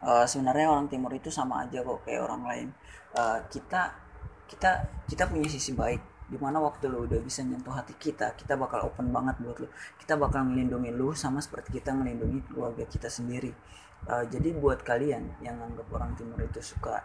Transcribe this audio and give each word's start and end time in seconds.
Eh, 0.00 0.24
sebenarnya 0.24 0.72
orang 0.72 0.88
timur 0.88 1.12
itu 1.12 1.28
sama 1.28 1.68
aja 1.68 1.84
kok 1.84 2.00
kayak 2.08 2.24
orang 2.24 2.42
lain. 2.48 2.68
Eh, 3.12 3.38
kita 3.52 3.92
kita 4.48 4.70
kita 5.06 5.22
punya 5.28 5.46
sisi 5.46 5.76
baik 5.76 6.00
di 6.30 6.38
mana 6.38 6.62
waktu 6.62 6.86
lu 6.86 7.06
udah 7.10 7.18
bisa 7.22 7.42
nyentuh 7.42 7.74
hati 7.74 7.94
kita 7.98 8.34
kita 8.38 8.54
bakal 8.54 8.88
open 8.88 9.12
banget 9.12 9.36
buat 9.44 9.56
lu. 9.60 9.68
Kita 10.00 10.16
bakal 10.16 10.48
ngelindungi 10.48 10.90
lu 10.96 11.12
sama 11.12 11.44
seperti 11.44 11.76
kita 11.80 11.92
ngelindungi 11.92 12.48
keluarga 12.48 12.84
kita 12.88 13.12
sendiri. 13.12 13.52
Eh, 14.08 14.24
jadi 14.32 14.56
buat 14.56 14.80
kalian 14.80 15.44
yang 15.44 15.60
anggap 15.60 15.86
orang 15.92 16.16
timur 16.16 16.40
itu 16.40 16.64
suka 16.64 17.04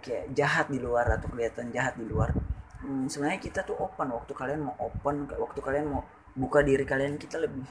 kayak 0.00 0.32
jahat 0.32 0.66
di 0.72 0.80
luar 0.82 1.06
atau 1.14 1.30
kelihatan 1.30 1.70
jahat 1.70 1.94
di 1.94 2.02
luar 2.08 2.34
hmm, 2.82 3.06
sebenarnya 3.06 3.40
kita 3.40 3.60
tuh 3.62 3.78
open. 3.78 4.10
Waktu 4.12 4.32
kalian 4.34 4.60
mau 4.66 4.74
open 4.80 5.30
waktu 5.30 5.60
kalian 5.62 5.86
mau 5.92 6.02
buka 6.34 6.64
diri 6.64 6.82
kalian 6.88 7.16
kita 7.16 7.38
lebih 7.38 7.64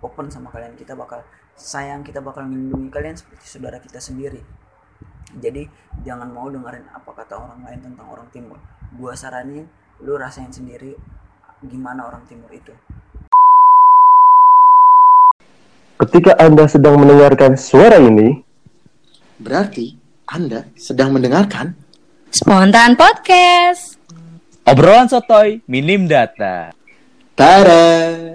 open 0.00 0.30
sama 0.30 0.48
kalian. 0.54 0.78
Kita 0.78 0.94
bakal 0.94 1.24
sayang 1.56 2.02
kita 2.02 2.24
bakal 2.24 2.44
melindungi 2.48 2.88
kalian 2.88 3.16
seperti 3.16 3.44
saudara 3.46 3.78
kita 3.78 4.00
sendiri 4.00 4.40
jadi 5.36 5.68
jangan 6.04 6.28
mau 6.28 6.48
dengerin 6.52 6.88
apa 6.92 7.10
kata 7.12 7.40
orang 7.40 7.64
lain 7.64 7.80
tentang 7.80 8.06
orang 8.08 8.28
timur 8.32 8.58
gua 8.96 9.16
saranin 9.16 9.68
lu 10.02 10.16
rasain 10.18 10.52
sendiri 10.52 10.96
gimana 11.64 12.08
orang 12.08 12.24
timur 12.26 12.50
itu 12.52 12.72
Ketika 16.02 16.34
Anda 16.34 16.66
sedang 16.66 16.98
mendengarkan 16.98 17.54
suara 17.54 18.02
ini, 18.02 18.42
Berarti 19.38 19.94
Anda 20.26 20.66
sedang 20.74 21.14
mendengarkan 21.14 21.78
Spontan 22.34 22.98
Podcast. 22.98 24.02
Obrolan 24.66 25.06
sotoy, 25.06 25.62
minim 25.70 26.10
data. 26.10 26.74
Tara. 27.38 28.34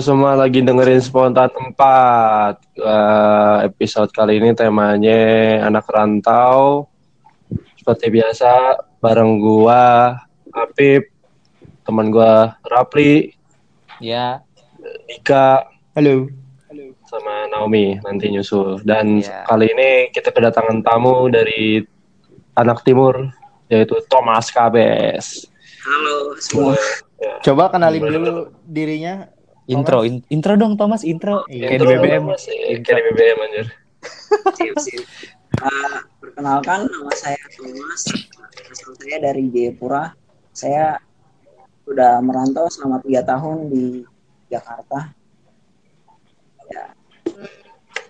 Halo 0.00 0.08
halo 0.08 0.16
semua 0.16 0.32
lagi 0.32 0.64
dengerin 0.64 1.04
spontan 1.04 1.52
4 1.52 2.56
Eh, 2.72 3.56
episode 3.68 4.08
kali 4.08 4.40
ini 4.40 4.56
temanya 4.56 5.20
anak 5.68 5.84
rantau. 5.92 6.88
Seperti 7.76 8.08
biasa 8.08 8.80
bareng 8.96 9.36
gua 9.36 10.16
Apip, 10.56 11.04
teman 11.84 12.08
gua 12.08 12.56
Rapli, 12.64 13.36
Ya, 14.00 14.40
Dika, 15.04 15.68
halo. 15.92 16.32
sama 17.04 17.44
Naomi 17.52 18.00
nanti 18.00 18.32
nyusul. 18.32 18.80
Dan 18.80 19.20
Iya. 19.20 19.44
kali 19.44 19.68
ini 19.68 20.08
kita 20.16 20.32
kedatangan 20.32 20.80
tamu 20.80 21.28
dari 21.28 21.84
anak 22.56 22.88
timur 22.88 23.28
yaitu 23.68 24.00
Thomas 24.08 24.48
Kabes. 24.48 25.44
halo 25.84 26.32
semua 26.40 26.72
Coba 27.44 27.68
kenalin 27.68 28.00
dulu 28.00 28.48
dirinya. 28.64 29.28
Intro, 29.70 30.02
in- 30.02 30.26
intro 30.28 30.58
dong 30.58 30.74
Thomas, 30.74 31.06
intro. 31.06 31.46
Iya. 31.46 31.70
Kayak 31.70 31.80
di 31.80 31.86
BBM. 31.86 32.22
Thomas, 32.26 32.42
ya, 32.50 32.54
Kayak 32.82 32.96
di 32.98 33.02
BBM 33.14 33.38
anjir. 33.46 33.66
Eh, 35.60 35.96
perkenalkan 36.22 36.88
nama 36.88 37.12
saya 37.12 37.36
Thomas 37.52 38.00
asal 38.72 38.96
saya 38.96 39.18
dari 39.20 39.50
Jayapura 39.52 40.14
saya 40.56 40.96
sudah 41.84 42.22
merantau 42.24 42.64
selama 42.72 43.02
tiga 43.04 43.20
tahun 43.26 43.68
di 43.68 44.00
Jakarta 44.48 45.12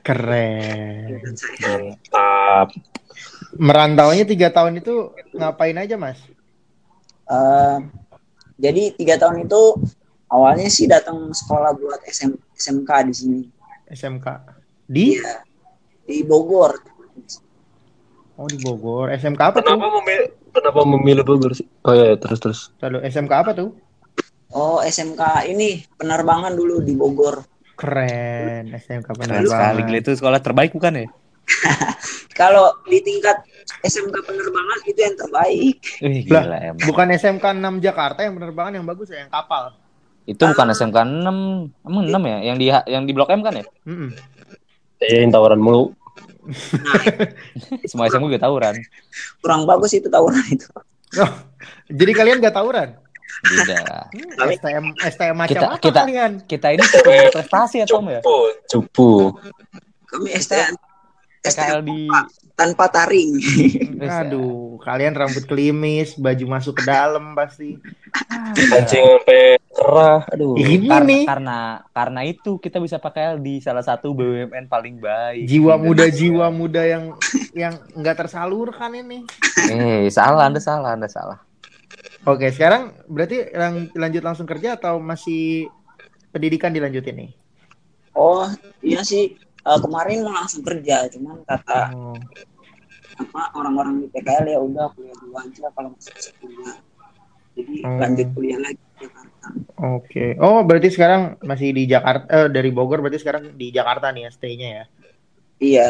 Keren. 0.00 1.20
dan 1.20 1.34
saya 1.34 1.74
Mantap. 1.80 2.68
Merantaunya 3.58 4.24
tiga 4.24 4.48
tahun 4.48 4.78
itu 4.78 5.10
ngapain 5.34 5.76
aja 5.76 5.98
mas? 5.98 6.22
Eh, 7.26 7.76
jadi 8.56 8.94
tiga 8.94 9.18
tahun 9.18 9.44
itu 9.44 9.76
awalnya 10.30 10.70
sih 10.70 10.86
datang 10.86 11.34
sekolah 11.34 11.74
buat 11.76 12.00
SM, 12.06 12.32
SMK 12.54 12.90
di 13.10 13.14
sini 13.14 13.40
SMK. 13.90 14.26
Di? 14.86 15.18
Iya, 15.18 15.42
di 16.06 16.22
Bogor 16.22 16.78
Oh 18.40 18.48
di 18.48 18.56
Bogor. 18.56 19.12
SMK 19.12 19.36
apa 19.36 19.58
tuh? 19.60 19.76
Kenapa 19.76 20.00
memilih 20.00 20.28
kenapa 20.48 20.80
memilih 20.88 21.24
Bogor 21.28 21.52
sih? 21.52 21.68
Oh 21.84 21.92
iya, 21.92 22.16
terus 22.16 22.40
terus. 22.40 22.60
Lalu 22.80 23.04
SMK 23.04 23.32
apa 23.36 23.52
tuh? 23.52 23.76
oh 24.50 24.82
SMK 24.82 25.46
ini 25.46 25.84
penerbangan 25.94 26.50
dulu 26.56 26.82
di 26.82 26.96
Bogor 26.98 27.44
Keren. 27.78 28.72
SMK 28.74 29.08
Keren 29.14 29.44
sekali, 29.46 29.46
gila 29.46 29.54
penerbangan. 29.84 30.00
itu 30.02 30.10
sekolah 30.16 30.40
terbaik 30.42 30.70
bukan 30.74 31.04
ya? 31.04 31.06
kalau 32.40 32.72
di 32.86 32.98
tingkat 33.04 33.44
SMK 33.84 34.16
penerbangan 34.24 34.78
itu 34.86 35.00
yang 35.00 35.16
terbaik 35.16 35.78
Wih, 36.02 36.22
Lah. 36.32 36.44
gila 36.44 36.56
emang. 36.64 36.82
Bukan 36.82 37.06
SMK 37.14 37.44
6 37.44 37.84
Jakarta 37.84 38.20
yang 38.24 38.34
penerbangan 38.40 38.72
yang 38.80 38.86
bagus 38.88 39.08
ya, 39.12 39.22
yang 39.22 39.32
kapal. 39.32 39.76
Itu 40.30 40.42
bukan 40.46 40.70
SMK 40.70 40.94
6. 40.94 41.26
Emang 41.82 42.04
6 42.06 42.22
ya? 42.22 42.38
Yang 42.44 42.56
di 42.56 42.66
yang 42.86 43.02
di 43.02 43.12
Blok 43.12 43.28
M 43.28 43.42
kan 43.42 43.52
ya? 43.52 43.64
Mm-mm. 43.84 44.14
Iya, 45.00 45.24
yang 45.24 45.32
tawaran 45.32 45.58
mulu. 45.58 45.90
Semua 47.84 48.06
SMK 48.06 48.26
gue 48.28 48.38
tawuran. 48.38 48.74
kurang 49.40 49.64
bagus 49.64 49.92
itu 49.92 50.06
tawuran 50.06 50.40
itu 50.46 50.66
Oh, 51.16 51.30
jadi 51.90 52.12
kalian 52.12 52.38
gak 52.38 52.54
tawuran? 52.54 52.94
Beda. 53.42 54.06
Hmm, 54.10 54.48
STM 54.48 54.84
STM 54.96 55.34
macam 55.34 55.50
Kita- 55.50 55.68
apa 55.68 55.76
kita- 55.80 56.02
kalian? 56.02 56.32
Kita 56.44 56.66
ini 56.70 56.82
cukup 56.84 57.12
prestasi 57.32 57.76
ya 57.78 57.86
Tom 57.86 58.06
ya? 58.06 58.20
Cupu, 58.20 58.36
cupu. 58.64 59.10
kami 60.06 60.30
STM 60.32 60.74
PKL 61.40 61.80
di 61.82 62.06
tanpa 62.60 62.92
taring 62.92 63.40
Aduh, 64.20 64.76
kalian 64.84 65.16
rambut 65.16 65.44
klimis, 65.48 66.16
baju 66.16 66.44
masuk 66.48 66.80
ke 66.80 66.82
dalam 66.84 67.32
pasti. 67.36 67.76
Kancing 68.68 69.04
sampai 69.20 69.60
cerah. 69.76 70.20
Aduh. 70.32 70.56
Ini 70.56 70.88
karena, 70.88 71.04
nih, 71.04 71.22
karena 71.28 71.58
karena 71.92 72.20
itu 72.24 72.56
kita 72.56 72.80
bisa 72.80 72.96
pakai 72.96 73.36
di 73.36 73.60
salah 73.60 73.84
satu 73.84 74.16
BUMN 74.16 74.72
paling 74.72 74.96
baik. 75.00 75.44
jiwa 75.44 75.76
muda 75.76 76.08
jiwa 76.08 76.48
muda 76.48 76.82
yang 76.84 77.12
yang 77.52 77.76
nggak 77.92 78.24
tersalurkan 78.24 78.92
ini. 78.96 79.24
Eh, 79.68 80.08
salah, 80.08 80.48
Anda 80.48 80.60
salah, 80.60 80.96
Anda 80.96 81.08
salah. 81.12 81.38
Oke, 82.24 82.48
sekarang 82.52 82.96
berarti 83.04 83.52
lang- 83.52 83.92
lanjut 83.92 84.22
langsung 84.24 84.48
kerja 84.48 84.80
atau 84.80 84.96
masih 84.96 85.68
pendidikan 86.32 86.72
dilanjutin 86.72 87.16
nih? 87.16 87.30
oh 88.10 88.48
iya 88.82 89.06
sih 89.06 89.38
Eh, 89.60 89.76
kemarin 89.76 90.24
mau 90.24 90.32
langsung 90.32 90.64
kerja 90.64 91.04
cuman 91.12 91.44
kata 91.44 91.92
Oh, 91.92 92.16
apa 93.16 93.40
orang-orang 93.54 94.00
di 94.00 94.06
PKL 94.08 94.46
ya 94.46 94.58
udah 94.58 94.86
kuliah 94.92 95.16
dulu 95.16 95.34
aja 95.34 95.66
kalau 95.72 95.88
masih 95.92 96.12
bisa 96.14 96.30
kuliah 96.38 96.76
jadi 97.50 97.74
Hmm. 97.82 97.98
lanjut 97.98 98.28
kuliah 98.32 98.58
lagi 98.58 98.78
di 98.78 98.94
Jakarta 99.00 99.46
Oke. 99.80 100.36
Oh, 100.36 100.60
berarti 100.60 100.92
sekarang 100.92 101.40
masih 101.40 101.72
di 101.72 101.88
Jakarta 101.88 102.28
eh, 102.28 102.48
dari 102.52 102.68
Bogor 102.68 103.00
berarti 103.00 103.18
sekarang 103.18 103.56
di 103.56 103.72
Jakarta 103.72 104.12
nih 104.12 104.28
ya 104.28 104.30
stay-nya 104.30 104.68
ya. 104.68 104.84
iya 105.58 105.88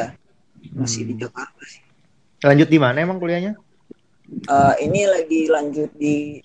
masih 0.72 1.04
di 1.04 1.12
Hmm. 1.14 1.22
Jakarta 1.26 1.60
sih 1.66 1.82
Lanjut 2.40 2.66
di 2.66 2.78
mana 2.80 3.02
emang 3.02 3.18
kuliahnya? 3.18 3.58
Eh, 4.30 4.74
ini 4.80 5.04
lagi 5.04 5.50
lanjut 5.50 5.90
di 5.92 6.38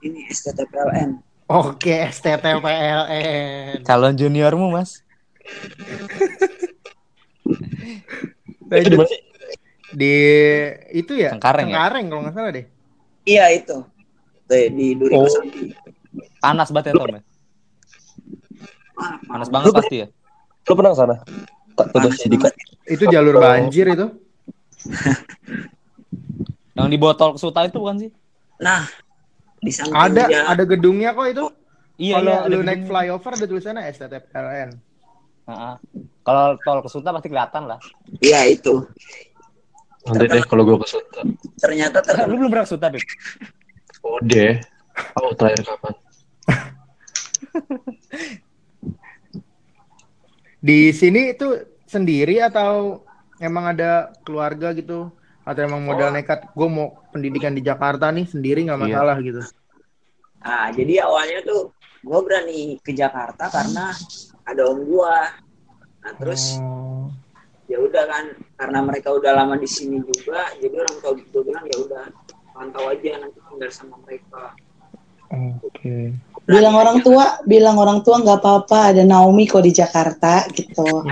ini 0.00 0.20
STTPLN 0.26 1.20
Oke, 1.44 1.92
STTPLN. 2.08 3.84
Calon 3.84 4.16
juniormu, 4.16 4.72
Mas. 4.72 5.04
Itu 8.72 8.88
di 8.88 8.96
mana 8.96 9.04
sih? 9.06 9.20
Di 9.92 10.14
itu 10.90 11.12
ya? 11.12 11.34
Cengkareng 11.36 11.68
ya? 11.68 11.74
Cengkareng 11.76 12.04
kalau 12.08 12.20
nggak 12.24 12.34
salah 12.34 12.50
deh. 12.50 12.66
iya 13.24 13.48
itu 13.50 13.76
Tuh, 14.44 14.64
di 14.70 14.92
Duri 14.94 15.12
Oh. 15.16 15.24
Panas 16.38 16.68
banget 16.68 16.92
ya, 16.92 16.94
Tom 16.94 17.08
ya? 17.10 17.22
Panas 19.26 19.48
banget 19.48 19.72
pasti 19.72 19.96
ya? 20.00 20.06
Lu 20.64 20.72
pernah 20.72 20.92
ke 20.92 20.98
sana? 20.98 21.16
Tak 21.74 21.86
Dika. 21.90 21.98
banget. 22.38 22.54
Itu 22.86 23.04
jalur 23.08 23.34
banjir 23.36 23.86
itu. 23.90 24.06
Yang 26.76 26.88
di 26.90 26.98
botol 26.98 27.34
kesuta 27.34 27.64
itu 27.64 27.78
bukan 27.78 27.96
sih? 27.98 28.10
nah 28.54 28.86
di 29.58 29.72
Ada 29.90 30.22
dia- 30.28 30.46
ada 30.46 30.62
gedungnya 30.62 31.10
kok 31.10 31.26
itu. 31.26 31.44
Iya, 31.94 32.18
kalau 32.18 32.30
iya, 32.30 32.38
lu 32.44 32.50
gedung. 32.52 32.66
naik 32.66 32.80
flyover 32.84 33.32
ada 33.32 33.46
tulisannya 33.46 33.82
STTPLN. 33.88 34.70
Heeh. 35.44 35.74
Kalau 36.20 36.44
tol 36.60 36.78
kesuta 36.80 37.08
pasti 37.10 37.28
kelihatan 37.28 37.64
lah. 37.64 37.78
iya 38.18 38.44
itu 38.44 38.84
Nanti 40.04 40.26
deh 40.28 40.44
kalau 40.44 40.62
gue 40.68 40.76
ke 40.84 40.86
Sunda. 40.86 41.20
ternyata 41.56 41.98
Lu 42.00 42.06
terkenal 42.06 42.36
belum 42.36 42.50
pernah 42.52 42.66
kesuta, 42.68 42.86
Bib? 42.92 43.00
Udah. 44.04 44.52
Oh, 45.16 45.32
terakhir 45.32 45.64
kapan? 45.64 45.94
Di 50.60 50.92
sini 50.92 51.32
itu 51.32 51.48
sendiri 51.84 52.40
atau 52.40 53.04
emang 53.36 53.72
ada 53.72 54.12
keluarga 54.24 54.72
gitu? 54.72 55.12
Atau 55.44 55.60
emang 55.60 55.84
modal 55.84 56.08
nekat 56.08 56.48
gue 56.56 56.68
mau 56.68 56.96
pendidikan 57.12 57.52
di 57.52 57.60
Jakarta 57.60 58.08
nih 58.08 58.24
sendiri 58.24 58.64
nggak 58.64 58.80
Iya. 58.80 58.86
masalah 58.88 59.16
gitu? 59.20 59.40
Nah, 60.40 60.68
jadi 60.72 61.04
awalnya 61.04 61.40
tuh 61.44 61.72
gue 62.00 62.20
berani 62.24 62.60
ke 62.80 62.92
Jakarta 62.92 63.48
karena 63.48 63.92
ada 64.44 64.62
om 64.68 64.84
gua. 64.84 65.32
Nah, 66.00 66.12
terus 66.16 66.56
Oh. 66.60 67.08
Ya 67.64 67.78
udah 67.80 68.04
kan 68.04 68.24
karena 68.56 68.78
mereka 68.84 69.08
udah 69.10 69.32
lama 69.34 69.56
di 69.56 69.66
sini 69.66 69.98
juga, 70.00 70.52
jadi 70.60 70.74
orang 70.76 70.96
tua 71.00 71.12
gue 71.16 71.42
bilang 71.42 71.64
ya 71.64 71.76
udah 71.80 72.04
pantau 72.52 72.84
aja 72.86 73.18
nanti 73.18 73.38
tinggal 73.48 73.70
sama 73.72 73.96
mereka. 74.04 74.52
Oke. 75.64 76.14
Bilang 76.44 76.76
orang 76.76 77.00
tua, 77.00 77.40
bilang 77.42 77.80
orang 77.80 78.04
tua 78.04 78.20
nggak 78.20 78.38
apa-apa 78.38 78.92
ada 78.92 79.02
Naomi 79.02 79.48
kok 79.48 79.64
di 79.64 79.72
Jakarta 79.72 80.44
gitu. 80.52 81.02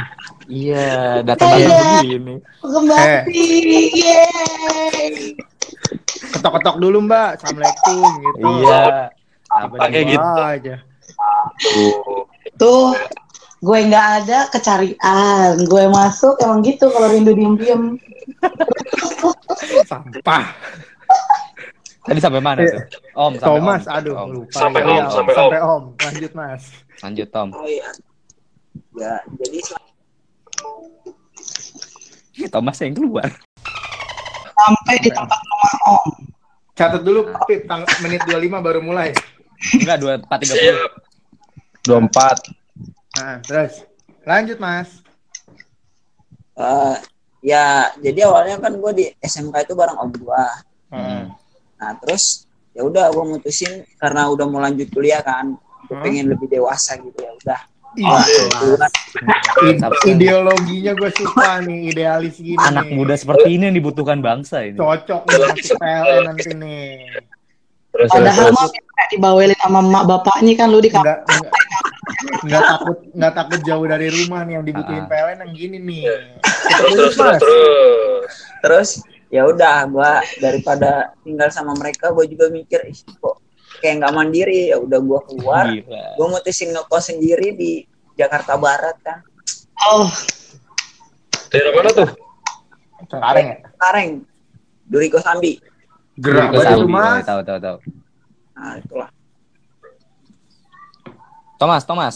Iya, 0.47 1.25
datang-datang 1.25 1.73
Iya. 1.73 1.99
begini. 2.05 2.35
Kembali, 2.61 3.49
yeay. 3.97 5.11
Ketok-ketok 6.37 6.77
dulu 6.79 6.99
Mbak. 7.09 7.29
Assalamualaikum 7.41 8.13
gitu. 8.21 8.47
Iya. 8.61 8.83
Apa 9.49 9.75
Pakai 9.81 10.03
nih? 10.05 10.11
gitu. 10.15 10.41
aja. 10.45 10.75
Tuh, 12.61 12.93
gue 13.62 13.79
nggak 13.87 14.06
ada 14.26 14.50
kecarian. 14.50 15.55
Gue 15.70 15.87
masuk 15.87 16.35
emang 16.43 16.67
gitu 16.67 16.91
kalau 16.91 17.09
rindu 17.14 17.31
diem-diem. 17.32 17.94
Sampah. 19.87 20.50
Tadi 22.03 22.19
sampai 22.19 22.43
mana 22.43 22.67
tuh? 22.67 22.82
Om, 23.14 23.38
sampai 23.38 23.47
Thomas, 23.47 23.82
Om. 23.87 23.94
aduh 23.94 24.14
Om. 24.19 24.29
lupa. 24.35 24.59
Sampai 24.59 24.81
Iya, 24.82 25.06
Om, 25.06 25.14
sampai 25.14 25.35
sampai 25.38 25.61
Om. 25.62 25.82
Lanjut 25.94 26.32
Mas. 26.35 26.62
Lanjut 26.99 27.29
Tom. 27.31 27.49
Oh 27.55 27.67
iya. 27.70 27.88
Ya, 28.99 29.14
jadi 29.38 29.62
Thomas 32.50 32.76
yang 32.82 32.99
keluar. 32.99 33.31
Sampai 34.58 34.94
di 34.99 35.11
tempat 35.15 35.38
rumah 35.38 35.75
Om. 36.03 36.11
Catat 36.75 37.03
dulu 37.06 37.31
Pip, 37.47 37.70
menit 38.03 38.26
25 38.26 38.58
baru 38.58 38.81
mulai. 38.82 39.15
Enggak, 39.79 39.97
dua 40.03 40.19
empat 40.19 40.38
tiga 40.43 40.58
puluh. 40.58 42.11
24. 42.11 42.62
Nah, 43.12 43.37
terus 43.41 43.85
lanjut 44.23 44.56
Mas. 44.56 45.03
eh, 46.53 46.97
ya 47.43 47.64
jadi 47.97 48.29
awalnya 48.29 48.61
kan 48.61 48.76
gue 48.76 48.93
di 48.93 49.05
SMK 49.19 49.64
itu 49.64 49.75
bareng 49.75 49.99
om 49.99 50.12
gua. 50.14 50.47
Hmm. 50.88 51.32
Nah, 51.76 51.91
terus 51.99 52.44
ya 52.73 52.85
udah 52.85 53.09
gue 53.09 53.25
mutusin 53.26 53.85
karena 53.97 54.29
udah 54.29 54.44
mau 54.47 54.61
lanjut 54.61 54.88
kuliah 54.88 55.20
kan, 55.20 55.56
gue 55.82 55.93
Hmm. 55.93 56.05
pengen 56.05 56.29
lebih 56.29 56.49
dewasa 56.49 56.97
gitu 56.97 57.19
ya 57.19 57.32
udah. 57.35 57.61
Sabtu. 59.76 60.08
ideologinya 60.08 60.97
gue 60.97 61.11
suka 61.12 61.61
nih, 61.61 61.93
idealis 61.93 62.41
gini. 62.41 62.56
Anak 62.58 62.88
muda 62.88 63.12
seperti 63.12 63.53
ini 63.53 63.69
yang 63.69 63.76
dibutuhkan 63.76 64.20
bangsa 64.20 64.65
ini. 64.65 64.81
cocok 64.81 65.29
nih 65.29 65.37
masuk 65.43 65.76
PLN 65.76 66.20
nanti 66.25 66.50
nih. 66.55 66.88
Terus, 67.93 68.09
terus, 68.09 68.12
Padahal 68.15 68.47
terus. 68.47 68.56
mah 68.56 68.69
kayak 68.73 69.09
dibawelin 69.11 69.59
sama 69.59 69.79
emak 69.81 70.05
bapaknya 70.06 70.53
kan 70.56 70.67
lu 70.69 70.81
di 70.81 70.89
kampung. 70.89 71.44
Nggak, 72.43 72.62
takut 72.67 72.97
nggak 73.12 73.33
takut 73.35 73.61
jauh 73.62 73.85
dari 73.85 74.09
rumah 74.09 74.41
nih 74.43 74.55
yang 74.55 74.65
dibutuhin 74.65 75.05
Ah. 75.05 75.09
PLN 75.09 75.39
yang 75.41 75.53
gini 75.53 75.77
nih. 75.79 76.03
Terus, 76.09 76.93
terus, 76.94 77.15
terus, 77.15 77.37
terus. 77.39 78.33
Terus 78.62 78.89
ya 79.29 79.43
udah 79.44 79.85
gue 79.87 80.12
daripada 80.39 80.91
tinggal 81.21 81.49
sama 81.49 81.73
mereka 81.73 82.12
gue 82.12 82.25
juga 82.27 82.49
mikir 82.49 82.85
Ih, 82.85 83.00
kok 83.17 83.41
kayak 83.81 83.99
nggak 83.99 84.12
mandiri 84.12 84.69
ya 84.69 84.77
udah 84.77 85.00
gue 85.00 85.21
keluar 85.27 85.65
Gila. 85.67 86.05
gue 86.15 86.27
mutusin 86.29 86.69
ngekos 86.71 87.05
sendiri 87.09 87.49
di 87.53 87.73
Jakarta 88.15 88.55
Barat 88.55 88.93
kan 89.00 89.25
Oh, 89.83 90.06
Daerah 91.49 91.73
mana 91.75 91.91
tuh? 91.91 92.09
Sekarang 93.03 93.44
ya. 93.47 93.56
Kareng 93.75 94.11
Duriko 94.85 95.19
Sambi 95.19 95.59
Gerak 96.19 96.53
banget 96.53 96.76
tuh 96.76 96.88
mas. 96.88 97.25
Tahu, 97.25 97.41
tahu, 97.43 97.59
tahu. 97.59 97.76
nah 98.53 98.75
itulah 98.76 99.09
Thomas, 101.56 101.82
Thomas. 101.87 102.14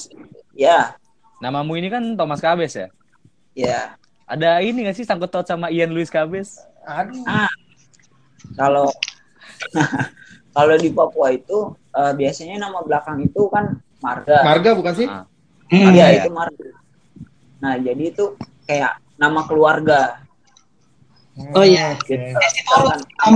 ya 0.53 0.99
Namamu 1.39 1.77
ini 1.77 1.87
kan 1.87 2.03
Thomas 2.17 2.41
Kabes 2.41 2.75
ya? 2.75 2.89
ya 3.55 3.81
Ada 4.27 4.59
ini 4.59 4.83
gak 4.83 4.97
sih 4.97 5.07
sangkut 5.07 5.31
paut 5.31 5.47
sama 5.47 5.71
Ian 5.71 5.95
Luis 5.95 6.11
Kabes? 6.11 6.59
Aduh. 6.83 7.23
kalau 8.55 8.91
kalau 10.57 10.75
di 10.77 10.91
Papua 10.91 11.31
itu 11.31 11.59
eh, 11.93 12.13
biasanya 12.15 12.59
nama 12.59 12.83
belakang 12.83 13.23
itu 13.23 13.47
kan 13.49 13.79
Marga 14.03 14.43
Marga 14.43 14.71
bukan 14.75 14.95
sih? 14.95 15.07
Ah. 15.07 15.25
hmm. 15.71 15.93
Iya 15.95 16.07
Iya. 16.11 16.23
itu 16.25 16.31
Marga 16.33 16.69
nah 17.57 17.75
jadi 17.79 18.03
itu 18.13 18.25
kayak 18.67 19.01
nama 19.17 19.41
keluarga 19.49 20.21
Oh, 21.53 21.61
iya. 21.65 21.93
Belakang 22.01 23.35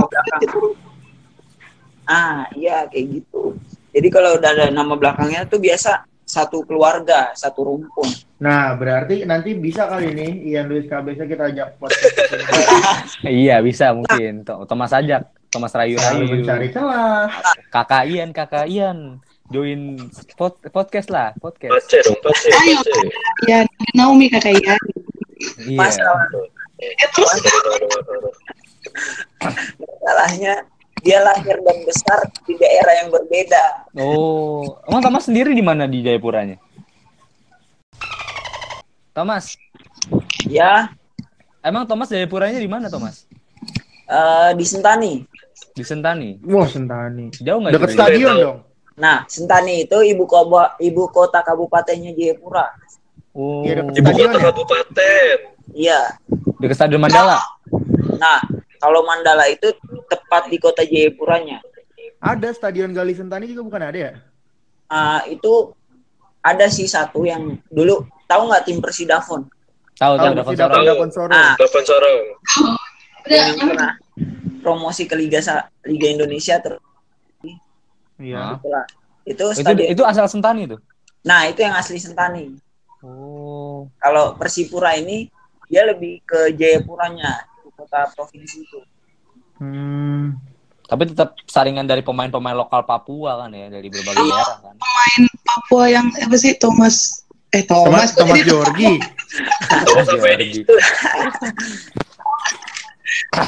ah 2.09 2.49
iya 2.57 2.89
kayak 2.89 3.21
gitu 3.21 3.55
jadi 3.93 4.07
kalau 4.09 4.35
udah 4.35 4.49
ada 4.51 4.65
nama 4.73 4.93
belakangnya 4.97 5.45
tuh 5.47 5.61
biasa 5.61 6.03
satu 6.25 6.65
keluarga 6.65 7.31
satu 7.37 7.63
rumpun 7.67 8.09
Nah, 8.41 8.73
berarti 8.73 9.21
nanti 9.21 9.53
bisa 9.53 9.85
kali 9.85 10.17
ini 10.17 10.49
Ian 10.49 10.65
Luis 10.65 10.89
KBS 10.89 11.29
kita 11.29 11.53
ajak 11.53 11.77
podcast. 11.77 12.17
Iya, 13.21 13.61
bisa 13.61 13.93
mungkin. 13.93 14.41
Thomas 14.41 14.89
ajak. 14.97 15.29
Thomas 15.53 15.69
Rayu 15.77 15.93
Rayu. 16.01 16.25
mencari 16.25 16.73
celah. 16.73 17.29
Kakak 17.69 18.09
Ian, 18.09 18.33
kakak 18.33 18.65
Ian. 18.65 19.21
Join 19.53 19.93
pod- 20.33 20.57
podcast 20.73 21.13
lah, 21.13 21.37
podcast. 21.37 21.85
Pace 21.85 22.01
dong, 22.01 22.17
pace, 22.25 22.49
Ayo. 22.49 22.81
ya 23.45 23.61
Naomi 23.93 24.25
kakak 24.25 24.57
ya. 24.57 24.73
Iya. 25.61 25.77
masalah 25.77 26.25
Ya, 26.81 27.07
terus 27.13 27.37
masalahnya 29.77 30.53
dia 31.01 31.19
lahir 31.21 31.57
dan 31.61 31.77
besar 31.81 32.19
di 32.45 32.53
daerah 32.57 32.93
yang 33.05 33.09
berbeda 33.09 33.63
Oh, 33.93 34.77
emang 34.85 35.01
Thomas 35.01 35.25
sendiri 35.25 35.51
di 35.51 35.61
mana 35.61 35.85
di 35.85 36.01
Jayapuranya? 36.01 36.57
Thomas, 39.11 39.53
ya 40.47 40.87
emang 41.59 41.83
Thomas 41.83 42.07
Jayapuranya 42.07 42.57
di 42.57 42.69
mana 42.69 42.87
Thomas? 42.87 43.27
eh, 44.07 44.51
di 44.55 44.65
Sentani 44.65 45.13
Di 45.71 45.83
Sentani. 45.83 46.35
Wah, 46.43 46.67
Sentani. 46.67 47.31
Jauh 47.37 47.59
nggak? 47.61 47.71
Dekat 47.71 47.89
stadion 47.93 48.35
dong. 48.35 48.59
nah 48.97 49.23
Sentani 49.25 49.85
itu 49.85 49.97
ibu 50.03 50.25
kota 50.25 50.75
ibu 50.77 51.07
kota 51.07 51.39
kabupatennya 51.41 52.11
Jayapura 52.11 52.67
Oh, 53.31 53.63
Iya, 53.63 53.79
Ibu 53.87 54.11
kota 54.11 54.35
ya? 54.35 54.43
kabupaten. 54.51 55.37
iya 55.71 55.99
dekat 56.61 56.77
Stadion 56.77 57.01
Mandala. 57.01 57.41
nah 58.15 58.39
kalau 58.77 59.01
Mandala 59.01 59.45
itu 59.45 59.73
tepat 60.05 60.47
di 60.47 60.57
kota 60.57 60.81
Jayapuranya 60.81 61.59
Ada 62.17 62.53
stadion 62.53 62.93
Gali 62.93 63.11
Sentani 63.11 63.45
juga 63.45 63.65
bukan 63.65 63.81
ada 63.83 63.97
ya? 63.99 64.11
Ah, 64.85 65.25
itu 65.25 65.73
ada 66.39 66.65
sih 66.67 66.85
satu 66.85 67.23
yang 67.23 67.57
dulu 67.67 67.97
tahu 68.25 68.45
nggak 68.45 68.63
tim 68.63 68.77
Persidafon 68.77 69.49
Tahu 69.93 70.13
tahu 70.15 70.33
Tahu 70.35 70.53
Davon 70.83 71.09
si 71.09 71.17
Sorong. 71.17 71.57
Davon 71.57 71.83
Soro. 71.83 72.13
Ah. 72.57 72.77
Yang 73.23 73.57
pernah 73.59 73.91
promosi 74.59 75.05
ke 75.05 75.13
Liga 75.13 75.37
Sa- 75.39 75.69
Liga 75.81 76.09
Indonesia 76.09 76.57
terus 76.57 76.81
Iya. 78.17 78.57
Ah. 78.59 78.85
itu 79.23 79.41
Itu 79.41 79.45
stadion 79.55 79.89
itu 79.89 80.01
asal 80.03 80.25
Sentani 80.25 80.65
tuh. 80.67 80.79
nah 81.21 81.45
itu 81.45 81.57
yang 81.59 81.73
asli 81.73 81.97
Sentani 81.97 82.53
Oh. 83.01 83.89
kalau 83.97 84.33
Persipura 84.35 84.93
ini 84.93 85.25
dia 85.71 85.87
lebih 85.87 86.19
ke 86.27 86.51
Jayapuranya 86.59 87.47
ibu 87.63 87.71
kota 87.79 88.11
provinsi 88.11 88.67
itu 88.67 88.79
Hmm. 89.61 90.41
Tapi 90.89 91.07
tetap 91.07 91.37
saringan 91.45 91.85
dari 91.85 92.01
pemain-pemain 92.01 92.57
lokal 92.57 92.81
Papua 92.83 93.45
kan 93.45 93.53
ya, 93.53 93.69
dari 93.69 93.87
berbagai 93.87 94.25
daerah 94.25 94.57
kan. 94.59 94.75
pemain 94.75 95.23
Papua 95.45 95.85
yang 95.87 96.09
apa 96.17 96.35
sih 96.35 96.57
Thomas 96.57 97.23
eh 97.53 97.63
Thomas 97.63 98.11
Thomas, 98.17 98.41
Thomas 98.41 98.41
Georgi. 98.41 98.97
Thomas 99.87 100.07
Georgi. 100.09 100.65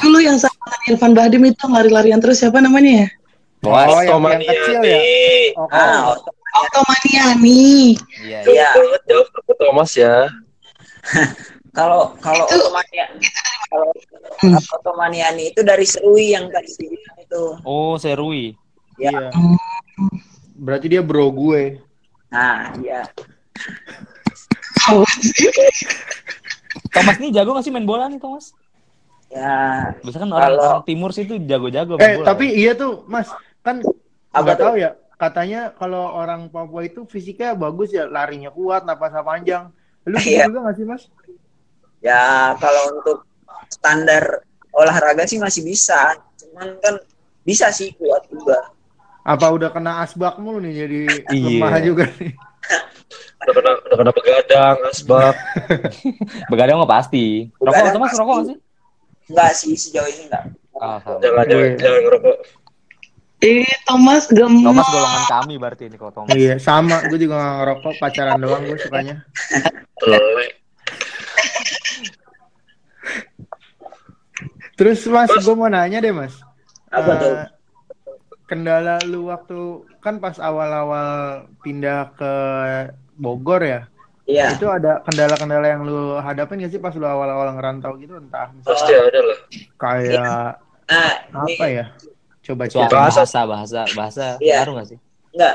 dulu 0.00 0.18
yang 0.22 0.38
sama 0.38 0.70
Irfan 0.86 1.12
Bahdim 1.18 1.44
itu 1.50 1.66
lari-larian 1.66 2.22
terus 2.22 2.40
siapa 2.40 2.62
namanya 2.62 3.04
ya? 3.04 3.08
Boas. 3.60 3.88
Oh, 3.90 4.00
yang, 4.00 4.22
yang 4.22 4.44
kecil 4.46 4.80
ya. 4.86 4.98
Oh, 5.58 5.68
ah 5.68 6.14
oh. 6.14 6.16
Otomaniani. 6.54 7.98
Iya, 8.22 8.38
iya. 8.46 8.70
iya 8.70 9.18
Thomas 9.58 9.90
ya. 9.98 10.30
kalau 11.74 12.14
kalau 12.18 12.46
Itu- 12.46 12.62
Otomania 12.62 13.04
kalau 13.68 13.90
Hmm. 14.36 14.58
Otomaniani 14.72 15.50
itu 15.50 15.60
dari 15.60 15.82
Serui 15.82 16.30
yang 16.30 16.46
tadi 16.48 16.70
dibilang 16.76 17.18
itu 17.18 17.42
Oh, 17.62 17.94
Serui. 17.96 18.54
Iya. 18.94 19.30
Berarti 20.54 20.86
dia 20.88 21.02
bro 21.02 21.28
gue. 21.28 21.82
nah 22.28 22.74
iya 22.76 23.06
Thomas 26.90 27.16
nih 27.18 27.30
jago 27.30 27.50
gak 27.52 27.62
sih 27.62 27.70
main 27.70 27.84
bola 27.84 28.06
nih 28.06 28.18
Thomas? 28.18 28.54
ya 29.28 29.90
Biasanya 30.00 30.20
kan 30.20 30.30
orang, 30.30 30.42
Kalau- 30.44 30.62
orang 30.64 30.84
timur 30.84 31.10
sih 31.10 31.24
tuh 31.24 31.38
jago-jago 31.40 31.94
main 31.94 32.02
Eh, 32.04 32.14
bola. 32.16 32.26
tapi 32.28 32.46
iya 32.50 32.72
tuh, 32.72 33.02
Mas. 33.04 33.26
Kan 33.60 33.82
nggak 34.30 34.56
tahu 34.56 34.74
ya. 34.76 34.90
Katanya 35.14 35.72
kalau 35.72 36.10
orang 36.12 36.46
Papua 36.48 36.82
itu 36.82 37.02
fisiknya 37.04 37.50
bagus 37.52 37.90
ya, 37.90 38.04
larinya 38.04 38.50
kuat, 38.50 38.82
napasnya 38.82 39.22
panjang. 39.22 39.64
Lu 40.04 40.14
Iya. 40.16 40.46
juga 40.46 40.68
gak 40.68 40.76
sih 40.76 40.84
mas? 40.84 41.02
Ya 42.04 42.22
kalau 42.60 43.00
untuk 43.00 43.18
standar 43.66 44.44
olahraga 44.70 45.24
sih 45.24 45.40
masih 45.40 45.64
bisa, 45.64 46.12
cuman 46.36 46.76
kan 46.78 47.00
bisa 47.40 47.72
sih 47.72 47.96
kuat 47.96 48.28
juga. 48.28 48.60
Apa 49.24 49.48
udah 49.48 49.72
kena 49.72 50.04
asbak 50.04 50.36
mulu 50.36 50.60
nih 50.60 50.84
jadi 50.84 51.00
Iya. 51.32 51.48
lemah 51.56 51.74
juga 51.80 52.04
nih. 52.12 52.36
Udah 53.40 53.54
kena, 53.54 53.70
udah 53.82 53.96
kena 53.96 54.12
begadang, 54.12 54.76
asbak. 54.84 55.34
Begadang 56.52 56.76
mah 56.76 56.90
pasti. 56.90 57.48
Rokok 57.56 57.72
Begadang 57.72 57.92
Thomas 57.94 58.08
pasti. 58.08 58.20
rokok 58.20 58.34
nggak 58.34 58.46
sih? 58.46 58.58
Enggak 59.24 59.50
sih 59.54 59.72
sejauh 59.74 60.04
ini 60.06 60.22
enggak. 60.28 60.44
Jangan, 60.74 61.44
jangan, 61.48 61.64
Iya. 61.64 61.76
jangan 61.80 62.00
ngerokok. 62.04 62.36
Ih, 63.44 63.76
Thomas 63.84 64.24
gemes. 64.28 64.64
Thomas 64.64 64.86
golongan 64.88 65.24
kami 65.26 65.54
berarti 65.56 65.82
ini 65.88 65.96
kalau 65.96 66.12
Thomas. 66.12 66.32
Iya 66.32 66.54
sama, 66.56 66.96
gue 67.04 67.18
juga 67.18 67.34
gak 67.36 67.54
ngerokok 67.60 67.94
pacaran 67.96 68.36
doang 68.40 68.62
gue 68.64 68.78
sukanya. 68.78 69.16
Terus 74.74 75.06
mas, 75.06 75.30
gue 75.30 75.54
mau 75.54 75.70
nanya 75.70 75.98
deh 75.98 76.10
mas. 76.10 76.34
Apa 76.90 77.10
Eh, 77.10 77.18
tuh? 77.18 77.34
Kendala 78.44 79.00
lu 79.02 79.32
waktu 79.32 79.58
kan 80.04 80.20
pas 80.20 80.36
awal-awal 80.36 81.08
pindah 81.64 82.12
ke 82.12 82.32
Bogor 83.14 83.62
ya, 83.62 83.88
Iya. 84.26 84.52
itu 84.52 84.66
ada 84.68 85.00
kendala-kendala 85.00 85.64
yang 85.64 85.80
lu 85.80 86.18
hadapin 86.18 86.60
gak 86.60 86.68
sih 86.68 86.82
pas 86.82 86.92
lu 86.92 87.06
awal-awal 87.06 87.56
ngerantau 87.56 87.96
gitu 87.96 88.18
entah 88.18 88.52
Pasti 88.60 88.92
ada 88.92 89.20
lah. 89.22 89.38
kayak 89.78 90.60
Nah, 90.84 91.12
ini 91.24 91.56
apa 91.56 91.66
ya? 91.66 91.84
Coba 92.44 92.68
cerita. 92.68 92.92
bahasa 92.92 93.24
bahasa 93.48 93.80
bahasa 93.96 94.24
Iya. 94.36 94.60
ngaruh 94.60 94.72
nggak 94.76 94.88
sih? 94.92 94.98
enggak. 95.32 95.54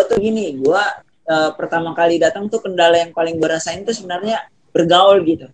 Tuh 0.00 0.18
gini, 0.18 0.56
gua 0.56 0.82
eh, 1.22 1.50
pertama 1.54 1.92
kali 1.92 2.16
datang 2.16 2.48
tuh 2.48 2.58
kendala 2.58 2.96
yang 2.96 3.12
paling 3.12 3.36
berasain 3.36 3.84
tuh 3.84 3.92
sebenarnya 3.92 4.40
bergaul 4.72 5.20
gitu. 5.22 5.46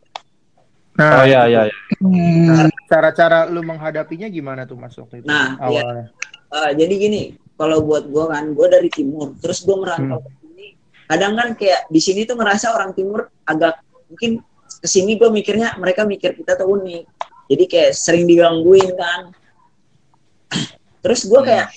Nah, 0.99 1.23
Oh 1.23 1.25
iya, 1.31 1.47
iya, 1.47 1.63
iya. 1.71 1.75
Hmm. 2.03 2.67
cara-cara 2.91 3.47
lu 3.47 3.63
menghadapinya 3.63 4.27
gimana 4.27 4.67
tuh 4.67 4.75
mas 4.75 4.99
waktu 4.99 5.23
itu? 5.23 5.31
Nah, 5.31 5.55
iya. 5.71 5.87
awalnya. 5.87 6.07
Eh, 6.51 6.71
jadi 6.75 6.95
gini, 6.99 7.23
kalau 7.55 7.87
buat 7.87 8.11
gua 8.11 8.35
kan, 8.35 8.51
gua 8.51 8.67
dari 8.67 8.91
timur, 8.91 9.39
terus 9.39 9.63
gua 9.63 9.79
merantau 9.79 10.19
ke 10.27 10.31
sini. 10.43 10.67
Kadang 11.07 11.39
kan 11.39 11.49
kayak 11.55 11.87
di 11.87 12.01
sini 12.03 12.27
tuh 12.27 12.35
ngerasa 12.35 12.75
orang 12.75 12.99
timur 12.99 13.31
agak 13.47 13.79
mungkin 14.11 14.43
ke 14.83 14.89
sini 14.91 15.15
gua 15.15 15.31
mikirnya 15.31 15.79
mereka 15.79 16.03
mikir 16.03 16.35
kita 16.35 16.59
tuh 16.59 16.67
unik. 16.67 17.05
Jadi 17.47 17.65
kayak 17.71 17.91
sering 17.95 18.27
digangguin 18.27 18.91
kan. 18.99 19.21
Terus 21.07 21.31
gua 21.31 21.47
kayak 21.47 21.71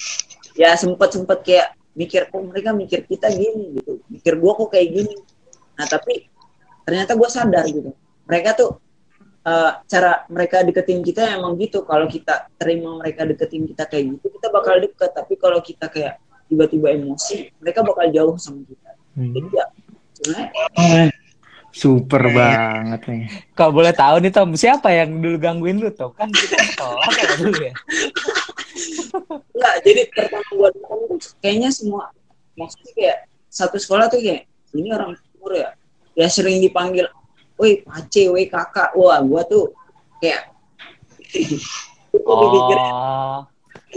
ya 0.58 0.74
sempet 0.74 1.14
sempet 1.14 1.46
kayak 1.46 1.78
mikir 1.94 2.26
kok 2.26 2.42
mereka 2.42 2.74
mikir 2.74 3.06
kita 3.06 3.30
gini 3.30 3.78
gitu. 3.78 4.02
Mikir 4.10 4.42
gua 4.42 4.58
kok 4.58 4.74
kayak 4.74 4.90
gini. 4.98 5.14
Nah 5.78 5.86
tapi 5.86 6.26
ternyata 6.90 7.14
gua 7.14 7.30
sadar 7.30 7.70
gitu. 7.70 7.94
Mereka 8.26 8.58
tuh 8.58 8.82
eh, 9.42 9.72
cara 9.86 10.12
mereka 10.30 10.62
deketin 10.62 11.02
kita 11.02 11.38
emang 11.38 11.58
gitu 11.58 11.84
kalau 11.86 12.06
kita 12.06 12.50
terima 12.58 13.00
mereka 13.02 13.26
deketin 13.26 13.66
kita 13.66 13.90
kayak 13.90 14.18
gitu 14.18 14.26
kita 14.38 14.48
bakal 14.54 14.76
deket 14.78 15.12
tapi 15.14 15.34
kalau 15.38 15.60
kita 15.62 15.90
kayak 15.90 16.22
tiba-tiba 16.52 16.94
emosi 16.94 17.50
mereka 17.58 17.82
bakal 17.82 18.06
jauh 18.12 18.36
sama 18.38 18.64
kita 18.66 18.90
Hmm. 19.12 19.36
jadi 19.36 19.48
ya 19.52 19.66
sebenarnya 20.16 21.12
Super 21.72 22.32
banget 22.36 23.02
nih. 23.08 23.24
Kalau 23.56 23.72
boleh 23.72 23.96
tahu 23.96 24.20
nih 24.20 24.32
Tom, 24.32 24.56
siapa 24.60 24.92
yang 24.92 25.24
dulu 25.24 25.40
gangguin 25.40 25.80
lu 25.80 25.88
Tom? 25.96 26.12
Kan 26.12 26.28
kita 26.28 26.60
sekolah 26.68 27.12
ya 27.16 27.32
dulu 27.40 27.56
ya. 27.60 27.74
enggak 29.56 29.76
jadi 29.86 30.02
pertama 30.12 30.50
gua 30.56 30.70
datang 30.74 31.00
tuh 31.08 31.20
kayaknya 31.44 31.70
semua 31.70 32.10
maksudnya 32.56 32.92
kayak 32.96 33.18
satu 33.52 33.78
sekolah 33.78 34.08
tuh 34.08 34.20
kayak 34.20 34.48
ini 34.76 34.90
orang 34.92 35.16
timur 35.20 35.52
ya 35.54 35.70
ya 36.16 36.28
sering 36.32 36.60
dipanggil 36.64 37.08
woi 37.62 37.86
pace 37.86 38.24
woi 38.34 38.50
kakak 38.50 38.90
wah 38.98 39.22
gua 39.22 39.46
tuh 39.46 39.70
kayak 40.18 40.50
Oh. 42.12 43.48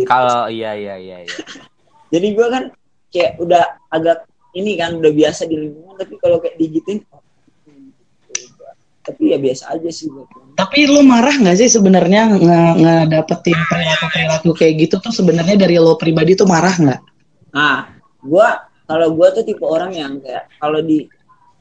Kalau 0.07 0.47
iya 0.47 0.71
iya 0.79 0.95
iya 0.95 1.19
iya. 1.27 1.37
jadi 2.15 2.31
gua 2.31 2.47
kan 2.47 2.65
kayak 3.11 3.43
udah 3.43 3.79
agak 3.91 4.23
ini 4.55 4.79
kan 4.79 4.95
udah 5.03 5.11
biasa 5.11 5.51
di 5.51 5.59
lingkungan 5.59 5.99
tapi 5.99 6.15
kalau 6.23 6.39
kayak 6.39 6.55
digituin 6.55 7.03
oh, 7.11 7.19
tapi 9.03 9.35
ya 9.35 9.39
biasa 9.43 9.75
aja 9.75 9.91
sih 9.91 10.15
gua. 10.15 10.31
Tapi 10.55 10.87
lu 10.87 11.03
marah 11.03 11.35
nggak 11.35 11.59
sih 11.59 11.67
sebenarnya 11.67 12.39
nge- 12.39 12.77
ngedapetin 12.79 13.59
perilaku-perilaku 13.67 14.51
kayak 14.55 14.75
gitu 14.87 15.03
tuh 15.03 15.11
sebenarnya 15.11 15.59
dari 15.59 15.75
lo 15.83 15.99
pribadi 15.99 16.39
tuh 16.39 16.47
marah 16.47 16.75
nggak? 16.79 17.01
Nah, 17.51 17.91
gua 18.23 18.63
kalau 18.87 19.11
gua 19.11 19.35
tuh 19.35 19.43
tipe 19.43 19.67
orang 19.67 19.91
yang 19.91 20.23
kayak 20.23 20.47
kalau 20.63 20.79
di 20.79 21.11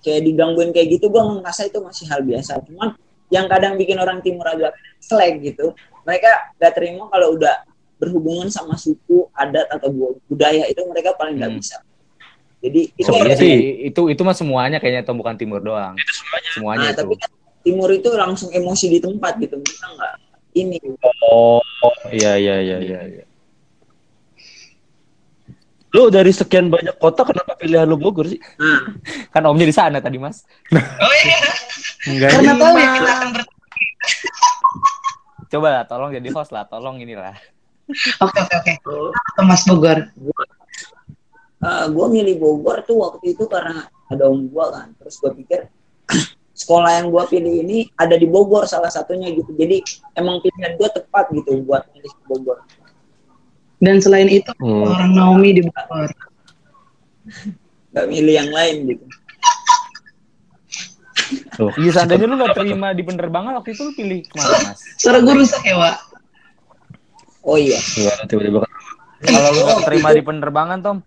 kayak 0.03 0.21
digangguin 0.21 0.69
kayak 0.69 0.87
gitu 0.91 1.07
gua 1.07 1.23
ngerasa 1.31 1.71
itu 1.71 1.79
masih 1.79 2.05
hal 2.11 2.21
biasa. 2.21 2.59
Cuman 2.61 2.93
yang 3.31 3.47
kadang 3.47 3.73
bikin 3.73 3.97
orang 3.97 4.19
timur 4.19 4.45
agak 4.45 4.75
selek 4.99 5.41
gitu, 5.41 5.71
mereka 6.03 6.53
gak 6.55 6.75
terima 6.75 7.07
kalau 7.07 7.33
udah 7.33 7.63
berhubungan 7.97 8.51
sama 8.51 8.75
suku, 8.75 9.25
adat 9.31 9.65
atau 9.71 9.87
bu- 9.87 10.19
budaya 10.27 10.67
itu 10.67 10.83
mereka 10.83 11.15
paling 11.15 11.39
nggak 11.39 11.49
Hmm. 11.49 11.59
bisa. 11.63 11.77
Jadi 12.59 12.81
itu 12.93 13.07
Sebenarnya 13.07 13.33
yang- 13.33 13.41
sih 13.41 13.55
itu 13.87 14.01
itu 14.07 14.21
mah 14.21 14.35
semuanya 14.35 14.77
kayaknya 14.77 15.03
Tom 15.03 15.17
bukan 15.17 15.35
timur 15.35 15.59
doang. 15.59 15.95
Semuanya 16.53 16.87
Nah, 16.87 16.91
itu. 16.91 16.99
tapi 16.99 17.13
kan 17.15 17.29
timur 17.59 17.89
itu 17.89 18.09
langsung 18.11 18.49
emosi 18.51 18.85
di 18.87 18.99
tempat 18.99 19.39
gitu. 19.39 19.55
Mereka 19.55 19.87
nggak 19.89 20.13
ini. 20.53 20.77
Oh, 21.27 21.59
iya, 22.07 22.35
iya, 22.35 22.59
iya, 22.59 22.77
iya. 22.77 22.99
iya. 23.09 23.23
Lu 25.93 26.09
dari 26.09 26.29
sekian 26.29 26.67
banyak 26.67 26.97
kota, 26.97 27.21
kenapa 27.21 27.53
pilihan 27.53 27.85
lu 27.85 27.95
Bogor 27.95 28.25
sih? 28.25 28.41
Nah, 28.57 28.97
Kan 29.29 29.45
omnya 29.45 29.63
di 29.63 29.71
sana 29.71 29.97
tadi 29.97 30.17
Mas. 30.17 30.41
Enggak 32.03 32.29
Karena 32.33 32.51
nih, 32.51 32.59
tahu 32.59 32.73
ya 32.73 32.81
Mas. 32.83 32.93
kita 32.97 33.11
akan 33.11 33.29
ber- 33.31 33.51
Coba 35.47 35.67
lah 35.69 35.83
tolong 35.85 36.09
jadi 36.09 36.29
host 36.29 36.49
lah, 36.49 36.65
tolong 36.65 36.97
inilah. 36.97 37.37
Oke 38.19 38.37
oke 38.39 38.55
oke. 38.57 38.73
Thomas 39.37 39.61
Bogor. 39.63 39.97
uh, 41.59 41.85
gue 41.87 42.07
milih 42.09 42.35
Bogor 42.37 42.81
tuh 42.81 42.97
waktu 42.97 43.31
itu 43.31 43.45
karena 43.45 43.85
ada 44.09 44.23
om 44.25 44.43
gue 44.43 44.65
kan 44.67 44.91
terus 44.97 45.15
gue 45.15 45.31
pikir 45.35 45.69
sekolah 46.53 46.97
yang 46.97 47.07
gue 47.07 47.23
pilih 47.29 47.53
ini 47.61 47.87
ada 47.93 48.13
di 48.13 48.25
Bogor 48.25 48.65
salah 48.65 48.89
satunya 48.89 49.31
gitu 49.31 49.53
jadi 49.53 49.79
emang 50.13 50.39
pilihan 50.39 50.73
gue 50.73 50.89
tepat 50.91 51.31
gitu 51.31 51.63
buat 51.63 51.87
milih 51.91 52.11
ke 52.11 52.23
Bogor 52.25 52.57
Dan 53.83 53.99
selain 53.99 54.31
itu 54.31 54.47
Hmm. 54.57 54.87
orang 54.87 55.11
Naomi 55.11 55.49
di 55.51 55.61
Bogor. 55.61 56.07
gak 57.89 58.07
milih 58.07 58.33
yang 58.33 58.49
lain 58.49 58.75
gitu 58.89 59.05
Tuh. 61.53 61.69
Iya 61.75 61.91
seandainya 61.93 62.25
lu 62.25 62.35
gak 62.37 62.57
terima 62.57 62.91
di 62.91 63.01
penerbangan 63.01 63.53
waktu 63.55 63.71
itu 63.71 63.81
lu 63.83 63.93
pilih 63.93 64.19
ke 64.23 64.33
mana 64.33 64.57
Mas? 64.65 64.79
Suara 64.97 65.19
gue 65.19 65.33
rusak 65.35 65.61
ya, 65.61 65.75
Wak. 65.75 65.97
oh 67.43 67.55
iya 67.55 67.77
Gimana 67.77 68.23
tiba-tiba 68.25 68.59
Kalau 69.21 69.49
lu 69.51 69.61
gak 69.63 69.85
terima 69.85 70.09
di 70.09 70.21
penerbangan 70.21 70.79
Tom? 70.79 70.97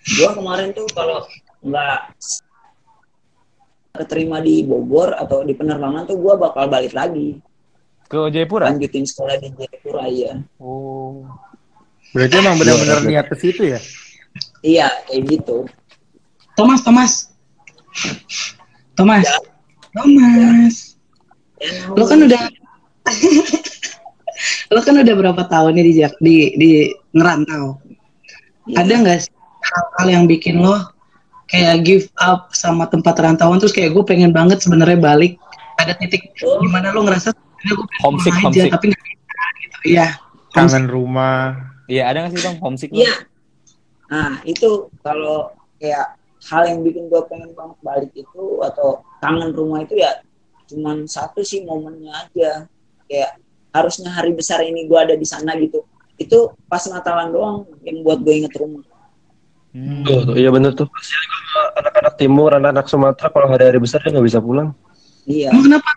gue 0.00 0.30
kemarin 0.30 0.68
tuh 0.70 0.86
kalau 0.90 1.24
nggak 1.60 1.98
keterima 3.92 4.38
di 4.38 4.62
Bogor 4.62 5.12
atau 5.12 5.42
di 5.42 5.52
penerbangan 5.52 6.04
tuh 6.04 6.16
gue 6.16 6.34
bakal 6.34 6.66
balik 6.66 6.92
lagi 6.92 7.40
Ke 8.04 8.28
Jayapura? 8.28 8.68
lanjutin 8.68 9.02
sekolah 9.02 9.36
di 9.36 9.48
Jayapura 9.50 10.04
ya 10.06 10.32
Oh. 10.56 11.24
Berarti 12.10 12.34
emang 12.36 12.56
benar-benar 12.56 12.98
niat 13.02 13.26
ke 13.26 13.36
situ 13.36 13.62
ya? 13.68 13.80
iya 14.60 14.86
kayak 15.04 15.24
gitu 15.26 15.64
Thomas, 16.52 16.80
Thomas. 16.80 17.12
Thomas. 18.92 19.24
Thomas. 19.90 20.74
Ya, 21.56 21.88
Lo 21.90 22.04
kan 22.04 22.20
udah 22.20 22.42
Lo 24.70 24.80
kan 24.80 24.94
udah 24.94 25.14
berapa 25.14 25.42
tahun 25.44 25.72
nih 25.74 25.84
di 25.84 25.94
Jak- 25.94 26.20
di 26.20 26.36
di 26.54 26.70
ngerantau. 27.10 27.80
Ada 28.70 28.92
nggak 28.94 29.18
sih 29.20 29.32
hal-hal 29.60 30.06
yang 30.10 30.24
bikin 30.26 30.58
lo 30.58 30.78
kayak 31.46 31.82
give 31.82 32.06
up 32.16 32.48
sama 32.50 32.86
tempat 32.86 33.12
rantauan 33.14 33.58
terus 33.58 33.70
kayak 33.70 33.90
gue 33.90 34.04
pengen 34.04 34.30
banget 34.30 34.58
sebenarnya 34.58 34.96
balik 34.96 35.36
ada 35.76 35.92
titik 35.92 36.30
Oh. 36.40 36.60
gimana 36.60 36.88
lo 36.90 37.02
ngerasa 37.02 37.34
gue 37.34 37.76
Homesick, 38.00 38.30
pulang 38.32 38.48
aja 38.48 38.62
homesick. 38.62 38.70
tapi 38.70 38.84
nggak 38.88 39.02
gitu 39.58 39.76
iya 39.86 40.06
Kangen 40.50 40.86
rumah. 40.86 41.69
Iya 41.90 42.02
ada 42.06 42.18
gak 42.22 42.38
sih 42.38 42.42
Tom 42.46 42.56
homesick? 42.62 42.94
Iya. 42.94 43.26
Nah, 44.10 44.38
itu 44.46 44.86
kalau 45.02 45.50
kayak 45.82 46.14
hal 46.46 46.62
yang 46.70 46.86
bikin 46.86 47.10
gue 47.10 47.20
pengen 47.26 47.50
banget 47.52 47.78
balik 47.82 48.12
itu 48.14 48.44
atau 48.62 49.02
kangen 49.18 49.50
rumah 49.50 49.82
itu 49.82 49.98
ya 49.98 50.22
cuman 50.70 51.10
satu 51.10 51.42
sih 51.42 51.66
momennya 51.66 52.14
aja. 52.14 52.70
Kayak 53.10 53.42
harusnya 53.74 54.14
hari 54.14 54.30
besar 54.38 54.62
ini 54.62 54.86
gue 54.86 54.98
ada 54.98 55.18
di 55.18 55.26
sana 55.26 55.58
gitu. 55.58 55.82
Itu 56.14 56.54
pas 56.70 56.86
Natalan 56.86 57.34
doang 57.34 57.66
yang 57.82 58.06
buat 58.06 58.22
gue 58.22 58.34
inget 58.38 58.54
rumah. 58.54 58.86
Hmm. 59.74 60.02
Tuh, 60.06 60.30
tuh, 60.30 60.34
iya 60.38 60.50
bener 60.54 60.74
tuh. 60.74 60.86
Anak-anak 61.78 62.14
timur, 62.18 62.50
anak-anak 62.54 62.86
Sumatera 62.86 63.30
kalau 63.34 63.46
hari-hari 63.50 63.78
besar 63.82 63.98
dia 64.02 64.14
nggak 64.14 64.26
bisa 64.26 64.38
pulang. 64.38 64.74
Iya. 65.26 65.50
emang 65.54 65.66
kenapa 65.66 65.90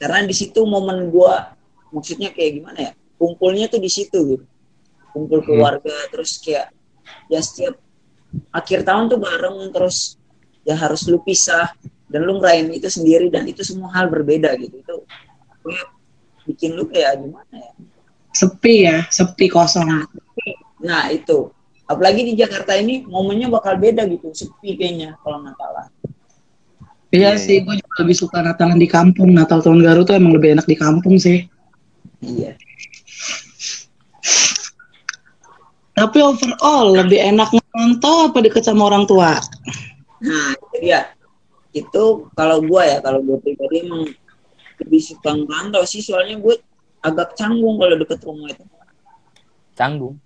Karena 0.00 0.24
di 0.24 0.32
situ 0.32 0.60
momen 0.64 1.12
gue 1.12 1.32
maksudnya 1.92 2.32
kayak 2.32 2.50
gimana 2.60 2.78
ya? 2.88 2.92
Kumpulnya 3.20 3.68
tuh 3.68 3.84
di 3.84 3.92
situ 3.92 4.18
gitu. 4.24 4.44
Kumpul 5.12 5.44
keluarga 5.44 5.92
terus 6.08 6.40
kayak 6.40 6.72
ya 7.28 7.44
setiap 7.44 7.76
akhir 8.48 8.88
tahun 8.88 9.12
tuh 9.12 9.20
bareng 9.20 9.68
terus 9.68 10.16
ya 10.64 10.72
harus 10.72 11.04
lu 11.04 11.20
pisah 11.20 11.68
dan 12.08 12.24
lu 12.24 12.40
ngerayain 12.40 12.72
itu 12.72 12.88
sendiri 12.88 13.28
dan 13.28 13.44
itu 13.44 13.60
semua 13.60 13.92
hal 13.92 14.08
berbeda 14.08 14.56
gitu. 14.56 14.80
Itu 14.80 15.04
kayak 15.60 15.88
bikin 16.48 16.70
lu 16.80 16.88
kayak 16.88 17.20
gimana 17.20 17.52
ya? 17.52 17.72
Sepi 18.32 18.74
ya, 18.88 19.04
sepi 19.12 19.52
kosong. 19.52 20.08
nah 20.80 21.12
itu. 21.12 21.52
Apalagi 21.84 22.22
di 22.22 22.38
Jakarta 22.38 22.72
ini 22.78 23.04
momennya 23.04 23.52
bakal 23.52 23.76
beda 23.76 24.08
gitu. 24.08 24.32
Sepi 24.32 24.80
kayaknya 24.80 25.20
kalau 25.20 25.44
Natalan 25.44 25.92
Iya 27.10 27.34
Iya, 27.34 27.42
sih, 27.42 27.58
gue 27.66 27.74
juga 27.74 27.94
lebih 28.06 28.16
suka 28.16 28.38
Natalan 28.38 28.78
di 28.78 28.86
kampung. 28.86 29.34
Natal 29.34 29.58
tahun 29.58 29.82
baru 29.82 30.06
tuh 30.06 30.14
emang 30.14 30.38
lebih 30.38 30.54
enak 30.54 30.66
di 30.70 30.78
kampung 30.78 31.18
sih. 31.18 31.42
iya 32.22 32.54
Tapi 35.94 36.18
overall 36.24 36.96
lebih 36.96 37.20
enak 37.20 37.52
ngerantau 37.52 38.32
apa 38.32 38.38
deket 38.40 38.64
sama 38.64 38.88
orang 38.88 39.04
tua? 39.04 39.36
Nah, 40.24 40.56
dia. 40.80 41.12
Itu 41.70 42.32
kalau 42.34 42.64
gua 42.64 42.82
ya, 42.88 42.98
kalau 43.04 43.22
gua 43.22 43.38
pribadi 43.38 43.86
emang 43.86 44.08
lebih 44.80 45.00
suka 45.04 45.36
ngerantau 45.36 45.84
sih, 45.84 46.00
soalnya 46.00 46.40
gue 46.40 46.56
agak 47.04 47.36
canggung 47.36 47.76
kalau 47.76 47.96
deket 48.00 48.18
rumah 48.24 48.48
itu. 48.48 48.64
Canggung. 49.76 50.16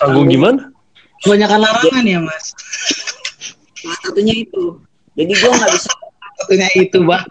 Tanggung 0.00 0.26
gimana? 0.26 0.72
Kebanyakan 1.22 1.60
larangan 1.60 2.04
ya 2.04 2.20
mas. 2.24 2.56
Salah 3.78 3.98
satunya 4.00 4.34
itu. 4.36 4.80
Jadi 5.14 5.32
gua 5.38 5.52
nggak 5.54 5.72
bisa 5.76 5.90
Satunya 6.34 6.68
itu 6.74 6.98
bah. 7.06 7.22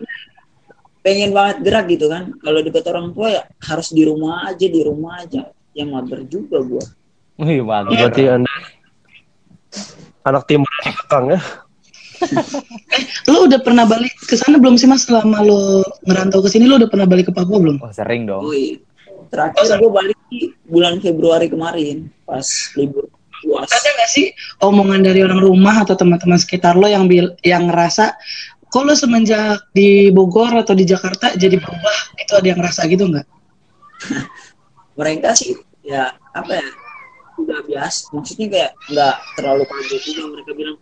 Pengen 1.04 1.36
banget 1.36 1.62
gerak 1.62 1.86
gitu 1.92 2.08
kan. 2.10 2.34
Kalau 2.40 2.60
deket 2.64 2.84
orang 2.90 3.12
tua 3.12 3.28
ya 3.30 3.44
harus 3.68 3.92
di 3.92 4.04
rumah 4.08 4.50
aja, 4.50 4.66
di 4.66 4.82
rumah 4.82 5.22
aja. 5.22 5.52
Ya 5.76 5.84
mager 5.86 6.24
juga 6.26 6.64
gua. 6.64 6.84
Wih, 7.38 7.62
mantap. 7.62 7.94
Berarti 7.94 8.24
anda 8.30 8.54
anak 10.24 10.44
timur 10.48 10.70
Kang 11.12 11.28
ya? 11.30 11.42
Lo 13.32 13.52
udah 13.52 13.60
pernah 13.60 13.84
balik 13.84 14.16
ke 14.24 14.40
sana 14.40 14.56
belum 14.56 14.80
sih 14.80 14.88
mas? 14.88 15.04
Selama 15.04 15.44
lo 15.44 15.84
ngerantau 16.08 16.40
ke 16.40 16.48
sini 16.48 16.70
lo 16.70 16.80
udah 16.80 16.88
pernah 16.88 17.04
balik 17.04 17.28
ke 17.28 17.34
Papua 17.36 17.60
belum? 17.60 17.84
Oh, 17.84 17.92
sering 17.92 18.24
dong. 18.24 18.48
Iya. 18.48 18.80
Terakhir 19.28 19.82
gua 19.82 19.92
balik 19.92 20.18
di 20.30 20.54
bulan 20.70 21.02
Februari 21.04 21.50
kemarin 21.50 22.08
pas 22.24 22.46
libur 22.80 23.10
puas. 23.44 23.68
Ada 23.68 23.90
nggak 23.92 24.10
sih 24.10 24.26
omongan 24.64 25.04
dari 25.04 25.20
orang 25.20 25.44
rumah 25.44 25.84
atau 25.84 26.00
teman-teman 26.00 26.40
sekitar 26.40 26.80
lo 26.80 26.88
yang 26.88 27.12
bil 27.12 27.36
yang 27.44 27.68
ngerasa 27.68 28.16
kok 28.74 28.84
lo 28.90 28.98
semenjak 28.98 29.70
di 29.70 30.10
Bogor 30.10 30.50
atau 30.58 30.74
di 30.74 30.82
Jakarta 30.82 31.38
jadi 31.38 31.62
berubah? 31.62 31.98
Itu 32.18 32.42
ada 32.42 32.48
yang 32.50 32.58
ngerasa 32.58 32.90
gitu 32.90 33.06
nggak? 33.06 33.28
mereka 35.00 35.34
sih 35.38 35.58
ya 35.86 36.14
apa 36.34 36.58
ya 36.58 36.68
udah 37.42 37.60
biasa 37.66 38.14
maksudnya 38.14 38.48
kayak 38.50 38.72
nggak 38.94 39.16
terlalu 39.38 39.64
kaget 39.66 40.02
juga 40.14 40.24
mereka 40.38 40.52
bilang 40.54 40.78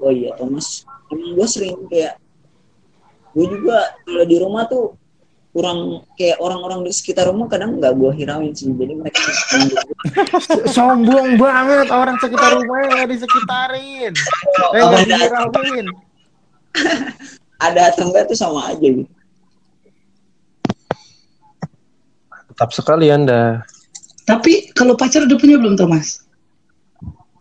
oh 0.00 0.12
iya 0.12 0.30
Thomas 0.36 0.84
emang 1.08 1.32
gue 1.32 1.46
sering 1.48 1.76
kayak 1.88 2.20
gue 3.34 3.46
juga 3.48 3.96
kalau 4.04 4.24
di 4.28 4.36
rumah 4.38 4.64
tuh 4.68 4.94
kurang 5.54 6.02
kayak 6.18 6.42
orang-orang 6.42 6.82
di 6.82 6.90
sekitar 6.90 7.30
rumah 7.30 7.46
kadang 7.46 7.78
nggak 7.78 7.94
gue 7.94 8.10
hirauin 8.18 8.52
sih 8.52 8.68
jadi 8.74 8.94
mereka 8.98 9.22
Sombong 10.74 11.38
banget 11.38 11.88
orang 11.94 12.18
sekitar 12.18 12.58
rumahnya 12.58 12.88
nggak 12.90 13.10
disekitarin. 13.14 14.12
Eh 14.74 14.82
nggak 14.82 15.02
ada, 15.06 15.14
dihirauin. 15.14 15.86
Ada 17.66 17.80
atau 17.90 18.10
enggak 18.10 18.28
tuh 18.28 18.38
sama 18.38 18.70
aja 18.70 18.82
gitu 18.84 19.08
Tetap 22.54 22.70
sekali 22.70 23.10
anda. 23.10 23.66
Tapi 24.24 24.70
kalau 24.78 24.94
pacar 24.94 25.26
udah 25.26 25.34
punya 25.36 25.58
belum 25.58 25.74
Thomas? 25.74 26.22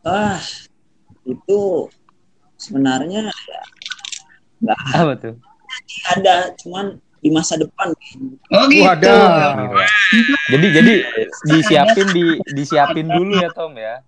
ah 0.03 0.35
itu 1.23 1.87
sebenarnya 2.59 3.31
ya 3.31 3.61
nggak 4.59 4.79
Apa 4.91 5.13
tuh? 5.15 5.35
ada 6.11 6.51
cuman 6.59 6.99
di 7.23 7.31
masa 7.31 7.55
depan. 7.55 7.95
Oh 8.51 8.67
gitu. 8.67 8.83
Wadah. 8.83 9.55
Gila. 9.63 9.85
Jadi 10.51 10.67
jadi 10.75 10.93
disiapin 11.47 12.07
di 12.11 12.25
disiapin 12.51 13.07
dulu 13.07 13.31
ya 13.39 13.47
Tom 13.55 13.77
ya. 13.79 14.03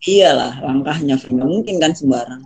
iyalah 0.00 0.60
langkahnya 0.62 1.18
nggak 1.18 1.48
mungkin 1.50 1.76
kan 1.82 1.92
sembarang 1.92 2.40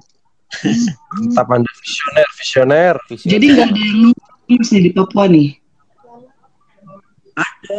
Tetap 0.62 1.48
anda 1.50 1.70
visioner, 1.82 2.28
visioner. 2.38 2.94
Visioner. 3.10 3.32
Jadi 3.34 3.44
nggak 3.50 3.66
ada 3.70 3.80
yang 3.80 3.98
nunggu 4.06 4.54
nih 4.70 4.82
di 4.82 4.90
Papua 4.94 5.24
nih. 5.26 5.50
ada 7.34 7.78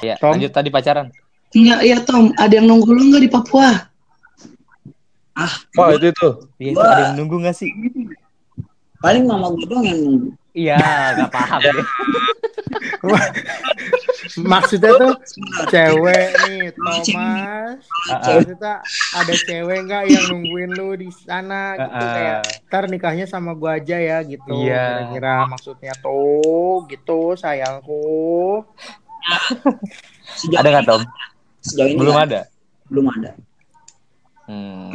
ya 0.00 0.14
Tom? 0.22 0.38
lanjut 0.38 0.52
tadi 0.54 0.70
pacaran. 0.70 1.10
Enggak, 1.50 1.80
ya 1.82 1.98
Tom, 2.06 2.30
ada 2.38 2.54
yang 2.54 2.70
nunggu 2.70 2.94
lo 2.94 3.02
nggak 3.10 3.22
di 3.26 3.30
Papua? 3.30 3.90
Wah 5.74 5.88
itu 5.96 6.12
itu. 6.12 6.28
Iya, 6.60 6.72
Wah. 6.76 6.86
ada 6.86 7.02
yang 7.10 7.16
nunggu 7.24 7.36
gak 7.42 7.56
sih? 7.56 7.70
paling 9.00 9.24
mama 9.24 9.48
gue 9.56 9.64
doang 9.64 9.80
yang 9.88 9.96
nunggu 9.96 10.28
Iya, 10.52 10.76
gak 11.16 11.30
paham 11.32 11.60
ya. 11.62 11.72
Maksudnya 14.40 14.92
tuh 14.94 15.12
cewek 15.66 16.26
nih 16.42 16.68
Thomas. 16.70 17.80
Ah, 18.06 18.12
ah. 18.12 18.36
Maksudnya 18.36 18.74
ada 19.14 19.34
cewek 19.40 19.78
nggak 19.84 20.04
yang 20.06 20.24
nungguin 20.28 20.70
lu 20.72 20.94
di 20.94 21.08
sana 21.10 21.74
gitu 21.74 21.90
Ah, 21.90 21.98
ah. 21.98 22.12
kayak 22.12 22.38
ntar 22.66 22.84
nikahnya 22.86 23.24
sama 23.24 23.52
gua 23.52 23.76
aja 23.76 23.96
ya 23.96 24.20
gitu. 24.22 24.52
Iya. 24.54 25.10
Kira-kira 25.10 25.34
maksudnya 25.46 25.94
tuh 25.96 26.84
gitu 26.86 27.34
sayangku. 27.34 28.62
sejauh 30.34 30.60
Ada 30.62 30.68
nggak 30.70 30.84
Tom? 30.86 31.02
sejauh 31.60 31.88
ini 31.88 31.98
Belum 31.98 32.14
nggak- 32.14 32.28
ada. 32.28 32.40
belum 32.86 33.06
ada 33.08 33.30
Hmm. 34.44 34.90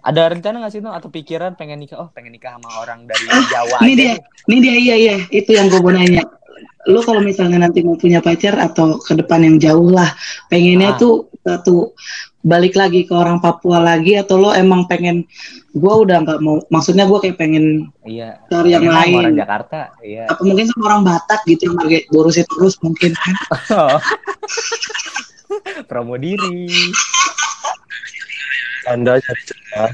Ada 0.00 0.30
rencana 0.30 0.60
gak 0.60 0.70
sih 0.70 0.80
Tom 0.80 0.90
atau 0.90 1.08
pikiran 1.08 1.52
pengen 1.52 1.78
nikah? 1.78 1.98
Oh 1.98 2.08
pengen 2.08 2.30
nikah 2.30 2.54
sama 2.54 2.68
orang 2.78 3.04
dari 3.04 3.24
Jawa 3.46 3.76
Ini 3.80 3.86
aja. 3.86 3.94
dia, 3.94 4.12
ini 4.46 4.56
dia 4.58 4.74
iya 4.76 4.94
iya, 4.96 5.16
itu 5.28 5.50
yang 5.50 5.66
gue 5.66 5.78
mau 5.78 5.90
nanya. 5.90 6.22
Lo 6.84 7.00
kalau 7.00 7.20
misalnya 7.20 7.60
nanti 7.60 7.82
mau 7.82 7.94
punya 7.94 8.18
pacar 8.18 8.56
atau 8.56 8.96
ke 8.96 9.12
depan 9.14 9.42
yang 9.42 9.56
jauh 9.58 9.88
lah, 9.88 10.08
pengennya 10.46 10.92
Ah. 10.92 10.96
tuh 10.96 11.14
satu 11.38 11.92
balik 12.40 12.74
lagi 12.74 13.02
ke 13.02 13.12
orang 13.12 13.38
Papua 13.38 13.76
lagi 13.78 14.14
atau 14.14 14.38
lo 14.38 14.50
emang 14.50 14.86
pengen 14.86 15.26
gue 15.70 15.94
udah 15.94 16.22
nggak 16.22 16.38
mau 16.38 16.62
maksudnya 16.68 17.04
gue 17.04 17.18
kayak 17.18 17.36
pengen 17.36 17.92
Iya. 18.02 18.40
cari 18.46 18.72
yang 18.72 18.86
lain 18.86 19.14
Orang 19.18 19.36
Jakarta. 19.36 19.92
Iya. 20.00 20.24
apa 20.26 20.40
mungkin 20.40 20.64
sama 20.66 20.82
orang 20.86 21.02
Batak 21.04 21.40
gitu 21.44 21.62
yang 21.66 21.76
pakai 21.76 22.00
borusin 22.08 22.46
terus 22.48 22.78
mungkin 22.78 23.12
kan 23.12 23.34
Promo 25.84 26.14
diri. 26.16 26.68
Anda 28.88 29.20
cari 29.20 29.42
celah. 29.44 29.92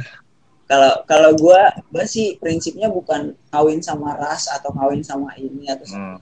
kalau 0.64 0.92
kalau 1.04 1.30
gue 1.34 1.60
gue 1.92 2.04
sih 2.04 2.40
prinsipnya 2.40 2.88
bukan 2.88 3.36
kawin 3.48 3.78
sama 3.78 4.16
ras 4.16 4.48
atau 4.48 4.72
kawin 4.72 5.02
sama 5.02 5.34
ini 5.36 5.68
atau 5.68 5.84
Hmm. 5.90 6.16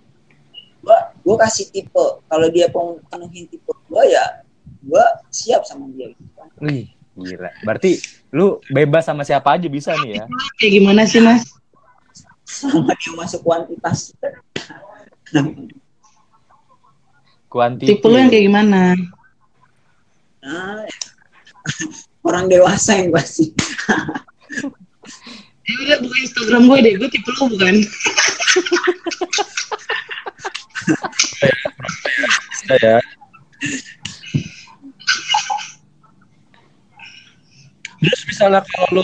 gue 0.83 0.99
gue 1.23 1.37
kasih 1.39 1.71
tipe 1.71 2.05
kalau 2.27 2.51
dia 2.51 2.67
penuhin 3.07 3.47
tipe 3.47 3.71
gue 3.71 4.03
ya 4.09 4.43
gue 4.83 5.05
siap 5.31 5.63
sama 5.63 5.87
dia 5.95 6.11
gitu 6.11 6.27
kan. 6.35 6.51
Wih, 6.59 6.91
gila. 7.15 7.55
Berarti 7.63 8.03
lu 8.35 8.59
bebas 8.67 9.07
sama 9.07 9.23
siapa 9.23 9.55
aja 9.55 9.71
bisa 9.71 9.95
nih 10.03 10.19
ya? 10.19 10.25
kayak 10.59 10.73
gimana 10.75 11.07
sih 11.07 11.23
mas 11.23 11.47
sama 12.43 12.91
dia 12.99 13.13
masuk 13.15 13.41
kuantitas 13.41 14.11
Kuantiti. 17.47 17.95
tipe 17.95 18.07
lo 18.09 18.17
yang 18.17 18.27
kayak 18.27 18.45
gimana 18.49 18.97
nah, 20.43 20.83
orang 22.23 22.47
dewasa 22.47 22.97
yang 22.97 23.11
pasti 23.11 23.51
ya 25.63 25.75
udah 25.79 25.99
buka 26.01 26.17
Instagram 26.21 26.63
gue 26.67 26.79
deh 26.81 26.95
gue 26.99 27.09
tipe 27.09 27.31
lo 27.31 27.45
bukan 27.49 27.75
ya. 32.73 32.99
Terus 37.99 38.21
misalnya 38.27 38.61
kalau 38.67 38.99
lu 38.99 39.03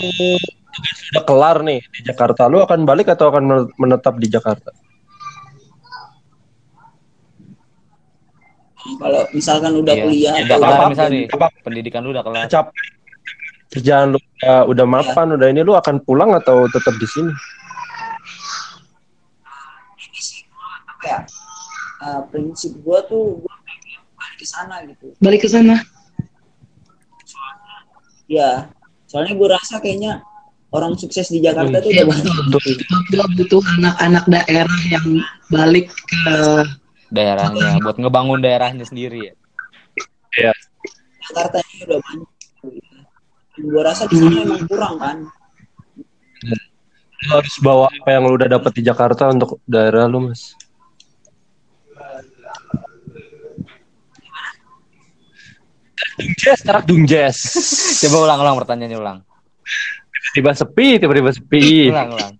sudah 1.07 1.23
kelar 1.23 1.57
nih 1.63 1.79
di 1.81 2.01
Jakarta, 2.03 2.51
lu 2.51 2.59
akan 2.59 2.83
balik 2.83 3.07
atau 3.07 3.31
akan 3.31 3.43
men- 3.43 3.71
menetap 3.77 4.15
di 4.19 4.27
Jakarta? 4.27 4.71
kalau 8.89 9.21
misalkan 9.37 9.69
udah 9.77 9.93
Iya. 9.93 10.01
kuliah 10.01 10.33
Udah 10.33 10.45
atau 10.49 10.57
kelar 10.65 10.89
misalnya. 10.89 11.19
Apa 11.29 11.47
Pendidikan 11.61 12.01
lu 12.01 12.09
udah 12.09 12.23
kelar. 12.25 12.49
capek 12.49 12.73
kerjaan 13.69 14.17
lu 14.17 14.19
udah, 14.19 14.65
udah 14.65 14.85
mapan, 14.85 15.37
udah 15.37 15.47
ini 15.49 15.61
lu 15.61 15.77
akan 15.77 16.01
pulang 16.01 16.33
atau 16.33 16.65
tetap 16.69 16.97
di 16.97 17.07
sini? 17.09 17.33
ya 20.99 21.17
uh, 22.03 22.21
prinsip 22.29 22.75
gue 22.75 22.99
tuh 23.07 23.39
gue 23.39 23.55
pengen 23.65 24.01
balik 24.13 24.37
ke 24.37 24.45
sana 24.45 24.75
gitu 24.85 25.05
balik 25.23 25.39
ke 25.43 25.49
sana 25.49 25.75
ya 28.29 28.69
soalnya 29.09 29.33
gue 29.33 29.47
rasa 29.49 29.81
kayaknya 29.81 30.21
orang 30.69 30.93
sukses 30.99 31.33
di 31.33 31.41
Jakarta 31.41 31.81
Wih, 31.81 31.83
tuh 31.83 31.91
udah 31.97 32.05
banyak 32.05 32.33
betul. 32.45 32.61
Papua 32.85 33.25
butuh 33.33 33.63
anak-anak 33.81 34.25
daerah 34.29 34.79
yang 34.85 35.07
balik 35.49 35.89
ke 35.89 36.37
Daerahnya 37.09 37.81
buat 37.81 37.97
ngebangun 37.97 38.37
daerahnya 38.37 38.85
sendiri 38.85 39.33
ya. 39.33 39.33
Iya. 40.37 40.53
Jakarta 41.25 41.57
ini 41.57 41.89
udah 41.89 41.99
banyak 42.05 42.29
Gua 43.65 43.81
rasa 43.83 44.07
di 44.07 44.15
sana 44.15 44.39
emang 44.45 44.63
kurang 44.69 44.95
kan 44.99 45.17
Lu 47.19 47.35
harus 47.35 47.55
bawa 47.59 47.91
apa 47.91 48.15
yang 48.15 48.31
lu 48.31 48.39
udah 48.39 48.47
dapet 48.47 48.79
di 48.79 48.83
Jakarta 48.87 49.27
untuk 49.27 49.59
daerah 49.67 50.07
lu, 50.07 50.31
Mas. 50.31 50.55
Dungjes, 56.15 56.59
tarak 56.63 56.87
dungjes. 56.87 57.37
Coba 58.07 58.17
ulang-ulang 58.23 58.55
pertanyaannya 58.63 58.97
ulang. 58.99 59.19
Tiba-tiba 60.31 60.51
sepi, 60.55 60.87
tiba-tiba 60.95 61.31
sepi. 61.35 61.91
Ulang, 61.91 62.09
ulang. 62.15 62.33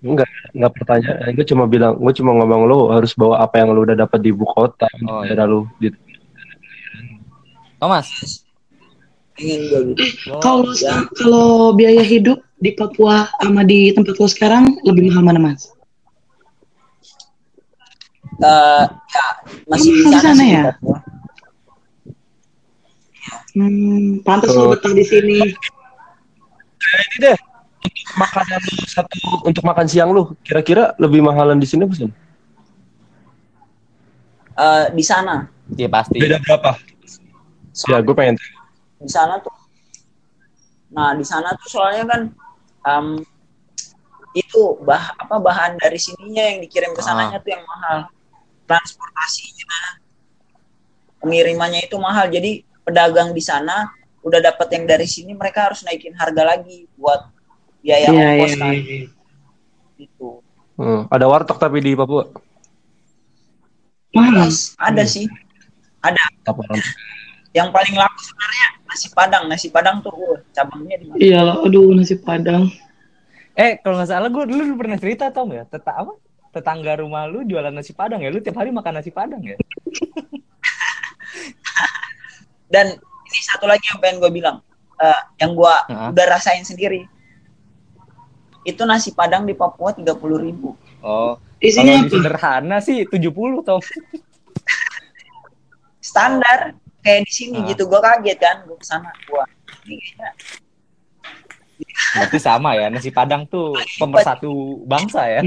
Enggak, 0.00 0.28
enggak 0.56 0.72
pertanyaan. 0.80 1.28
Gue 1.36 1.44
cuma 1.44 1.64
bilang, 1.68 1.92
gue 2.00 2.12
cuma 2.16 2.32
ngomong 2.32 2.62
lu 2.64 2.78
harus 2.88 3.12
bawa 3.12 3.44
apa 3.44 3.60
yang 3.60 3.76
lu 3.76 3.84
udah 3.84 3.96
dapat 3.96 4.24
di 4.24 4.32
ibu 4.32 4.48
kota, 4.48 4.88
Oh, 5.04 5.20
daerah 5.20 5.44
lu. 5.44 5.68
Di, 5.76 5.92
Thomas. 7.76 8.08
Pengen 9.34 9.60
gitu 9.94 10.02
Kalau 10.42 10.70
ya. 10.76 11.06
kalau 11.16 11.48
biaya 11.72 12.02
hidup 12.02 12.40
di 12.58 12.74
Papua 12.74 13.30
sama 13.40 13.64
di 13.64 13.90
tempat 13.90 14.16
lo 14.16 14.28
sekarang 14.28 14.64
lebih 14.84 15.08
mahal 15.10 15.24
mana 15.24 15.40
mas? 15.40 15.72
Eh, 18.40 18.84
ya 18.88 19.26
masih 19.68 19.90
di 19.92 20.00
di 20.00 20.12
sana, 20.12 20.32
sana 20.32 20.44
ya? 20.44 20.62
Papua. 20.76 20.98
Hmm, 23.50 24.22
pantas 24.22 24.54
Oh. 24.54 24.70
lo 24.70 24.76
betah 24.76 24.92
di 24.94 25.04
sini. 25.04 25.38
ini 26.90 27.16
deh, 27.22 27.36
untuk 27.80 28.14
makanan 28.18 28.60
lu 28.60 28.74
satu 28.84 29.16
untuk 29.46 29.62
makan 29.62 29.86
siang 29.86 30.10
lu, 30.10 30.34
kira-kira 30.42 30.92
lebih 30.98 31.22
mahalan 31.22 31.58
di 31.58 31.66
sini 31.66 31.86
apa 31.86 31.94
sih? 31.94 32.10
Eh, 34.52 34.84
di 34.92 35.04
sana 35.06 35.46
Iya 35.70 35.86
pasti. 35.86 36.18
Beda 36.18 36.42
berapa? 36.42 36.74
Ya, 37.86 38.02
gue 38.02 38.14
pengen 38.14 38.34
tahu. 38.34 38.59
Di 39.00 39.08
sana 39.10 39.40
tuh 39.40 39.54
nah 40.90 41.14
di 41.16 41.24
sana 41.24 41.54
tuh 41.56 41.68
soalnya 41.70 42.04
kan 42.04 42.20
em, 42.84 43.06
itu 44.30 44.78
bah 44.86 45.10
apa 45.18 45.42
bahan 45.42 45.74
dari 45.80 45.98
sininya 45.98 46.42
yang 46.46 46.58
dikirim 46.62 46.94
ke 46.94 47.02
sananya 47.02 47.42
tuh 47.42 47.50
yang 47.50 47.64
mahal. 47.66 48.06
Transportasinya 48.66 49.98
pengirimannya 51.18 51.82
itu 51.90 51.98
mahal. 51.98 52.30
Jadi 52.30 52.62
pedagang 52.86 53.34
di 53.34 53.42
sana 53.42 53.90
udah 54.22 54.38
dapat 54.38 54.68
yang 54.70 54.84
dari 54.86 55.06
sini 55.10 55.34
mereka 55.34 55.66
harus 55.70 55.82
naikin 55.82 56.14
harga 56.14 56.46
lagi 56.46 56.86
buat 56.94 57.26
biaya 57.82 58.12
Iya, 58.12 58.14
ongkos 58.14 58.50
iya, 58.54 58.60
kan. 58.60 58.72
iya. 58.76 58.98
gitu. 59.98 60.28
Hmm, 60.78 61.10
ada 61.10 61.26
warteg 61.28 61.58
tapi 61.58 61.78
di 61.82 61.92
Papua. 61.98 62.24
Mana? 64.14 64.46
ada 64.78 65.04
sih. 65.06 65.26
Ada. 66.00 66.22
Yang 67.50 67.68
paling 67.74 67.94
laku 67.98 68.18
sebenarnya 68.22 68.68
nasi 68.90 69.06
padang 69.14 69.46
nasi 69.46 69.70
padang 69.70 70.02
tuh 70.02 70.10
uh, 70.10 70.36
cabangnya 70.50 70.98
di 70.98 71.04
mana 71.06 71.18
Iya 71.22 71.40
lah, 71.46 71.56
aduh 71.62 71.94
nasi 71.94 72.18
padang. 72.18 72.66
Eh, 73.54 73.78
kalau 73.78 73.94
nggak 73.96 74.10
salah 74.10 74.26
gue 74.26 74.44
dulu 74.50 74.74
pernah 74.74 74.98
cerita 74.98 75.30
tau 75.30 75.46
nggak? 75.46 75.70
Teta 75.70 75.94
apa? 75.94 76.12
Tetangga 76.50 76.98
rumah 76.98 77.30
lu 77.30 77.46
jualan 77.46 77.70
nasi 77.70 77.94
padang 77.94 78.18
ya? 78.18 78.28
Lu 78.28 78.42
tiap 78.42 78.58
hari 78.58 78.74
makan 78.74 78.98
nasi 78.98 79.14
padang 79.14 79.40
ya? 79.40 79.54
dan 82.74 82.98
ini 82.98 83.40
satu 83.42 83.66
lagi 83.66 83.86
yang 83.86 83.98
pengen 84.02 84.18
gue 84.18 84.32
bilang 84.32 84.58
Eh, 85.00 85.20
yang 85.40 85.56
gue 85.56 85.74
Heeh. 85.88 86.12
udah 86.12 86.26
rasain 86.28 86.60
sendiri 86.60 87.08
itu 88.68 88.84
nasi 88.84 89.16
padang 89.16 89.48
di 89.48 89.56
Papua 89.56 89.96
tiga 89.96 90.12
puluh 90.12 90.36
ribu 90.36 90.76
Oh, 91.00 91.40
Isinya 91.56 92.04
sederhana 92.04 92.84
sih 92.84 93.08
70 93.08 93.32
Tom. 93.64 93.80
standar 96.04 96.76
kayak 97.00 97.20
di 97.24 97.32
sini 97.32 97.58
Ah. 97.58 97.66
gitu 97.66 97.82
gue 97.84 97.98
kaget 97.98 98.38
kan 98.38 98.56
gue 98.62 98.74
ke 98.74 98.84
sana 98.84 99.10
gue 99.20 99.42
ini 99.84 99.96
kayaknya 99.98 100.30
Berarti 102.10 102.38
sama 102.38 102.74
ya, 102.74 102.86
nasi 102.88 103.08
padang 103.08 103.46
tuh 103.46 103.72
pemersatu 103.96 104.50
bangsa 104.84 105.24
ya. 105.26 105.40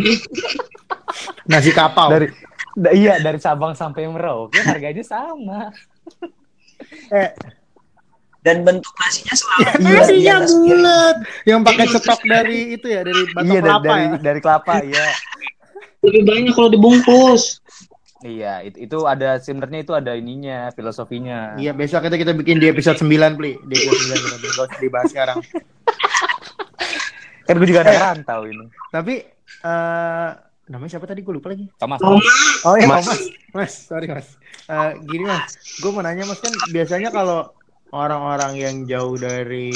Nasi 1.46 1.70
kapau. 1.70 2.10
Dari 2.10 2.28
da- 2.74 2.90
iya 2.92 3.20
dari 3.20 3.38
Sabang 3.38 3.74
sampai 3.74 4.08
Merauke 4.08 4.58
harganya 4.60 5.04
sama. 5.04 5.70
eh, 7.14 7.30
dan 8.42 8.66
bentuk 8.66 8.90
nasinya 8.96 9.34
selalu 9.36 9.62
Iya, 9.62 9.74
nasi 9.94 10.14
iya 10.16 10.34
atas 10.36 10.52
piring. 10.52 10.66
bulat. 10.66 11.16
Yang 11.44 11.60
pakai 11.62 11.86
stok 11.92 12.22
dari 12.24 12.60
itu 12.72 12.88
ya, 12.88 13.02
dari 13.02 13.22
batok 13.28 13.44
iya 13.44 13.54
dari, 13.54 13.62
kelapa 13.64 13.84
dari, 13.86 14.04
ya. 14.04 14.18
dari 14.20 14.40
kelapa 14.42 14.74
ya. 14.82 15.08
Lebih 16.02 16.22
banyak 16.26 16.54
kalau 16.54 16.70
dibungkus. 16.72 17.44
Iya, 18.24 18.64
itu, 18.64 18.88
itu 18.88 18.98
ada 19.04 19.36
sebenarnya 19.36 19.84
itu 19.84 19.92
ada 19.92 20.16
ininya, 20.16 20.72
filosofinya. 20.72 21.60
Iya, 21.60 21.76
besok 21.76 22.08
kita 22.08 22.16
kita 22.16 22.32
bikin 22.32 22.64
di 22.64 22.72
episode 22.72 22.96
9, 22.96 23.36
Pli. 23.36 23.60
Di 23.68 23.76
episode 23.76 24.16
9 24.16 24.40
kita 24.40 24.64
usah 24.64 24.80
dibahas 24.80 25.10
sekarang. 25.12 25.38
Kan 27.44 27.60
gue 27.60 27.68
juga 27.68 27.84
ada 27.84 28.16
rantau 28.16 28.48
ini. 28.48 28.72
Tapi 28.88 29.28
eh 29.68 30.30
namanya 30.72 30.92
siapa 30.96 31.04
tadi 31.04 31.20
gue 31.20 31.36
lupa 31.36 31.52
lagi. 31.52 31.68
Thomas. 31.76 32.00
Thomas. 32.00 32.24
Oh 32.64 32.80
iya, 32.80 32.88
Mas. 32.88 33.04
mas. 33.04 33.22
Mas, 33.52 33.74
sorry 33.92 34.08
mas. 34.08 34.40
Eh, 34.72 34.92
gini 35.04 35.28
mas, 35.28 35.60
gue 35.84 35.92
mau 35.92 36.00
nanya 36.00 36.24
mas 36.24 36.40
kan 36.40 36.56
biasanya 36.72 37.12
kalau 37.12 37.52
orang-orang 37.94 38.58
yang 38.58 38.76
jauh 38.90 39.20
dari 39.20 39.70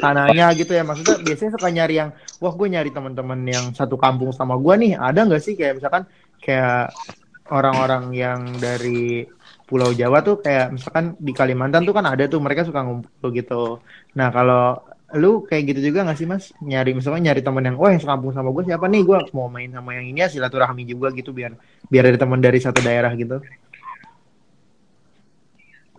sananya 0.00 0.54
gitu 0.56 0.72
ya, 0.72 0.80
maksudnya 0.80 1.20
biasanya 1.20 1.52
suka 1.52 1.68
nyari 1.68 1.94
yang, 2.00 2.10
wah 2.40 2.54
gue 2.56 2.68
nyari 2.72 2.88
teman-teman 2.88 3.44
yang 3.44 3.76
satu 3.76 4.00
kampung 4.00 4.32
sama 4.32 4.56
gue 4.56 4.74
nih, 4.80 4.92
ada 4.96 5.28
nggak 5.28 5.42
sih 5.44 5.52
kayak 5.52 5.82
misalkan 5.82 6.08
kayak 6.42 6.92
orang-orang 7.48 8.10
yang 8.12 8.40
dari 8.58 9.24
Pulau 9.72 9.94
Jawa 9.96 10.20
tuh 10.20 10.42
kayak 10.44 10.74
misalkan 10.76 11.16
di 11.16 11.32
Kalimantan 11.32 11.88
tuh 11.88 11.96
kan 11.96 12.04
ada 12.04 12.28
tuh 12.28 12.42
mereka 12.44 12.66
suka 12.66 12.84
ngumpul 12.84 13.32
gitu. 13.32 13.80
Nah 14.18 14.28
kalau 14.28 14.76
lu 15.16 15.44
kayak 15.44 15.72
gitu 15.72 15.92
juga 15.92 16.08
gak 16.08 16.18
sih 16.20 16.28
mas? 16.28 16.52
Nyari 16.60 16.96
misalnya 16.96 17.32
nyari 17.32 17.40
teman 17.44 17.64
yang 17.64 17.76
wah 17.76 17.92
yang 17.92 18.00
sekampung 18.00 18.32
sama 18.32 18.48
gue 18.52 18.64
siapa 18.68 18.84
nih? 18.88 19.00
Gue 19.04 19.18
mau 19.36 19.48
main 19.48 19.68
sama 19.68 19.96
yang 19.96 20.08
ini 20.08 20.24
ya 20.24 20.28
silaturahmi 20.28 20.84
juga 20.88 21.12
gitu 21.12 21.32
biar 21.32 21.56
biar 21.88 22.04
ada 22.12 22.18
teman 22.20 22.40
dari 22.40 22.58
satu 22.60 22.80
daerah 22.80 23.12
gitu. 23.16 23.40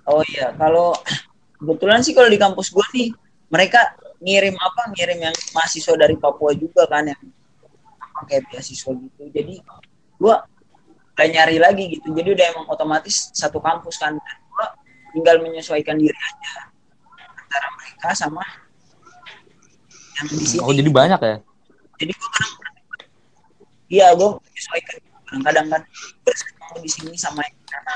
Oh 0.09 0.21
iya. 0.33 0.53
Kalau 0.57 0.97
kebetulan 1.61 2.01
sih 2.01 2.13
kalau 2.17 2.29
di 2.29 2.37
kampus 2.41 2.73
gue 2.73 2.85
nih 2.93 3.09
mereka 3.53 3.93
ngirim 4.21 4.57
apa? 4.57 4.81
Ngirim 4.93 5.19
yang 5.29 5.35
mahasiswa 5.53 5.93
dari 5.93 6.17
Papua 6.17 6.51
juga 6.57 6.89
kan 6.89 7.09
yang 7.09 7.21
pakai 8.21 8.41
beasiswa 8.49 8.91
gitu. 8.97 9.23
Jadi 9.29 9.61
gue 10.17 10.35
gak 11.13 11.29
nyari 11.29 11.57
lagi 11.61 11.83
gitu. 11.97 12.13
Jadi 12.13 12.29
udah 12.33 12.45
emang 12.53 12.65
otomatis 12.69 13.29
satu 13.33 13.61
kampus 13.61 14.01
kan. 14.01 14.17
Dan 14.17 14.37
gue 14.49 14.67
tinggal 15.17 15.35
menyesuaikan 15.41 15.97
diri 15.97 16.17
aja 16.17 16.73
antara 17.37 17.67
mereka 17.77 18.07
sama 18.17 18.43
yang 20.17 20.27
di 20.29 20.45
sini. 20.45 20.61
Oh, 20.61 20.73
jadi 20.73 20.89
banyak 20.89 21.21
ya? 21.21 21.37
jadi 21.93 22.11
gue 22.11 22.29
kadang 22.33 22.53
iya 23.87 24.07
gue 24.17 24.29
menyesuaikan 24.33 24.97
kadang-kadang 25.23 25.67
kan 25.71 25.81
bertemu 26.25 26.75
di 26.81 26.89
sini 26.89 27.13
sama 27.15 27.39
yang 27.45 27.55
di 27.55 27.67
sana. 27.69 27.93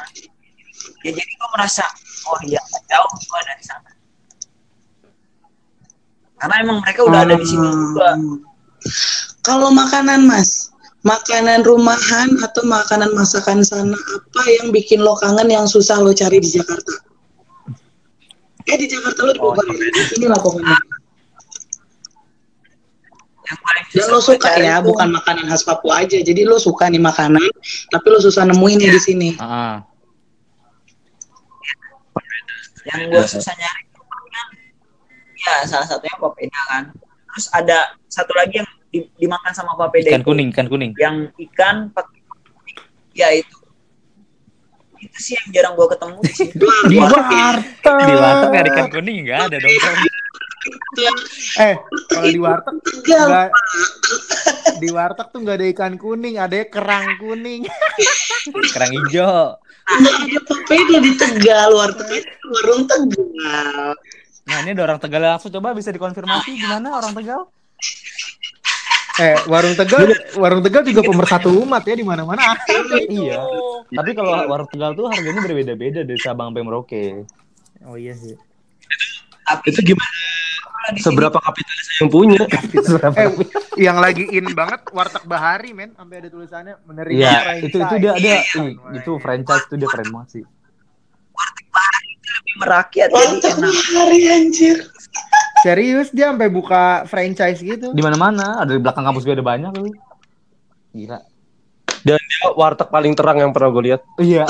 Ya 1.04 1.12
jadi 1.12 1.32
gue 1.34 1.50
merasa 1.58 1.86
oh 2.30 2.40
iya 2.46 2.62
jauh 2.88 3.12
gue 3.18 3.42
dari 3.44 3.64
sana. 3.66 3.92
Karena 6.38 6.56
emang 6.62 6.78
mereka 6.86 7.02
udah 7.02 7.26
ada 7.26 7.36
di 7.36 7.48
sini 7.50 7.66
juga. 7.66 8.14
Hmm. 8.14 8.46
Kalau 9.42 9.74
makanan 9.74 10.30
mas, 10.30 10.70
makanan 11.02 11.62
rumahan 11.62 12.30
atau 12.42 12.64
makanan 12.64 13.14
masakan 13.14 13.62
sana 13.62 13.96
apa 13.96 14.42
yang 14.60 14.72
bikin 14.72 15.00
lo 15.00 15.14
kangen 15.16 15.48
yang 15.48 15.66
susah 15.66 16.02
lo 16.02 16.12
cari 16.12 16.38
di 16.38 16.50
Jakarta? 16.50 16.94
Eh 18.66 18.76
di 18.76 18.88
Jakarta 18.88 19.24
lo 19.24 19.32
di 19.32 19.40
Oh, 19.40 19.54
Bogor 19.54 19.66
ya? 19.70 19.88
Di 19.88 20.04
sini 20.08 20.26
lah 20.28 20.40
pokoknya. 20.40 20.78
yang 23.48 23.60
paling 23.64 23.86
Dan 23.96 24.08
lo 24.12 24.20
suka 24.20 24.50
ya, 24.60 24.84
tuh- 24.84 24.92
bukan 24.92 25.08
makanan 25.10 25.48
khas 25.48 25.64
Papua 25.64 26.04
aja. 26.04 26.20
Jadi 26.20 26.44
lo 26.44 26.60
suka 26.60 26.92
nih 26.92 27.00
makanan, 27.00 27.48
tapi 27.88 28.08
lo 28.12 28.20
susah 28.20 28.44
nemuin 28.44 28.84
ya 28.84 28.92
di 28.92 29.00
sini. 29.00 29.30
Ah, 29.40 29.80
yang 32.88 33.08
gue 33.08 33.24
susah 33.24 33.52
nyari 33.54 33.84
kan 33.92 34.48
ya 35.38 35.54
salah 35.68 35.84
satunya 35.84 36.16
papeda 36.18 36.62
kan 36.72 36.84
terus 37.28 37.52
ada 37.52 37.84
satu 38.08 38.32
lagi 38.32 38.64
yang 38.64 38.70
di- 38.98 39.10
dimakan 39.16 39.54
sama 39.54 39.78
papeda 39.78 40.10
ikan 40.10 40.20
itu, 40.20 40.28
kuning, 40.28 40.48
ikan 40.50 40.66
kuning. 40.66 40.92
yang 40.98 41.16
ikan 41.38 41.76
pakai 41.90 42.18
ya 43.14 43.30
itu 43.32 43.58
itu 44.98 45.18
sih 45.22 45.34
yang 45.34 45.48
jarang 45.54 45.74
gue 45.74 45.88
ketemu 45.88 46.18
di 46.20 46.32
sini 46.34 46.54
di 46.92 46.98
warteg 46.98 47.56
Di 47.86 48.14
warteg 48.16 48.50
ada 48.52 48.70
ikan 48.72 48.88
kuning 48.90 49.18
nggak 49.24 49.40
ada 49.46 49.58
dong. 49.58 49.76
Tom. 49.78 51.16
eh 51.62 51.76
kalau 52.10 52.28
di 52.28 52.40
warteg 52.42 52.76
Tegal. 52.82 53.26
nggak 53.30 53.50
di 54.78 54.90
warteg 54.90 55.28
tuh 55.30 55.40
nggak 55.40 55.56
ada 55.56 55.68
ikan 55.72 55.94
kuning 55.96 56.36
ada 56.36 56.58
kerang 56.68 57.06
kuning 57.18 57.62
Kerang 58.74 58.92
hijau. 58.92 59.56
Nggak 59.88 60.16
ada 60.18 60.40
papeda 60.44 60.98
di 61.00 61.12
Tegal, 61.16 61.70
warteg 61.72 62.24
warung 62.44 62.84
Tegal. 62.84 63.94
Nah, 64.44 64.58
ini 64.64 64.72
ada 64.72 64.84
orang 64.84 65.00
Tegal 65.00 65.22
langsung 65.22 65.52
coba 65.52 65.72
bisa 65.72 65.92
dikonfirmasi 65.92 66.50
gimana 66.54 66.96
orang 66.96 67.12
Tegal? 67.14 67.48
Eh, 69.18 69.34
warung 69.50 69.74
Tegal, 69.74 70.06
warung 70.38 70.62
Tegal 70.62 70.86
juga 70.86 71.02
pemersatu 71.02 71.50
umat 71.66 71.82
ya 71.82 71.98
di 71.98 72.06
mana-mana. 72.06 72.54
iya. 73.10 73.42
Tapi 73.90 74.12
kalau 74.14 74.46
warung 74.46 74.70
Tegal 74.70 74.94
tuh 74.94 75.10
harganya 75.10 75.42
berbeda-beda 75.42 76.06
dari 76.06 76.20
Sabang 76.22 76.54
sampai 76.54 76.62
Merauke. 76.62 77.26
Oh 77.84 77.98
iya 77.98 78.14
sih. 78.14 78.38
Itu 79.66 79.80
gimana? 79.82 80.14
Seberapa 80.98 81.36
kapitalis 81.42 81.88
yang 82.00 82.08
punya? 82.08 82.42
Eh, 83.18 83.28
yang 83.76 83.98
lagi 84.00 84.24
in 84.30 84.48
banget 84.56 84.88
warteg 84.90 85.26
Bahari, 85.26 85.76
men, 85.76 85.92
sampai 85.94 86.24
ada 86.24 86.30
tulisannya 86.32 86.76
menerima 86.86 87.18
Iya, 87.18 87.34
franchise. 87.44 87.64
itu 87.68 87.78
itu 87.78 87.96
dia 88.00 88.12
ada 88.16 88.36
Keren 88.40 88.68
itu 88.96 89.12
franchise 89.20 89.66
tuh 89.68 89.76
dia 89.76 89.90
keren 89.90 90.10
banget 90.14 90.30
sih. 90.32 90.44
Lebih 92.28 92.56
merakyat 92.60 93.10
jadi 93.10 93.18
Warteg. 93.18 93.56
Bahari 93.58 94.22
anjir. 94.30 94.78
Serius 95.68 96.08
dia 96.16 96.32
sampai 96.32 96.48
buka 96.48 97.04
franchise 97.12 97.60
gitu. 97.60 97.92
Di 97.92 98.00
mana-mana, 98.00 98.64
ada 98.64 98.72
di 98.72 98.80
belakang 98.80 99.04
kampus 99.04 99.28
gue 99.28 99.36
ada 99.36 99.44
banyak 99.44 99.72
tuh. 99.76 99.92
Gila. 100.96 101.20
Dan 102.08 102.20
dia 102.24 102.48
warteg 102.56 102.88
paling 102.88 103.12
terang 103.20 103.38
yang 103.44 103.52
pernah 103.52 103.70
gue 103.76 103.84
lihat. 103.92 104.02
Iya. 104.16 104.48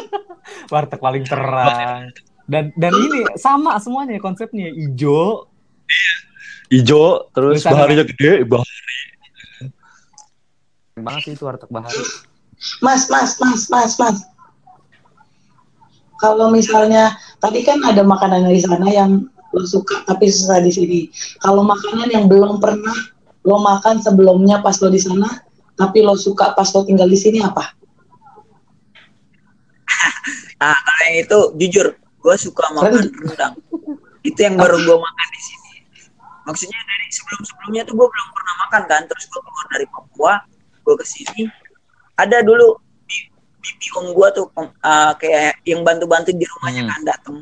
Warteg 0.72 0.98
paling 0.98 1.28
terang. 1.28 2.08
Dan 2.48 2.72
dan 2.74 2.92
ini 2.96 3.22
sama 3.36 3.76
semuanya 3.76 4.16
konsepnya 4.16 4.72
ijo. 4.72 5.46
Ijo, 6.72 7.30
terus 7.30 7.62
Tulisannya 7.62 7.76
baharinya 7.78 8.04
gede, 8.08 8.32
bah 8.42 8.64
Banget 10.96 11.22
sih 11.28 11.32
itu 11.36 11.44
warteg 11.44 11.70
bahari. 11.70 12.02
Mas, 12.80 13.06
mas, 13.12 13.36
mas, 13.38 13.62
mas, 13.68 13.92
mas. 14.00 14.18
Kalau 16.18 16.48
misalnya 16.48 17.14
tadi 17.38 17.60
kan 17.62 17.78
ada 17.84 18.00
makanan 18.00 18.48
di 18.48 18.64
sana 18.64 18.88
yang 18.88 19.28
lo 19.56 19.64
suka 19.64 20.04
tapi 20.04 20.28
susah 20.28 20.60
di 20.60 20.68
sini. 20.68 21.00
Kalau 21.40 21.64
makanan 21.64 22.12
yang 22.12 22.28
belum 22.28 22.60
pernah 22.60 22.92
lo 23.40 23.56
makan 23.56 24.04
sebelumnya 24.04 24.60
pas 24.60 24.76
lo 24.84 24.92
di 24.92 25.00
sana, 25.00 25.40
tapi 25.72 26.04
lo 26.04 26.12
suka 26.12 26.52
pas 26.52 26.68
lo 26.76 26.84
tinggal 26.84 27.08
di 27.08 27.16
sini 27.16 27.40
apa? 27.40 27.72
Nah, 30.60 30.76
kalau 30.86 31.02
yang 31.08 31.16
itu 31.24 31.38
jujur, 31.56 31.86
gue 31.96 32.34
suka 32.36 32.64
makan 32.76 33.08
rendang. 33.08 33.54
Itu 34.20 34.38
yang 34.44 34.60
baru 34.60 34.76
gue 34.76 34.96
makan 34.98 35.26
di 35.32 35.40
sini. 35.40 35.72
Maksudnya 36.46 36.78
dari 36.78 37.06
sebelum-sebelumnya 37.10 37.82
tuh 37.88 37.94
gue 37.96 38.08
belum 38.12 38.28
pernah 38.36 38.54
makan 38.66 38.82
kan. 38.86 39.02
Terus 39.08 39.24
gue 39.30 39.40
keluar 39.40 39.66
dari 39.72 39.86
Papua, 39.88 40.32
gue 40.84 40.94
ke 41.00 41.06
sini. 41.06 41.42
Ada 42.18 42.42
dulu 42.42 42.76
bi- 43.06 43.30
bibi 43.62 43.88
om 43.98 44.06
gue 44.12 44.28
tuh 44.36 44.46
uh, 44.52 45.12
kayak 45.16 45.64
yang 45.64 45.80
bantu-bantu 45.80 46.34
di 46.34 46.44
rumahnya 46.44 46.82
Hmm. 46.86 46.90
kan 46.92 47.00
dateng. 47.06 47.36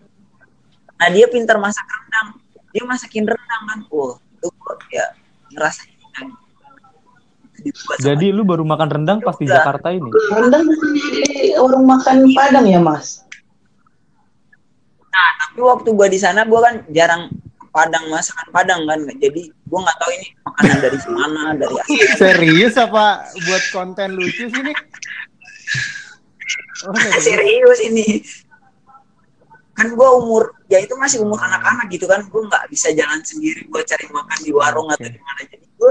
Nah 1.01 1.09
dia 1.11 1.27
pintar 1.27 1.59
masak 1.59 1.87
rendang. 1.87 2.39
Dia 2.71 2.85
masakin 2.87 3.25
rendang 3.27 3.63
kan. 3.71 3.79
Wah, 3.91 4.15
itu 4.19 4.49
gue 4.51 4.75
ya 4.95 5.07
ngerasain 5.55 5.99
kan. 6.15 6.27
Jadi 8.03 8.35
lu 8.35 8.43
baru 8.45 8.67
makan 8.67 8.89
rendang 8.91 9.19
pas 9.23 9.39
di. 9.39 9.47
Jakarta 9.49 9.95
ini. 9.95 10.11
Rendang 10.35 10.69
di 10.69 11.55
warung 11.57 11.87
makan 11.87 12.29
Padang 12.35 12.67
ya 12.69 12.83
mas? 12.83 13.25
Nah, 15.15 15.31
tapi 15.47 15.61
waktu 15.63 15.89
gua 15.95 16.09
di 16.11 16.19
sana 16.19 16.43
gua 16.45 16.61
kan 16.67 16.75
jarang 16.91 17.31
Padang 17.71 18.11
masakan 18.11 18.49
Padang 18.51 18.85
kan. 18.85 19.01
Jadi 19.17 19.49
gua 19.71 19.87
nggak 19.87 19.99
tahu 20.03 20.11
ini 20.13 20.29
makanan 20.45 20.77
dari 20.83 20.99
mana, 21.09 21.43
dari 21.55 21.75
asal. 21.79 22.19
Serius 22.19 22.75
apa 22.77 23.25
buat 23.49 23.65
konten 23.71 24.19
lucu 24.19 24.51
sih 24.51 24.63
nih? 24.63 24.77
Oh. 26.85 26.93
Serius 27.23 27.81
ini. 27.81 28.21
Kan 29.75 29.95
gua 29.99 30.09
umur 30.23 30.55
ya 30.71 30.79
itu 30.79 30.95
masih 30.95 31.19
umur 31.23 31.39
anak-anak 31.43 31.91
gitu 31.91 32.07
kan. 32.07 32.23
Gua 32.31 32.47
nggak 32.47 32.71
bisa 32.71 32.95
jalan 32.95 33.21
sendiri 33.27 33.67
buat 33.69 33.85
cari 33.85 34.07
makan 34.09 34.39
di 34.43 34.51
warung 34.55 34.89
atau 34.91 35.07
di 35.07 35.19
mana. 35.19 35.41
Jadi 35.51 35.67
gua 35.75 35.91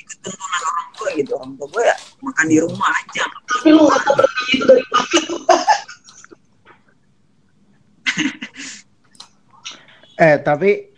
ikut 0.00 0.16
tuntunan 0.24 0.62
orang 0.64 0.88
tua 0.96 1.08
gitu. 1.14 1.32
Orang 1.36 1.52
tua 1.60 1.66
gua 1.68 1.82
ya 1.84 1.96
makan 2.24 2.46
di 2.48 2.56
rumah 2.58 2.90
aja. 2.90 3.24
Tapi 3.28 3.68
lo 3.70 3.80
nggak 3.86 4.02
rendang 4.08 4.32
itu 4.52 4.64
dari 4.64 4.84
paket. 4.88 5.24
Eh, 10.18 10.34
tapi 10.42 10.90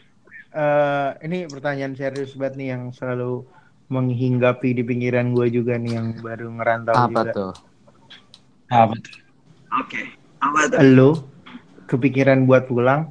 eh 0.50 1.08
ini 1.28 1.44
pertanyaan 1.44 1.92
serius 1.92 2.32
banget 2.40 2.56
nih 2.56 2.68
yang 2.72 2.88
selalu 2.88 3.44
menghinggapi 3.92 4.72
di 4.72 4.82
pinggiran 4.86 5.36
gue 5.36 5.52
juga 5.52 5.76
nih 5.76 5.92
yang 5.98 6.16
baru 6.24 6.48
ngerantau 6.56 6.94
Apa 6.96 7.20
juga. 7.28 7.32
tuh? 7.36 7.52
apa 8.70 8.94
tuh? 8.96 9.14
Oke. 9.82 10.00
Apa 10.40 10.58
tuh? 10.72 10.78
Lo 10.96 11.10
kepikiran 11.90 12.46
buat 12.46 12.70
pulang 12.70 13.10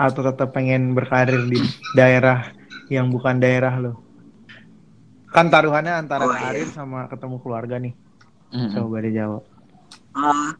atau 0.00 0.24
tetap 0.24 0.56
pengen 0.56 0.96
berkarir 0.96 1.44
di 1.52 1.60
daerah 1.92 2.48
yang 2.88 3.12
bukan 3.12 3.36
daerah 3.36 3.76
lo? 3.76 4.00
Kan 5.28 5.52
taruhannya 5.52 5.92
antara 5.92 6.24
Oh, 6.24 6.32
iya. 6.32 6.40
karir 6.48 6.68
sama 6.72 7.04
ketemu 7.12 7.36
keluarga 7.44 7.76
nih. 7.76 7.92
Mm-mm. 8.56 8.72
Coba 8.72 8.96
dijawab. 9.04 9.42
Uh, 10.16 10.50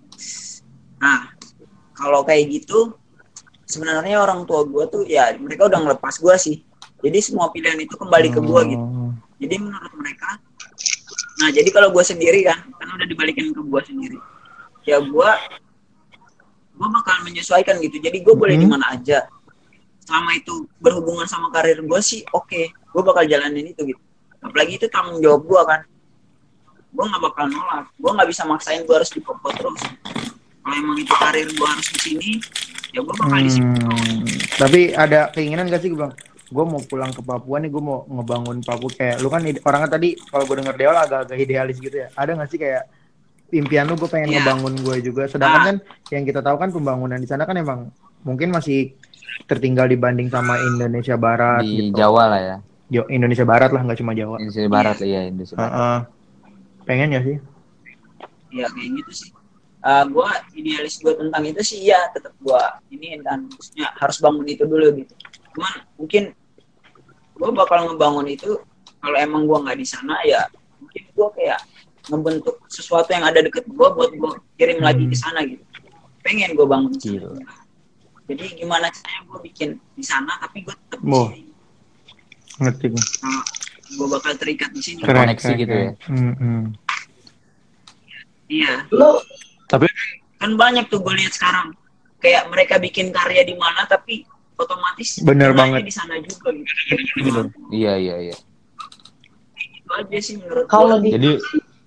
nah, 1.00 1.32
kalau 1.96 2.20
kayak 2.28 2.52
gitu, 2.52 2.92
sebenarnya 3.64 4.20
orang 4.20 4.44
tua 4.44 4.68
gue 4.68 4.84
tuh 4.92 5.02
ya 5.08 5.32
mereka 5.40 5.72
udah 5.72 5.80
ngelepas 5.80 6.20
gue 6.20 6.36
sih. 6.36 6.56
Jadi 7.00 7.18
semua 7.24 7.48
pilihan 7.48 7.80
itu 7.80 7.96
kembali 7.96 8.28
ke 8.36 8.40
gue 8.44 8.60
gitu. 8.76 8.84
Oh. 8.84 9.12
Jadi 9.36 9.54
menurut 9.60 9.92
mereka, 9.96 10.40
nah 11.40 11.48
jadi 11.52 11.68
kalau 11.68 11.92
gue 11.92 12.04
sendiri 12.04 12.40
kan, 12.44 12.56
kan 12.72 12.88
udah 12.96 13.04
dibalikin 13.04 13.52
ke 13.52 13.60
gue 13.60 13.80
sendiri. 13.84 14.18
Ya 14.88 15.00
gue, 15.00 15.30
gue 16.76 16.88
bakal 16.92 17.24
menyesuaikan 17.24 17.80
gitu. 17.80 17.96
Jadi 17.98 18.20
gue 18.20 18.34
boleh 18.36 18.54
Mhm. 18.54 18.62
di 18.62 18.66
mana 18.68 18.86
aja. 18.92 19.24
Selama 20.06 20.30
itu 20.36 20.68
berhubungan 20.78 21.26
sama 21.26 21.50
karir 21.50 21.82
gue 21.82 22.00
sih, 22.00 22.22
oke. 22.30 22.70
Gue 22.70 23.02
bakal 23.02 23.26
jalanin 23.26 23.72
itu 23.72 23.82
gitu. 23.82 24.00
Apalagi 24.38 24.78
itu 24.78 24.86
tanggung 24.86 25.18
jawab 25.18 25.42
gue 25.42 25.62
kan. 25.66 25.80
Gue 26.92 27.04
nggak 27.04 27.22
bakal 27.24 27.44
nolak. 27.50 27.90
Gue 27.98 28.10
nggak 28.14 28.28
bisa 28.30 28.42
maksain 28.46 28.86
gue 28.86 28.94
harus 28.94 29.10
di 29.10 29.18
Papua 29.18 29.50
terus. 29.52 29.82
Kalau 30.62 30.76
emang 30.76 30.98
itu 30.98 31.14
karir 31.14 31.46
gue 31.46 31.68
harus 31.68 31.88
di 31.94 31.98
sini, 32.02 32.30
ya 32.90 32.98
gue 32.98 33.14
bakal 33.14 33.38
di 33.38 33.50
sini. 33.50 33.66
Hmm, 33.82 34.22
tapi 34.58 34.80
ada 34.92 35.30
keinginan 35.30 35.70
gak 35.70 35.78
sih 35.78 35.94
gue 35.94 35.98
bang? 35.98 36.10
Gue 36.46 36.64
mau 36.66 36.82
pulang 36.82 37.10
ke 37.10 37.22
Papua 37.22 37.58
nih, 37.58 37.70
gue 37.70 37.82
mau 37.82 38.02
ngebangun 38.06 38.62
Papua 38.62 38.90
kayak 38.90 39.22
lu 39.22 39.30
kan 39.30 39.42
orangnya 39.42 39.90
tadi 39.90 40.18
kalau 40.18 40.42
gue 40.42 40.56
denger 40.62 40.74
Deol 40.74 40.96
agak-agak 40.98 41.38
idealis 41.38 41.78
gitu 41.78 41.96
ya. 42.02 42.08
Ada 42.14 42.34
gak 42.34 42.48
sih 42.50 42.58
kayak 42.58 42.82
impian 43.50 43.84
lu 43.84 43.94
gue 43.94 44.06
pengen 44.06 44.28
Iya. 44.28 44.42
ngebangun 44.42 44.74
gue 44.78 44.96
juga. 45.02 45.22
Sedangkan 45.26 45.60
Ah. 45.60 45.64
kan 45.64 45.76
yang 46.10 46.24
kita 46.24 46.40
tahu 46.40 46.56
kan 46.56 46.70
pembangunan 46.70 47.16
di 47.16 47.24
sana 47.24 47.42
kan 47.42 47.54
emang 47.54 47.90
mungkin 48.20 48.50
masih 48.50 48.94
tertinggal 49.44 49.86
dibanding 49.86 50.26
sama 50.26 50.56
Indonesia 50.58 51.14
Barat 51.14 51.60
Di 51.60 51.90
gitu. 51.90 51.96
Jawa 51.96 52.22
lah 52.26 52.40
ya. 52.40 52.56
Jo- 52.86 53.08
Indonesia 53.08 53.42
Barat 53.42 53.70
lah 53.70 53.82
nggak 53.82 53.98
cuma 53.98 54.12
Jawa. 54.12 54.38
Indonesia 54.38 54.66
Barat 54.68 54.96
lah 54.96 55.08
ya, 55.08 55.20
Indonesia 55.24 55.54
Barat. 55.54 55.72
Heeh. 55.72 55.98
pengen 56.84 57.10
ya 57.10 57.20
sih? 57.20 57.36
ya 58.48 58.66
kayak 58.68 58.88
gitu 58.94 59.12
sih 59.12 59.30
uh, 59.82 60.06
gue 60.06 60.28
idealis 60.54 60.96
gue 60.96 61.12
tentang 61.12 61.42
itu 61.44 61.60
sih 61.60 61.82
ya 61.84 61.98
tetap 62.08 62.30
gue 62.38 62.62
ini 62.88 63.18
dan 63.20 63.44
maksudnya 63.44 63.90
harus 63.92 64.16
bangun 64.16 64.46
itu 64.46 64.64
dulu 64.64 64.94
gitu 64.94 65.12
cuman 65.52 65.72
mungkin 65.96 66.22
gue 67.34 67.50
bakal 67.52 67.84
ngebangun 67.84 68.30
itu 68.30 68.54
kalau 68.96 69.18
emang 69.18 69.44
gue 69.44 69.58
nggak 69.60 69.76
di 69.76 69.84
sana 69.84 70.14
ya 70.22 70.46
mungkin 70.78 71.02
gue 71.04 71.28
kayak 71.34 71.58
ngebentuk 72.06 72.56
sesuatu 72.70 73.10
yang 73.10 73.26
ada 73.26 73.42
deket 73.42 73.66
gue 73.66 73.88
buat 73.90 74.10
gue 74.14 74.32
kirim 74.58 74.78
lagi 74.78 75.04
ke 75.10 75.16
sana 75.18 75.42
gitu 75.42 75.62
pengen 76.26 76.58
gue 76.58 76.66
bangun. 76.66 76.90
Gila. 76.98 77.38
jadi 78.26 78.44
gimana 78.58 78.90
caranya 78.90 79.22
gue 79.30 79.38
bikin 79.46 79.68
di 79.94 80.02
sana 80.02 80.34
tapi 80.42 80.66
gue 80.66 80.74
tetap 80.74 80.98
di 80.98 81.10
sini 81.14 81.42
Ngerti 82.56 82.84
gue. 82.88 83.04
Nah, 83.20 83.44
gue 83.86 84.06
bakal 84.10 84.32
terikat 84.34 84.70
di 84.72 84.82
sini 84.82 85.00
Keren, 85.04 85.28
Koneksi 85.28 85.46
keren, 85.46 85.60
gitu 85.62 85.76
keren. 85.76 85.94
Hmm, 86.10 86.34
hmm. 86.34 86.62
iya 88.50 88.74
Lo 88.90 89.22
Tapi 89.70 89.86
kan 90.42 90.50
banyak 90.58 90.90
tuh 90.90 90.98
gue 91.02 91.14
lihat 91.14 91.34
sekarang 91.36 91.74
kayak 92.18 92.50
mereka 92.50 92.82
bikin 92.82 93.14
karya 93.14 93.46
di 93.46 93.54
mana 93.54 93.86
tapi 93.86 94.26
otomatis 94.56 95.20
Bener 95.22 95.52
banget. 95.52 95.84
di 95.84 95.94
sana 95.94 96.18
juga 96.18 96.48
gitu 96.50 96.72
Bener. 97.22 97.46
Iya, 97.70 97.92
iya, 98.00 98.16
iya. 98.32 98.36
itu 99.76 99.90
aja 99.94 100.18
sih 100.18 100.34
menurut 100.42 100.66
kalau 100.66 100.98
di 100.98 101.14
Jadi 101.14 101.38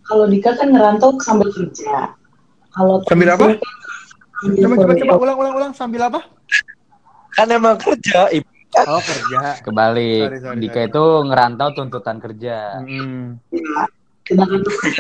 kalau 0.09 0.25
Dika 0.25 0.57
kan 0.57 0.73
ngerantau 0.73 1.13
sambil 1.21 1.53
kerja. 1.53 2.17
Kalau 2.73 3.05
Sambil 3.05 3.29
apa? 3.29 3.45
Kan 3.45 4.55
sambil 4.57 4.57
Coba, 4.65 4.75
coba, 4.81 4.93
coba 4.97 5.15
ulang, 5.21 5.37
ulang, 5.37 5.53
ulang 5.55 5.71
sambil 5.77 6.01
apa? 6.09 6.21
kan 7.37 7.47
emang 7.47 7.77
kerja, 7.79 8.27
ibu. 8.35 8.49
Oh 8.75 9.01
kerja. 9.01 9.59
kebalik. 9.63 10.27
Sorry, 10.27 10.39
sorry, 10.43 10.59
Dika 10.59 10.79
sorry. 10.81 10.89
itu 10.91 11.05
ngerantau 11.29 11.69
tuntutan 11.77 12.17
kerja, 12.19 12.57
Hmm. 12.83 13.37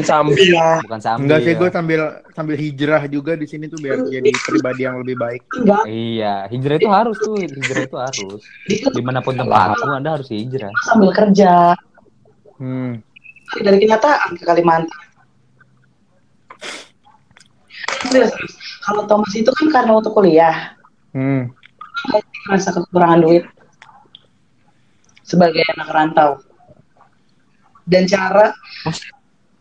Sambil 0.01 0.33
iya, 0.41 0.81
bukan 0.81 0.97
sambil. 0.97 1.21
Enggak 1.29 1.39
sih, 1.45 1.53
gue 1.53 1.69
sambil 1.69 2.01
sambil 2.33 2.55
hijrah 2.57 3.03
juga 3.05 3.37
di 3.37 3.45
sini 3.45 3.69
tuh 3.69 3.77
biar 3.77 4.01
jadi 4.09 4.25
pribadi 4.41 4.81
yang 4.89 4.97
lebih 5.05 5.21
baik. 5.21 5.41
enggak 5.53 5.83
Iya, 5.85 6.49
hijrah 6.49 6.75
itu 6.81 6.89
harus 6.89 7.17
tuh, 7.21 7.37
hijrah 7.37 7.83
itu 7.85 7.97
harus. 8.01 8.41
Di 8.65 9.01
mana 9.05 9.21
pun 9.21 9.37
tempatmu, 9.37 9.93
Anda 9.93 10.17
harus 10.17 10.33
hijrah. 10.33 10.73
sambil 10.81 11.13
kerja 11.13 11.77
Hmm. 12.59 12.99
Dari 13.57 13.77
kenyataan 13.77 14.37
ke 14.37 14.43
Kalimantan. 14.43 15.01
Serius, 18.05 18.31
serius. 18.31 18.53
Kalau 18.81 19.05
Thomas 19.05 19.33
itu 19.33 19.49
kan 19.49 19.67
karena 19.69 19.91
untuk 19.93 20.13
kuliah, 20.13 20.73
Hmm. 21.09 21.49
merasa 22.45 22.69
kekurangan 22.71 23.19
duit 23.19 23.43
sebagai 25.21 25.61
anak 25.73 25.89
rantau. 25.89 26.31
dan 27.85 28.05
cara 28.05 28.53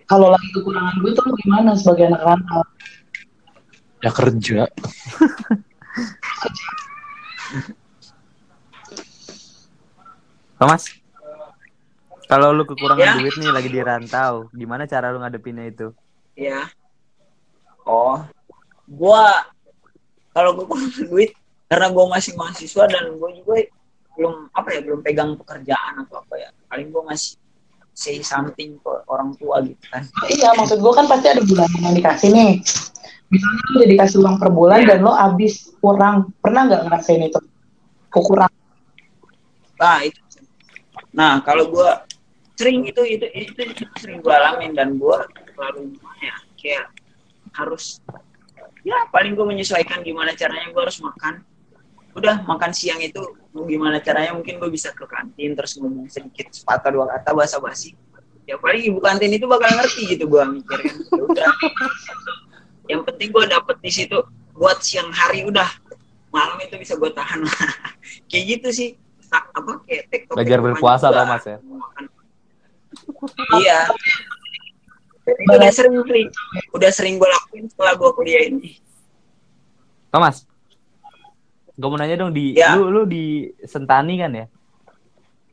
kalau 0.04 0.28
lagi 0.28 0.52
kekurangan 0.52 1.00
duit 1.00 1.16
tuh 1.16 1.32
gimana 1.40 1.72
sebagai 1.72 2.12
anak 2.12 2.20
rantau 2.20 2.60
Ya 3.98 4.12
kerja. 4.12 4.68
Thomas, 10.58 10.90
kalau 12.28 12.52
lu 12.52 12.62
kekurangan 12.62 13.00
Ya. 13.00 13.12
duit 13.16 13.34
nih 13.34 13.50
lagi 13.50 13.68
di 13.68 13.80
rantau, 13.80 14.46
gimana 14.52 14.84
cara 14.84 15.10
lu 15.10 15.18
ngadepinnya 15.18 15.64
itu? 15.66 15.90
ya. 16.36 16.68
Oh. 17.82 18.20
Gua 18.86 19.48
kalau 20.30 20.54
gue 20.54 20.64
kurang 20.64 20.92
duit 20.94 21.32
karena 21.66 21.88
gue 21.88 22.04
masih 22.06 22.32
mahasiswa 22.36 22.84
dan 22.86 23.16
gue 23.16 23.30
juga 23.42 23.64
belum 24.14 24.34
apa 24.52 24.68
ya 24.70 24.80
belum 24.84 25.00
pegang 25.02 25.34
pekerjaan 25.34 26.04
atau 26.04 26.20
apa 26.20 26.34
ya. 26.36 26.48
Paling 26.68 26.88
gue 26.88 27.02
masih 27.02 27.34
say 27.90 28.22
something 28.22 28.78
ke 28.78 28.92
orang 29.10 29.34
tua 29.34 29.58
gitu 29.66 29.80
kan. 29.90 30.06
Iya 30.28 30.54
maksud 30.54 30.78
gue 30.78 30.92
kan 30.94 31.08
pasti 31.08 31.26
ada 31.26 31.42
bulan 31.42 31.68
yang 31.80 31.96
dikasih 31.96 32.28
nih. 32.30 32.52
Misalnya 33.28 33.60
lu 33.60 33.76
udah 33.82 33.88
dikasih 33.92 34.16
uang 34.22 34.36
per 34.38 34.50
bulan 34.52 34.80
dan 34.86 34.98
lo 35.02 35.12
abis 35.12 35.74
kurang. 35.82 36.30
Pernah 36.38 36.60
nggak 36.70 36.82
ngerasain 36.88 37.22
itu? 37.24 37.40
Kekurangan. 38.08 38.56
Nah 39.76 39.98
itu. 40.00 40.20
Nah 41.12 41.42
kalau 41.42 41.68
gue 41.68 41.88
sering 42.58 42.82
itu 42.90 43.02
itu 43.06 43.26
itu, 43.30 43.54
itu 43.54 43.82
sering 44.02 44.18
gue 44.18 44.34
alamin 44.34 44.74
dan 44.74 44.98
gue 44.98 45.16
gimana 45.54 45.78
ya 46.18 46.34
kayak 46.58 46.84
harus 47.54 48.02
ya 48.82 49.06
paling 49.14 49.38
gue 49.38 49.46
menyesuaikan 49.46 50.02
gimana 50.02 50.34
caranya 50.34 50.66
gue 50.74 50.82
harus 50.82 50.98
makan. 50.98 51.46
Udah 52.18 52.42
makan 52.42 52.74
siang 52.74 52.98
itu 52.98 53.22
mau 53.54 53.62
gimana 53.62 54.02
caranya 54.02 54.34
mungkin 54.34 54.58
gue 54.58 54.70
bisa 54.74 54.90
ke 54.90 55.06
kantin 55.06 55.54
terus 55.54 55.78
ngomong 55.78 56.10
sedikit 56.10 56.50
sepatah 56.50 56.90
dua 56.90 57.06
kata 57.06 57.30
bahasa 57.30 57.62
basi 57.62 57.94
ya 58.42 58.58
paling 58.58 58.90
ibu 58.90 58.98
kantin 58.98 59.30
itu 59.30 59.46
bakal 59.46 59.70
ngerti 59.70 60.18
gitu 60.18 60.24
gue 60.26 60.42
mikir 60.58 60.78
kan 60.82 60.96
Ya 61.14 61.22
udah. 61.22 61.52
Yang 62.88 63.02
penting 63.12 63.28
gue 63.30 63.44
dapet 63.46 63.76
di 63.84 63.90
situ 63.92 64.18
buat 64.56 64.82
siang 64.82 65.14
hari 65.14 65.46
udah. 65.46 65.68
Malam 66.34 66.58
itu 66.64 66.74
bisa 66.80 66.96
gue 66.98 67.10
tahan. 67.12 67.44
Kayak 68.32 68.44
gitu 68.58 68.68
sih. 68.74 68.90
Tak- 69.28 69.52
apa 69.52 69.84
kayak 69.84 70.24
Belajar 70.32 70.58
berpuasa 70.64 71.12
Thomas 71.12 71.44
ya. 71.44 71.60
Iya 73.60 73.88
itu 75.28 75.52
udah 75.52 75.70
sering 75.72 75.94
udah 76.72 76.90
sering 76.90 77.14
gue 77.20 77.28
lakuin 77.28 77.68
setelah 77.68 77.94
gue 77.96 78.10
kuliah 78.16 78.42
ini 78.48 78.80
Thomas, 80.08 80.48
gue 81.76 81.84
mau 81.84 82.00
nanya 82.00 82.16
dong 82.16 82.32
di 82.32 82.56
Ya. 82.56 82.72
lu 82.72 82.88
lu 82.88 83.04
di 83.04 83.52
Sentani 83.60 84.16
kan 84.16 84.32
ya? 84.32 84.46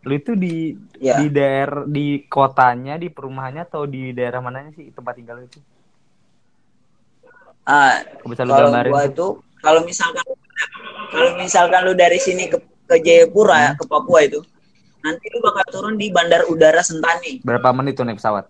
Lu 0.08 0.16
itu 0.16 0.32
di 0.32 0.72
ya 1.04 1.20
di 1.20 1.28
daerah 1.28 1.84
di 1.84 2.24
kotanya, 2.24 2.96
di 2.96 3.12
perumahannya 3.12 3.68
atau 3.68 3.84
di 3.84 4.16
daerah 4.16 4.40
mananya 4.40 4.72
sih 4.80 4.96
tempat 4.96 5.20
tinggal 5.20 5.44
lu 5.44 5.52
itu? 5.52 5.60
ah 7.68 8.00
lu 8.24 8.32
kalau 8.32 8.72
gambarin? 8.72 8.92
gua 8.96 9.04
tuh? 9.04 9.12
itu 9.12 9.28
kalau 9.60 9.82
misalkan 9.84 10.26
kalau 11.12 11.32
misalkan 11.36 11.82
lu 11.84 11.94
dari 11.98 12.20
sini 12.22 12.48
ke 12.48 12.64
ke 12.64 12.96
Jayapura 13.02 13.58
ya, 13.60 13.72
ke 13.76 13.84
Papua 13.90 14.24
itu 14.24 14.40
nanti 15.06 15.26
lu 15.30 15.40
bakal 15.40 15.62
turun 15.70 15.96
di 15.96 16.10
Bandar 16.10 16.42
Udara 16.46 16.82
Sentani 16.82 17.40
Berapa 17.40 17.70
menit 17.72 17.94
tuh 17.94 18.04
naik 18.04 18.18
pesawat? 18.18 18.50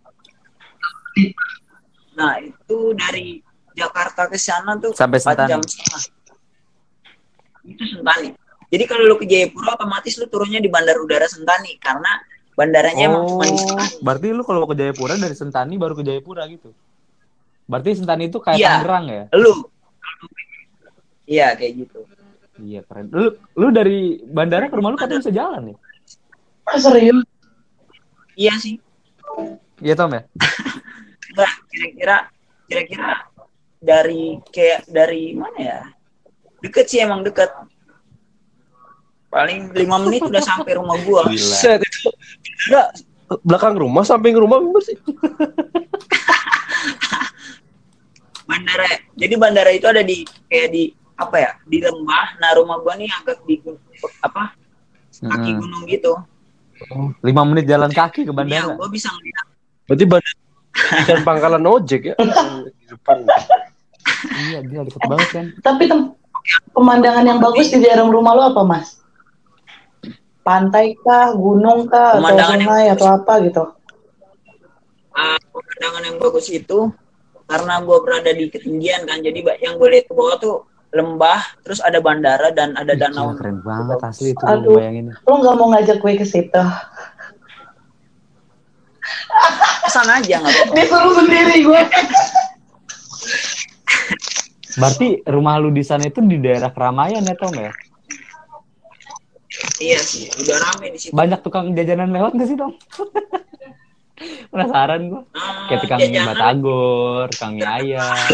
nah 2.14 2.40
itu 2.40 2.78
dari 2.94 3.44
Jakarta 3.72 4.26
ke 4.26 4.38
sana 4.38 4.76
tuh 4.78 4.92
Sampai 4.92 5.20
4 5.20 5.26
Sentani. 5.26 5.50
jam 5.50 5.62
setengah 5.62 6.02
itu 7.66 7.84
Sentani 7.90 8.30
jadi 8.66 8.84
kalau 8.86 9.04
lu 9.06 9.16
ke 9.16 9.26
Jayapura 9.26 9.76
otomatis 9.76 10.16
lu 10.16 10.26
turunnya 10.26 10.58
di 10.58 10.68
Bandar 10.68 10.96
Udara 10.98 11.28
Sentani 11.28 11.76
karena 11.78 12.24
bandaranya 12.54 13.04
emang 13.06 13.28
cuma 13.28 13.44
di 13.44 13.52
Oh, 13.52 13.60
Sentani 13.62 13.96
berarti 14.00 14.28
lu 14.32 14.42
kalau 14.42 14.64
ke 14.64 14.76
Jayapura 14.76 15.16
dari 15.16 15.36
Sentani 15.36 15.76
baru 15.76 15.94
ke 15.94 16.04
Jayapura 16.04 16.48
gitu. 16.48 16.72
Berarti 17.66 17.90
Sentani 17.96 18.24
itu 18.26 18.38
kayak 18.38 18.56
Iya. 18.56 18.70
Tangerang 18.74 19.06
ya? 19.06 19.24
lu 19.34 19.54
iya 21.26 21.48
kayak 21.52 21.74
gitu 21.78 22.00
Iya 22.56 22.80
keren. 22.82 23.12
Lu 23.12 23.28
lu 23.54 23.68
dari 23.70 24.00
bandara 24.24 24.72
ke 24.72 24.76
rumah 24.76 24.88
lu 24.88 24.96
katanya 24.96 25.20
bisa 25.20 25.34
jalan 25.34 25.76
ya? 25.76 25.78
Ah, 26.66 26.82
serius? 26.82 27.22
Iya 28.34 28.54
sih. 28.58 28.82
Iya 29.80 29.94
Tom 29.94 30.12
ya? 30.12 30.26
enggak 31.36 31.54
kira-kira 31.70 32.18
kira-kira 32.66 33.10
dari 33.80 34.40
kayak 34.50 34.90
dari 34.90 35.38
mana 35.38 35.60
ya? 35.60 35.80
Deket 36.66 36.86
sih 36.90 37.00
emang 37.06 37.22
deket. 37.22 37.52
Paling 39.30 39.76
lima 39.76 40.00
menit 40.02 40.24
udah 40.26 40.42
sampai 40.42 40.74
rumah 40.80 40.98
gua. 41.06 41.30
Gila. 41.30 41.38
Set. 41.38 41.86
Itu 41.86 42.10
enggak 42.72 42.88
belakang 43.46 43.76
rumah 43.78 44.02
samping 44.02 44.34
rumah 44.34 44.58
bener 44.58 44.82
sih. 44.82 44.98
bandara. 48.50 48.90
Jadi 49.14 49.34
bandara 49.38 49.72
itu 49.74 49.86
ada 49.86 50.02
di 50.02 50.26
kayak 50.50 50.70
di 50.74 50.90
apa 51.20 51.36
ya? 51.38 51.52
Di 51.68 51.78
lembah. 51.84 52.42
Nah 52.42 52.58
rumah 52.58 52.82
gua 52.82 52.98
nih 52.98 53.12
agak 53.22 53.44
di 53.46 53.62
apa? 54.26 54.56
Kaki 55.16 55.52
Mm-mm. 55.56 55.62
gunung 55.64 55.84
gitu 55.88 56.12
Lima 57.24 57.42
menit 57.48 57.66
jalan 57.66 57.92
kaki 57.92 58.28
ke 58.28 58.32
ya 58.32 58.36
bandara. 58.36 58.74
gua 58.76 58.90
bisa 58.92 59.08
ngeliat. 59.12 59.46
Berarti 59.88 60.06
badan 60.06 60.36
dan 61.08 61.20
pangkalan 61.24 61.64
ojek 61.64 62.02
ya? 62.12 62.16
Di 62.80 62.86
depan. 62.92 63.24
Iya, 64.26 64.60
dia 64.66 64.82
deket 64.86 65.04
banget 65.08 65.30
kan. 65.34 65.46
tapi 65.66 65.84
tem- 65.90 66.14
pemandangan 66.78 67.26
yang 67.26 67.40
bagus 67.42 67.74
di 67.74 67.82
daerah 67.82 68.06
rumah 68.06 68.38
lo 68.38 68.44
apa 68.54 68.62
mas? 68.62 69.02
Pantai 70.46 70.94
kah 71.02 71.34
gunung 71.34 71.90
kah 71.90 72.18
atau 72.18 72.22
Pemandangan 72.22 72.60
sungai 72.62 72.86
atau 72.94 73.08
apa 73.10 73.34
gitu? 73.42 73.64
Ah, 75.16 75.42
pemandangan 75.42 76.02
yang 76.06 76.18
bagus 76.22 76.46
itu 76.54 76.94
karena 77.50 77.82
gua 77.82 77.98
berada 78.06 78.30
di 78.30 78.46
ketinggian 78.46 79.10
kan. 79.10 79.26
Jadi 79.26 79.40
yang 79.66 79.82
gue 79.82 79.90
lihat 79.90 80.06
ke 80.06 80.14
bawah 80.14 80.38
tuh 80.38 80.58
lembah 80.96 81.44
terus 81.62 81.80
ada 81.80 82.00
bandara 82.00 82.50
dan 82.50 82.72
ada 82.74 82.90
Ih, 82.90 82.98
danau 82.98 83.30
gila, 83.30 83.38
keren 83.38 83.58
banget 83.62 84.00
asli 84.02 84.32
itu 84.32 84.40
Aduh. 84.42 84.64
gue 84.66 84.80
bayangin. 84.80 85.06
lo 85.14 85.34
nggak 85.36 85.56
mau 85.56 85.68
ngajak 85.70 85.98
gue 85.98 86.14
ke 86.16 86.26
situ 86.26 86.64
ke 89.82 89.90
sana 89.90 90.18
aja 90.18 90.40
nggak 90.40 90.50
apa-apa 90.50 90.74
disuruh 90.74 91.14
sendiri 91.16 91.56
gue 91.62 91.82
Berarti 94.76 95.24
rumah 95.26 95.56
lu 95.56 95.72
di 95.72 95.80
sana 95.82 96.04
itu 96.04 96.20
di 96.20 96.36
daerah 96.36 96.68
keramaian 96.68 97.24
ya 97.24 97.32
Tom 97.34 97.54
ya? 97.54 97.72
iya 99.80 99.96
sih 99.98 100.28
udah 100.36 100.56
rame 100.60 100.92
di 100.92 101.00
situ 101.00 101.16
Banyak 101.16 101.40
tukang 101.40 101.72
jajanan 101.72 102.12
lewat 102.12 102.36
gak 102.36 102.44
sih 102.44 102.60
Tom? 102.60 102.76
Penasaran 104.52 105.08
gue. 105.08 105.22
Ah, 105.32 105.68
Kayak 105.68 105.80
tukang 105.82 106.00
jajanan. 106.02 106.28
batagor, 106.30 107.26
tukang 107.32 107.52
mie 107.56 107.64
ayam. 107.64 108.32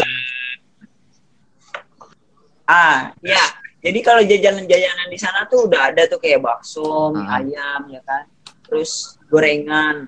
Ah, 2.66 3.12
ya. 3.20 3.42
Jadi 3.82 3.98
kalau 4.00 4.22
jajanan-jajanan 4.22 5.08
di 5.10 5.18
sana 5.18 5.42
tuh 5.50 5.66
udah 5.66 5.90
ada 5.90 6.06
tuh 6.06 6.22
kayak 6.22 6.38
bakso, 6.38 7.10
mie 7.10 7.26
Hmm. 7.26 7.34
ayam, 7.34 7.80
ya 7.90 8.00
kan. 8.06 8.24
Terus 8.66 9.18
gorengan. 9.26 10.06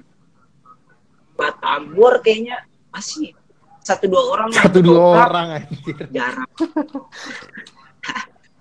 Batagor 1.34 2.22
kayaknya 2.22 2.62
masih 2.94 3.34
satu 3.82 4.06
dua 4.06 4.22
orang 4.30 4.48
lah. 4.54 4.62
Satu 4.62 4.78
dua 4.78 4.94
Ketoprak 5.02 5.26
orang 5.26 5.46
anjir. 5.58 5.96
Jarang. 6.14 6.50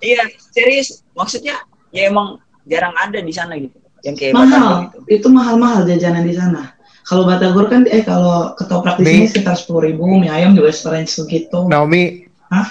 iya, 0.09 0.21
serius. 0.49 1.05
Maksudnya 1.13 1.61
ya 1.93 2.09
emang 2.09 2.41
jarang 2.65 2.97
ada 2.97 3.21
di 3.21 3.29
sana 3.29 3.53
gitu. 3.61 3.77
Yang 4.01 4.15
kayak 4.19 4.33
batagor 4.33 4.59
mahal 4.59 4.77
gitu. 4.83 4.97
itu 5.07 5.27
mahal-mahal 5.31 5.81
jajanan 5.87 6.27
di 6.27 6.35
sana 6.35 6.75
kalau 7.07 7.23
batagor 7.23 7.71
kan 7.71 7.87
eh 7.87 8.03
kalau 8.03 8.51
ketoprak 8.55 8.99
di 8.99 9.07
sini 9.07 9.25
sekitar 9.31 9.55
sepuluh 9.55 9.87
ribu 9.91 10.03
mie 10.07 10.27
ayam 10.27 10.51
juga 10.55 10.71
range 10.91 11.11
segitu 11.11 11.67
Naomi, 11.71 12.27
Hah? 12.51 12.67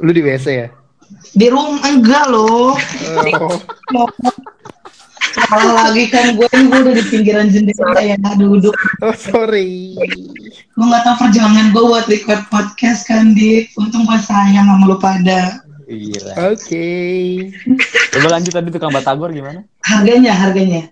Lu 0.00 0.10
di 0.10 0.22
WC 0.24 0.46
ya? 0.48 0.68
di 1.36 1.46
rumah 1.52 1.84
enggak 1.84 2.24
loh 2.32 2.72
Oh, 3.92 4.08
salah 5.32 5.88
lagi 5.88 6.08
kan 6.12 6.36
gue 6.36 6.44
gue 6.48 6.78
udah 6.84 6.94
di 6.96 7.04
pinggiran 7.08 7.48
jendela 7.48 8.00
ya 8.00 8.16
duduk 8.36 8.72
oh 9.00 9.16
sorry. 9.16 9.96
gue 10.72 10.84
nggak 10.84 11.02
tahu 11.04 11.16
perjuangan 11.24 11.72
gue 11.72 11.84
buat 11.84 12.04
record 12.08 12.42
podcast 12.48 13.08
kan 13.08 13.32
di 13.32 13.64
untung 13.76 14.04
gue 14.04 14.18
sayang 14.20 14.68
sama 14.68 14.84
lu 14.88 14.96
pada 14.96 15.60
Gila. 15.92 16.56
Oke. 16.56 16.88
Coba 18.16 18.38
lanjut 18.38 18.54
tadi 18.54 18.72
tukang 18.72 18.94
batagor 18.94 19.28
gimana? 19.28 19.60
harganya 19.84 20.32
harganya 20.32 20.88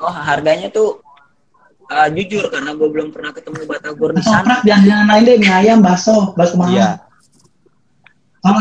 Oh, 0.00 0.08
harganya 0.10 0.72
tuh 0.72 0.98
ah, 1.94 2.08
jujur 2.08 2.44
karena 2.46 2.72
gue 2.72 2.88
belum 2.88 3.08
pernah 3.10 3.30
ketemu 3.30 3.60
batagor 3.64 4.10
di 4.12 4.22
sana. 4.22 4.60
jangan 4.62 4.82
jangan 4.82 5.06
lain 5.08 5.22
deh 5.22 5.36
mie 5.36 5.52
ayam 5.52 5.78
bakso 5.78 6.32
bakso 6.32 6.56
mahal 6.56 6.72
Iya. 6.72 6.88
Kalau 8.42 8.58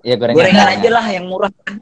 Iya 0.00 0.14
gorengan. 0.16 0.38
Gorengan 0.40 0.68
aja 0.72 0.88
lah 0.90 1.06
yang 1.06 1.24
murah 1.28 1.52
kan. 1.52 1.76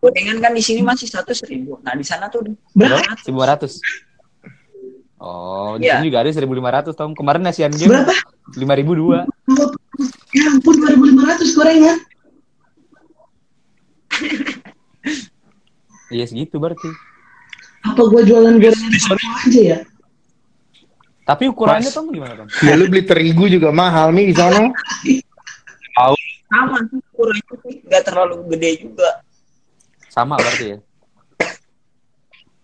Gorengan 0.00 0.36
kan 0.40 0.52
di 0.52 0.62
sini 0.62 0.80
masih 0.80 1.04
satu 1.04 1.30
seribu. 1.30 1.76
Nah 1.80 1.92
di 1.92 2.00
sana 2.02 2.26
tuh 2.26 2.40
berapa 2.72 3.04
Seribu 3.20 3.44
ratus. 3.44 3.84
Oh, 5.16 5.76
di 5.76 5.84
Iya. 5.84 6.00
sini 6.00 6.08
juga 6.08 6.24
ada 6.24 6.30
1500 6.30 6.92
Tom. 6.92 7.12
Kemarin 7.12 7.44
Asian 7.44 7.68
Games 7.68 7.88
berapa 7.88 8.12
5002. 8.56 9.28
ya 10.32 10.44
ampun 10.48 10.74
2500 10.74 11.52
gorengan 11.52 11.98
Iya 16.08 16.24
segitu 16.24 16.56
berarti. 16.56 16.88
Apa 17.86 18.02
gua 18.06 18.22
jualan 18.22 18.56
gorengan 18.56 18.90
di 18.90 19.00
Papua 19.00 19.32
aja 19.42 19.60
ya? 19.62 19.78
Tapi 21.26 21.44
ukurannya 21.50 21.90
Mas. 21.90 21.96
tuh 21.96 22.06
gimana 22.10 22.34
Tom? 22.38 22.46
Ya 22.62 22.74
lu 22.74 22.86
beli 22.86 23.02
terigu 23.02 23.44
juga 23.46 23.70
mahal 23.70 24.14
nih 24.14 24.30
di 24.30 24.34
sana. 24.34 24.70
sama 26.46 26.78
sih 26.86 26.98
ukurannya 27.02 27.54
sih 27.58 27.74
nggak 27.82 28.02
terlalu 28.06 28.34
gede 28.54 28.86
juga 28.86 29.18
Sama 30.06 30.38
berarti 30.38 30.64
ya? 30.70 30.78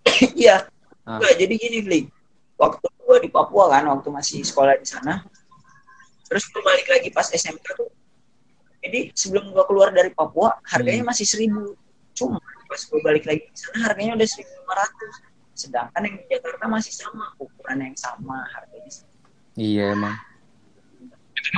iya 0.39 0.57
Ah. 1.03 1.19
Nggak, 1.19 1.35
jadi 1.35 1.55
gini 1.59 1.79
Fli 1.83 2.01
waktu 2.55 2.87
gua 3.03 3.19
di 3.19 3.27
Papua 3.27 3.67
kan 3.75 3.91
waktu 3.91 4.07
masih 4.07 4.47
sekolah 4.47 4.79
di 4.79 4.87
sana 4.87 5.27
terus 6.31 6.47
gua 6.55 6.63
balik 6.63 6.87
lagi 6.87 7.11
pas 7.11 7.27
SMK 7.27 7.67
tuh 7.75 7.91
jadi 8.79 9.11
sebelum 9.11 9.51
gua 9.51 9.67
keluar 9.67 9.91
dari 9.91 10.15
Papua 10.15 10.63
harganya 10.71 11.03
masih 11.03 11.27
seribu 11.27 11.75
cuma 12.15 12.39
pas 12.71 12.79
gua 12.87 13.03
balik 13.03 13.27
lagi 13.27 13.43
di 13.51 13.59
sana 13.59 13.91
harganya 13.91 14.15
udah 14.15 14.29
seribu 14.31 14.55
lima 14.73 14.89
ratus 14.89 15.15
sedangkan 15.53 16.01
yang 16.01 16.17
di 16.17 16.25
Jakarta 16.33 16.65
masih 16.65 16.97
sama 16.97 17.29
ukuran 17.37 17.77
yang 17.85 17.93
sama 17.93 18.41
harganya 18.57 18.89
sama. 18.89 19.13
Iya 19.53 19.93
emang. 19.93 20.17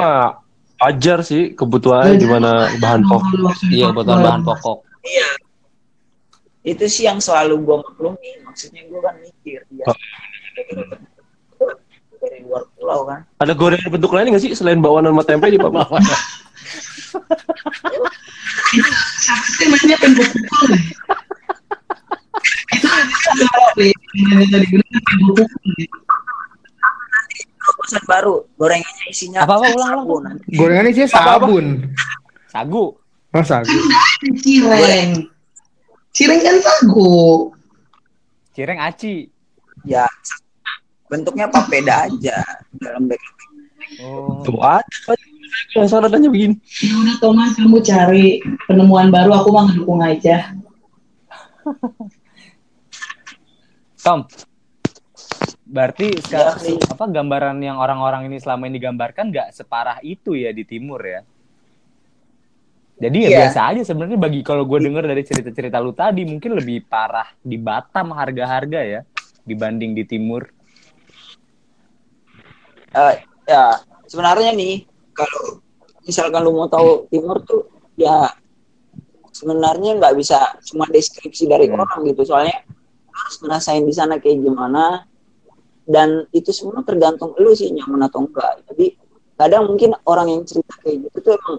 Nah, 0.03 0.43
wajar 0.83 1.23
sih 1.23 1.55
kebutuhannya 1.55 2.19
gimana 2.19 2.75
bahan 2.83 3.07
pokok. 3.07 3.55
Iya 3.71 3.95
kebutuhan 3.95 4.19
bahan 4.19 4.43
pokok. 4.43 4.83
iya 5.05 5.29
itu 6.65 6.89
sih 6.89 7.05
yang 7.05 7.21
selalu 7.21 7.61
gua 7.61 7.85
maklumi 7.85 8.41
maksudnya 8.41 8.89
gua 8.89 9.13
kan 9.13 9.21
mikir 9.21 9.69
ya 9.69 9.85
dari 12.25 12.41
luar 12.41 12.65
pulau 12.73 13.05
kan 13.05 13.21
Ada 13.37 13.53
gorengan 13.53 13.93
bentuk 13.93 14.09
lain 14.17 14.33
nggak 14.33 14.41
sih 14.41 14.57
selain 14.57 14.81
bakwan 14.81 15.05
sama 15.05 15.21
tempe 15.29 15.53
di 15.53 15.61
Papua? 15.61 15.85
Siapa 19.21 19.45
sih 19.45 19.69
namanya 19.69 19.97
tempo 20.01 20.25
pukul 20.25 20.73
ya? 20.73 20.81
Itu 22.75 22.87
pukul 25.35 25.73
ya. 25.79 25.89
terobosan 27.65 28.05
baru 28.05 28.35
gorengannya 28.61 29.07
isinya 29.09 29.41
Apa-apa, 29.49 29.73
ulang, 29.73 30.05
ulang. 30.05 30.23
nanti 30.25 30.53
Gorengannya 30.53 30.93
sih 30.93 31.09
sabun. 31.09 31.67
Sagu. 32.53 32.85
Masa 33.33 33.65
sagu? 33.65 33.79
Cireng. 34.45 35.11
Cireng 36.15 36.41
kan 36.45 36.57
sagu. 36.61 37.51
Cireng 38.55 38.81
aci. 38.81 39.29
ya 39.85 40.09
bentuknya 41.13 41.45
papeda 41.53 42.09
aja 42.09 42.41
dalam 42.81 43.05
bag 43.05 43.21
Oh. 44.01 44.41
Tuh 44.43 44.59
ada. 44.65 45.13
Penasaran 45.71 46.11
aja 46.11 46.29
begini. 46.33 46.57
Ya 46.83 46.95
udah 46.99 47.17
Thomas 47.21 47.53
kamu 47.55 47.79
cari 47.85 48.41
penemuan 48.67 49.13
baru 49.13 49.39
aku 49.39 49.55
mah 49.55 49.71
ngedukung 49.71 50.01
aja. 50.03 50.57
Tom. 54.05 54.21
Berarti 55.65 56.13
sekarang 56.21 56.61
Iya, 56.61 56.77
Li. 56.77 56.93
apa 56.93 57.05
gambaran 57.09 57.57
yang 57.59 57.81
orang-orang 57.81 58.29
ini 58.29 58.37
selama 58.37 58.69
ini 58.69 58.77
digambarkan 58.77 59.33
nggak 59.33 59.49
separah 59.57 59.97
itu 60.05 60.37
ya 60.37 60.53
di 60.53 60.69
timur 60.69 61.01
ya? 61.01 61.25
Jadi 62.95 63.27
ya 63.27 63.29
Iya. 63.29 63.39
biasa 63.49 63.61
aja 63.75 63.83
sebenarnya 63.83 64.21
bagi 64.21 64.45
kalau 64.45 64.69
gue 64.69 64.79
denger 64.79 65.09
dari 65.09 65.25
cerita-cerita 65.25 65.81
lu 65.81 65.91
tadi 65.91 66.23
mungkin 66.23 66.55
lebih 66.55 66.85
parah 66.85 67.27
di 67.41 67.57
Batam 67.57 68.13
harga-harga 68.13 68.81
ya 68.85 69.01
dibanding 69.43 69.97
di 69.97 70.05
timur. 70.05 70.47
Eh, 72.95 73.17
ya 73.49 73.75
sebenarnya 74.07 74.55
nih 74.55 74.85
kalau 75.11 75.59
misalkan 76.05 76.45
lu 76.45 76.55
mau 76.55 76.69
tahu 76.71 77.09
timur 77.11 77.43
tuh 77.43 77.67
ya 77.99 78.31
sebenarnya 79.35 79.99
nggak 79.99 80.15
bisa 80.15 80.39
cuma 80.63 80.87
deskripsi 80.87 81.51
dari 81.51 81.67
Hmm. 81.67 81.83
orang 81.83 82.07
gitu 82.07 82.23
soalnya 82.23 82.63
harus 83.25 83.37
ngerasain 83.41 83.85
di 83.89 83.95
sana 83.97 84.21
kayak 84.21 84.45
gimana 84.45 85.09
dan 85.89 86.29
itu 86.31 86.53
semua 86.53 86.85
tergantung 86.85 87.33
lu 87.41 87.57
sih 87.57 87.73
nyaman 87.73 88.05
atau 88.05 88.29
enggak 88.29 88.61
jadi 88.69 88.87
kadang 89.35 89.65
mungkin 89.73 89.97
orang 90.05 90.29
yang 90.29 90.43
cerita 90.45 90.77
kayak 90.85 91.09
gitu 91.09 91.19
tuh 91.25 91.33
emang 91.41 91.57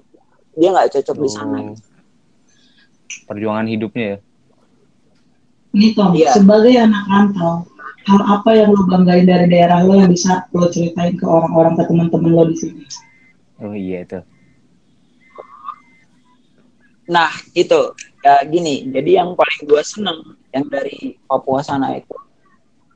dia 0.53 0.70
nggak 0.72 0.89
cocok 0.93 1.18
di 1.18 1.30
sana 1.30 1.57
Oh. 1.66 1.78
Perjuangan 3.26 3.66
hidupnya 3.66 4.05
ya. 4.05 4.18
Nih 5.74 5.91
Tom, 5.91 6.13
Iya. 6.13 6.38
sebagai 6.38 6.74
anak 6.78 7.03
rantau, 7.09 7.66
hal 8.05 8.22
apa 8.22 8.49
yang 8.53 8.70
lo 8.70 8.86
banggain 8.86 9.26
dari 9.26 9.49
daerah 9.49 9.82
lo 9.82 9.97
yang 9.97 10.13
bisa 10.13 10.45
lo 10.53 10.70
ceritain 10.70 11.18
ke 11.18 11.26
orang-orang 11.26 11.74
ke 11.74 11.84
teman-teman 11.89 12.32
lo 12.32 12.43
di 12.47 12.55
sini? 12.59 12.84
Oh 13.59 13.74
iya 13.74 14.05
itu. 14.05 14.20
Nah, 17.05 17.30
itu 17.53 17.80
ya 18.26 18.41
gini. 18.45 18.89
Jadi 18.89 19.11
yang 19.13 19.38
paling 19.38 19.61
gue 19.70 19.82
seneng 19.86 20.20
yang 20.56 20.66
dari 20.72 21.20
Papua 21.28 21.60
sana 21.60 21.99
itu, 21.99 22.16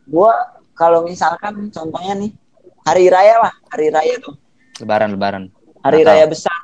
gue 0.07 0.33
kalau 0.71 1.03
misalkan 1.03 1.67
contohnya 1.67 2.15
nih 2.15 2.31
hari 2.87 3.11
raya 3.11 3.35
lah, 3.43 3.53
hari 3.67 3.91
raya 3.91 4.15
tuh, 4.23 4.39
Lebaran 4.79 5.11
lebaran. 5.11 5.43
hari 5.83 6.07
Natal. 6.07 6.15
raya 6.15 6.25
besar, 6.31 6.59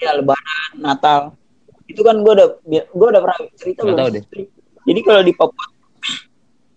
ya 0.00 0.16
Lebaran, 0.16 0.70
Natal, 0.80 1.36
itu 1.84 2.00
kan 2.00 2.16
gue 2.24 2.32
udah 2.32 2.48
gue 2.64 3.08
udah 3.12 3.20
pernah 3.20 3.38
cerita 3.60 3.84
Nggak 3.84 3.92
belum 3.92 4.16
deh. 4.16 4.24
Jadi 4.82 5.00
kalau 5.04 5.22
di 5.22 5.32
Papua, 5.36 5.66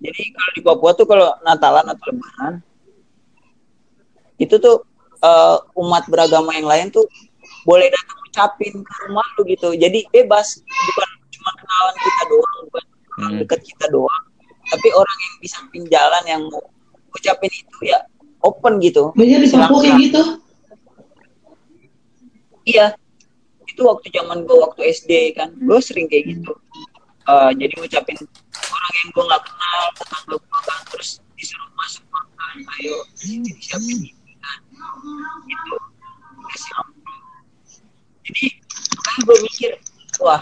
jadi 0.04 0.22
kalau 0.36 0.52
di 0.52 0.62
Papua 0.62 0.92
tuh 0.94 1.08
kalau 1.08 1.28
Natalan 1.48 1.86
atau 1.96 2.06
Lebaran, 2.12 2.54
itu 4.36 4.56
tuh 4.60 4.84
eh, 5.24 5.58
umat 5.80 6.04
beragama 6.12 6.52
yang 6.60 6.68
lain 6.68 6.92
tuh 6.92 7.08
boleh 7.64 7.88
datang 7.90 8.20
ucapin 8.30 8.84
ke 8.84 8.94
rumah 9.08 9.26
lu 9.40 9.42
gitu. 9.48 9.72
Jadi 9.74 10.06
bebas, 10.12 10.60
bukan 10.60 11.10
cuma 11.34 11.52
kenalan 11.56 11.96
kita 11.98 12.24
doang, 12.30 12.60
bukan 12.70 12.86
orang 13.20 13.32
Hmm. 13.36 13.42
dekat 13.46 13.60
kita 13.64 13.86
doang, 13.92 14.24
tapi 14.68 14.88
orang 14.92 15.18
yang 15.18 15.36
di 15.40 15.48
samping 15.48 15.84
jalan 15.88 16.24
yang 16.28 16.42
mau 16.52 16.64
ucapin 17.16 17.52
itu 17.52 17.78
ya 17.88 18.04
open 18.44 18.78
gitu. 18.84 19.16
Banyak 19.16 19.40
di 19.44 19.50
kayak 19.50 19.96
gitu. 20.04 20.22
Iya, 22.66 22.98
itu 23.70 23.82
waktu 23.86 24.10
zaman 24.10 24.44
gue 24.44 24.58
waktu 24.58 24.82
SD 24.90 25.38
kan, 25.38 25.54
gue 25.54 25.80
sering 25.80 26.10
kayak 26.10 26.34
gitu. 26.34 26.54
Eh, 27.26 27.52
jadi 27.58 27.74
ngucapin 27.82 28.18
orang 28.70 28.94
yang 29.02 29.10
gue 29.10 29.24
nggak 29.26 29.44
kenal, 29.50 29.84
tetangga 29.98 30.36
gue 30.38 30.60
kan, 30.66 30.80
terus 30.94 31.10
disuruh 31.34 31.70
masuk 31.74 32.06
makan, 32.14 32.56
ayo 32.78 32.96
sini 33.18 33.50
siapin 33.58 33.98
ini 33.98 34.34
kan, 34.38 34.60
gitu. 35.50 35.76
Kasih 36.46 36.74
amplop. 36.78 37.22
Jadi 38.26 38.44
makanya 38.98 39.22
gue 39.26 39.38
mikir, 39.46 39.72
wah, 40.22 40.42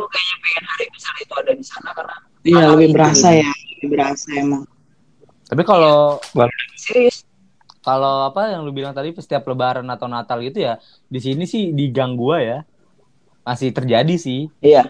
gue 0.00 0.08
kayaknya 0.08 0.36
pengen 0.40 0.64
hari 0.64 0.86
besar 0.88 1.14
itu 1.20 1.32
ada 1.36 1.52
di 1.52 1.64
sana 1.68 1.90
karena 1.92 2.16
Iya, 2.40 2.72
lebih 2.72 2.88
itu. 2.88 2.96
berasa 2.96 3.28
ya, 3.36 3.52
lebih 3.52 3.88
berasa 3.92 4.28
emang. 4.32 4.64
Tapi 5.44 5.62
kalau 5.68 6.16
Serius, 6.80 7.28
kalau 7.84 8.32
apa 8.32 8.48
yang 8.48 8.64
lu 8.64 8.72
bilang 8.72 8.96
tadi 8.96 9.12
setiap 9.12 9.44
lebaran 9.44 9.84
atau 9.92 10.08
natal 10.08 10.40
gitu 10.40 10.64
ya 10.64 10.80
di 11.08 11.20
sini 11.20 11.44
sih 11.44 11.76
di 11.76 11.92
gang 11.92 12.16
gua 12.16 12.40
ya 12.40 12.58
masih 13.44 13.72
terjadi 13.72 14.14
sih 14.16 14.48
iya. 14.64 14.88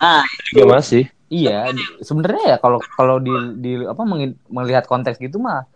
Ah, 0.00 0.24
Juga 0.52 0.80
masih. 0.80 1.08
iya 1.30 1.68
sebenarnya 2.00 2.44
ya 2.52 2.56
kalau 2.58 2.80
kalau 2.96 3.16
di 3.22 3.30
di 3.60 3.72
apa 3.86 4.02
melihat 4.50 4.84
konteks 4.88 5.20
gitu 5.20 5.38
mah 5.38 5.68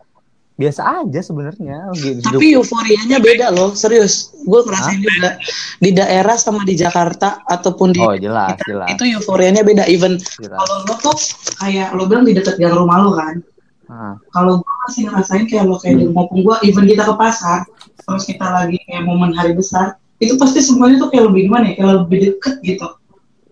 biasa 0.55 1.03
aja 1.03 1.21
sebenarnya 1.21 1.91
Tapi 2.23 2.55
euforianya 2.55 3.19
beda 3.19 3.51
loh, 3.51 3.75
serius. 3.75 4.31
Gue 4.47 4.63
ngerasain 4.63 5.03
juga 5.03 5.39
di 5.83 5.91
daerah 5.91 6.39
sama 6.39 6.63
di 6.63 6.79
Jakarta 6.79 7.43
ataupun 7.43 7.91
di 7.91 7.99
oh 7.99 8.15
jelas 8.15 8.55
kita, 8.55 8.65
jelas 8.71 8.89
itu 8.95 9.03
euforianya 9.19 9.67
beda. 9.67 9.85
Even 9.91 10.15
kalau 10.39 10.87
lo 10.87 10.95
tuh 11.03 11.19
kayak 11.59 11.91
lo 11.99 12.07
bilang 12.07 12.23
di 12.23 12.39
dekat 12.39 12.55
gang 12.63 12.75
rumah 12.75 13.03
lo 13.03 13.13
kan. 13.19 13.43
Ah, 13.85 14.17
Kalau 14.33 14.65
gue 14.65 14.75
masih 14.89 15.13
ngerasain 15.13 15.45
kayak 15.45 15.69
lo 15.69 15.77
kayak 15.77 16.01
di 16.01 16.07
kampung 16.09 16.41
gue, 16.41 16.57
even 16.65 16.89
kita 16.89 17.05
ke 17.05 17.15
pasar, 17.21 17.69
terus 18.01 18.25
kita 18.25 18.47
lagi 18.49 18.81
kayak 18.89 19.05
momen 19.05 19.37
hari 19.37 19.53
besar, 19.53 20.01
itu 20.25 20.41
pasti 20.41 20.65
semuanya 20.65 21.05
tuh 21.05 21.13
kayak 21.13 21.29
lebih 21.29 21.53
gimana 21.53 21.69
ya, 21.69 21.73
kayak 21.77 21.91
lebih 22.01 22.19
deket 22.33 22.55
gitu. 22.65 22.89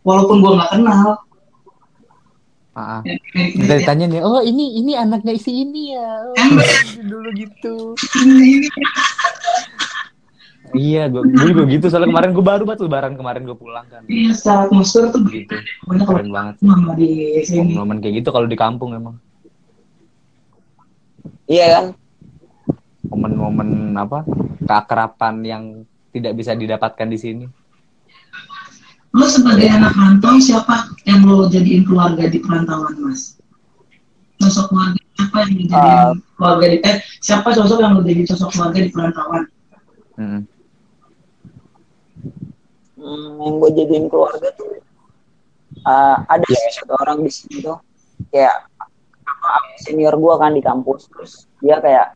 Walaupun 0.08 0.40
gue 0.40 0.50
nggak 0.56 0.70
kenal. 0.72 1.20
Ah, 2.72 2.98
ah. 2.98 3.00
Ya, 3.04 3.16
kayak 3.32 3.48
gitu 3.52 3.60
Kita 3.62 3.72
ya. 3.72 3.78
ditanya 3.84 4.06
nih 4.08 4.20
oh 4.24 4.40
ini 4.40 4.64
ini 4.80 4.92
anaknya 4.96 5.32
isi 5.36 5.52
ini 5.64 5.92
ya? 5.96 6.10
Oh, 6.28 6.34
Emang. 6.36 6.68
dulu 7.04 7.28
gitu. 7.36 7.74
Iya 10.72 11.12
gue 11.12 11.20
gue 11.28 11.48
juga 11.52 11.62
gitu. 11.68 11.86
Soalnya 11.92 12.08
kemarin 12.08 12.30
gue 12.32 12.44
baru 12.44 12.62
banget 12.64 12.80
lebaran 12.88 13.12
kemarin 13.12 13.42
gue 13.44 13.56
pulang 13.56 13.84
kan. 13.92 14.02
Iya, 14.08 14.32
secara 14.32 14.60
atmosfer 14.68 15.12
tuh 15.12 15.20
gitu. 15.28 15.56
banyak 15.84 16.06
kalau 16.08 16.18
keren 16.24 16.32
banget. 16.32 16.54
mama 16.64 16.92
di 16.96 17.44
sini. 17.44 17.76
momen 17.76 18.00
kayak 18.00 18.24
gitu 18.24 18.28
kalau 18.32 18.48
di 18.48 18.56
kampung 18.56 18.96
emang. 18.96 19.16
Iya 21.48 21.66
kan? 21.76 21.86
momen-momen 23.12 23.92
apa? 24.00 24.24
Keakraban 24.64 25.44
yang 25.44 25.64
tidak 26.16 26.32
bisa 26.32 26.56
didapatkan 26.56 27.08
di 27.08 27.18
sini 27.20 27.44
Lo 29.12 29.28
sebagai 29.28 29.68
anak 29.68 29.92
rantau 29.92 30.40
siapa 30.40 30.88
yang 31.04 31.20
lo 31.28 31.44
jadiin 31.52 31.84
keluarga 31.84 32.24
di 32.32 32.40
perantauan 32.40 32.96
mas? 32.96 33.36
Sosok 34.40 34.72
keluarga 34.72 35.00
siapa 35.12 35.36
yang 35.44 35.50
lo 35.52 35.64
jadiin 35.68 35.76
Ah. 35.76 36.12
keluarga 36.36 36.66
di 36.72 36.76
eh 36.80 36.96
siapa 37.20 37.48
sosok 37.52 37.78
yang 37.84 37.92
lo 37.92 38.02
jadi 38.02 38.22
sosok 38.24 38.48
keluarga 38.56 38.78
di 38.80 38.90
perantauan? 38.90 39.42
Mm. 40.16 40.40
Hmm, 42.96 43.30
yang 43.42 43.54
gue 43.58 43.70
jadiin 43.74 44.06
keluarga 44.06 44.48
tuh 44.54 44.78
uh, 45.82 46.16
ada 46.30 46.46
satu 46.70 46.94
orang 47.02 47.18
di 47.26 47.30
sini 47.34 47.58
tuh 47.58 47.74
kayak 48.30 48.70
apa 49.26 49.50
senior 49.82 50.14
gue 50.14 50.34
kan 50.38 50.54
di 50.54 50.62
kampus 50.62 51.10
terus 51.10 51.32
dia 51.58 51.82
kayak 51.82 52.14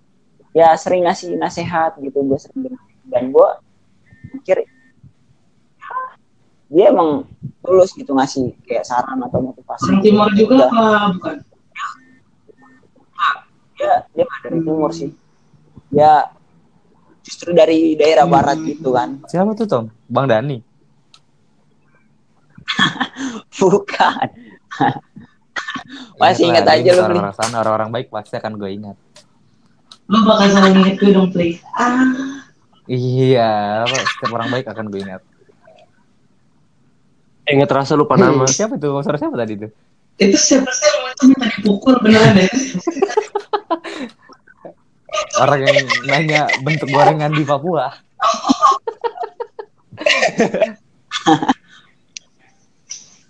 ya 0.54 0.72
sering 0.78 1.04
ngasih 1.04 1.34
nasihat 1.34 1.98
gitu 1.98 2.22
gue 2.22 2.38
sering 2.38 2.78
dan 3.10 3.34
gue 3.34 3.48
mikir 4.38 4.62
"Ah, 4.62 4.75
dia 6.66 6.90
emang 6.90 7.22
tulus 7.60 7.94
gitu 7.94 8.10
ngasih 8.10 8.54
kayak 8.66 8.82
saran 8.82 9.22
atau 9.22 9.38
motivasi 9.40 9.86
Orang 9.86 10.02
timur 10.02 10.28
juga 10.34 10.66
apa 10.66 10.84
bukan? 11.14 11.36
dia 13.76 13.92
dia 14.10 14.24
nggak 14.24 14.40
dari 14.42 14.58
timur 14.60 14.90
sih 14.90 15.10
dia 15.92 16.32
justru 17.20 17.52
dari 17.52 17.94
daerah 17.94 18.24
barat 18.24 18.58
gitu 18.62 18.90
kan 18.90 19.20
Siapa 19.26 19.52
tuh 19.52 19.66
Tom? 19.66 19.84
Bang 20.06 20.26
Dani. 20.26 20.58
bukan 23.58 24.28
Masih 26.20 26.50
ingat 26.50 26.66
aja 26.66 26.90
lu. 26.92 27.02
Orang-orang 27.04 27.36
sana, 27.36 27.62
orang-orang 27.62 27.90
baik 27.92 28.06
pasti 28.10 28.34
akan 28.34 28.58
gue 28.58 28.70
ingat. 28.74 28.96
Lu 30.10 30.18
bakal 30.26 30.50
selalu 30.50 30.82
inget 30.82 30.96
gue 30.98 31.10
dong, 31.14 31.28
please. 31.30 31.62
Ah, 31.78 32.42
Iya, 32.86 33.82
apa, 33.86 33.96
setiap 34.02 34.34
orang 34.34 34.50
baik 34.50 34.66
akan 34.66 34.86
gue 34.90 35.00
ingat. 35.02 35.22
Ingat 37.46 37.70
rasa 37.70 37.94
lupa 37.94 38.18
nama. 38.18 38.46
Siapa 38.46 38.74
tuh? 38.78 38.98
Suara 39.02 39.18
siapa 39.18 39.36
tadi 39.38 39.54
tuh? 39.58 39.70
itu 40.16 40.32
siapa 40.32 40.72
sih 40.72 40.88
yang 40.88 41.04
macam 41.04 41.28
minta 41.28 41.46
dipukul 41.52 41.94
beneran 42.00 42.40
deh. 42.40 42.48
Orang 45.44 45.60
yang 45.60 45.76
nanya 46.08 46.48
bentuk 46.64 46.88
gorengan 46.88 47.36
di 47.36 47.44
Papua. 47.44 47.92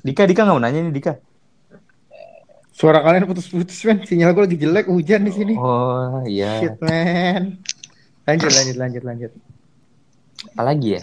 Dika, 0.06 0.22
Dika 0.30 0.46
nggak 0.46 0.54
mau 0.54 0.62
nanya 0.62 0.86
nih 0.86 0.94
Dika. 0.94 1.18
Suara 2.70 3.02
kalian 3.02 3.26
putus-putus 3.26 3.82
men, 3.88 4.06
sinyal 4.06 4.36
gue 4.36 4.44
lagi 4.46 4.58
jelek, 4.60 4.86
hujan 4.86 5.26
di 5.26 5.32
sini. 5.34 5.58
Oh 5.58 6.22
iya. 6.28 6.62
Shit 6.62 6.78
man. 6.78 7.58
Lanjut, 8.28 8.52
lanjut, 8.52 8.76
lanjut, 8.78 9.02
lanjut. 9.02 9.32
Apalagi 10.54 11.00
ya? 11.00 11.02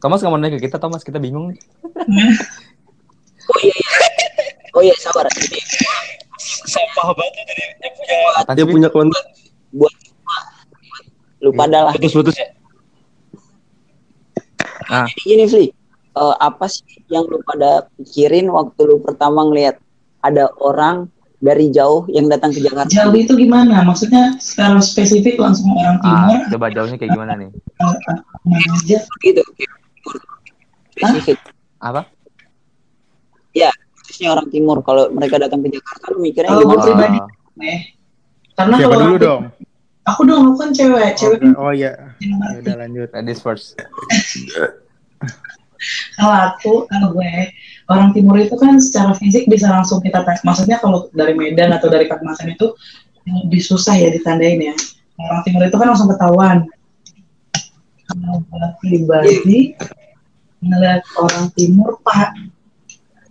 Thomas 0.00 0.24
nggak 0.24 0.32
mau 0.32 0.40
nanya 0.40 0.56
ke 0.56 0.64
kita, 0.64 0.80
Thomas 0.80 1.04
kita 1.04 1.20
bingung 1.20 1.52
nih. 1.52 1.58
oh 3.50 3.58
iya 3.60 3.74
iya 3.74 3.90
oh 4.76 4.82
iya 4.82 4.94
sabar 5.02 5.26
jadi 5.34 5.58
Sampah 6.40 7.12
banget 7.12 7.32
tadi 7.36 7.52
dia 7.60 7.68
punya 7.84 8.54
dia 8.56 8.66
punya 8.66 8.88
konten 8.88 9.22
buat 9.74 9.94
lu 11.40 11.50
pada 11.56 11.88
lah 11.88 11.92
putus-putus 11.96 12.36
ya. 12.36 12.48
Ah. 14.90 15.06
Jadi 15.06 15.22
gini 15.22 15.44
Fli 15.46 15.66
eh, 15.70 16.34
apa 16.40 16.66
sih 16.66 16.84
yang 17.12 17.28
lu 17.28 17.40
pada 17.44 17.86
pikirin 18.00 18.50
waktu 18.50 18.80
lu 18.88 18.98
pertama 19.04 19.46
ngeliat 19.46 19.78
ada 20.20 20.48
orang 20.60 21.08
dari 21.40 21.72
jauh 21.72 22.04
yang 22.12 22.28
datang 22.28 22.52
ke 22.52 22.60
Jakarta 22.60 22.92
Jauh 22.92 23.16
itu 23.16 23.32
gimana? 23.32 23.80
Maksudnya 23.80 24.36
secara 24.36 24.76
spesifik 24.84 25.40
langsung 25.40 25.72
orang 25.72 25.96
timur 26.04 26.36
Ah, 26.36 26.44
coba 26.52 26.66
jauhnya 26.68 26.96
kayak 27.00 27.16
gimana 27.16 27.32
nih? 27.40 27.48
gitu 29.24 29.40
spesifik 31.00 31.38
Apa? 31.80 32.04
khususnya 34.00 34.34
orang 34.34 34.50
timur 34.50 34.82
kalau 34.82 35.06
mereka 35.14 35.38
datang 35.38 35.62
ke 35.62 35.70
Jakarta 35.70 36.10
lu 36.10 36.18
mikirnya 36.18 36.50
Kalau 36.50 36.62
gimana 36.66 36.82
pribadi, 36.82 37.18
Ah, 37.20 37.28
eh. 37.62 37.80
Karena 38.58 38.74
Siapa 38.76 38.90
kalau 38.90 39.00
dulu 39.00 39.14
aku, 39.14 39.22
dong? 39.22 39.42
aku 40.02 40.20
dong, 40.26 40.42
aku 40.50 40.56
kan 40.58 40.70
cewek, 40.74 41.10
cewek 41.14 41.38
Oke, 41.38 41.44
kan 41.46 41.52
Oh 41.56 41.70
iya, 41.70 41.92
ya 42.18 42.58
udah 42.58 42.74
lanjut. 42.76 43.08
ladies 43.14 43.38
first. 43.38 43.78
Kalau 46.20 46.36
aku, 46.52 46.72
kalau 46.92 47.16
gue, 47.16 47.32
orang 47.88 48.12
timur 48.12 48.36
itu 48.36 48.52
kan 48.52 48.76
secara 48.76 49.16
fisik 49.16 49.48
bisa 49.48 49.64
langsung 49.72 50.04
kita 50.04 50.20
tes. 50.28 50.44
Maksudnya 50.44 50.76
kalau 50.76 51.08
dari 51.16 51.32
Medan 51.32 51.72
atau 51.72 51.88
dari 51.88 52.04
Kalimantan 52.04 52.52
itu 52.52 52.76
lebih 53.24 53.64
susah 53.64 53.96
ya 53.96 54.12
ditandain 54.12 54.60
ya. 54.60 54.76
Orang 55.16 55.40
timur 55.40 55.64
itu 55.64 55.76
kan 55.80 55.88
langsung 55.88 56.12
ketahuan. 56.12 56.68
Kalau 58.04 58.44
pribadi 58.84 59.72
ngeliat 60.60 61.02
orang 61.16 61.48
timur, 61.56 61.96
Pak, 62.04 62.36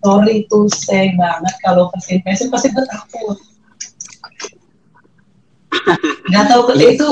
sorry 0.01 0.49
to 0.49 0.65
say 0.69 1.13
banget. 1.13 1.53
Kalau 1.61 1.89
first 1.93 2.09
impression 2.09 2.49
pasti 2.49 2.73
gue 2.73 2.85
takut. 2.85 3.37
Gak 6.29 6.45
tahu 6.49 6.61
ke 6.69 6.73
Iya 6.77 6.87
itu 6.97 7.07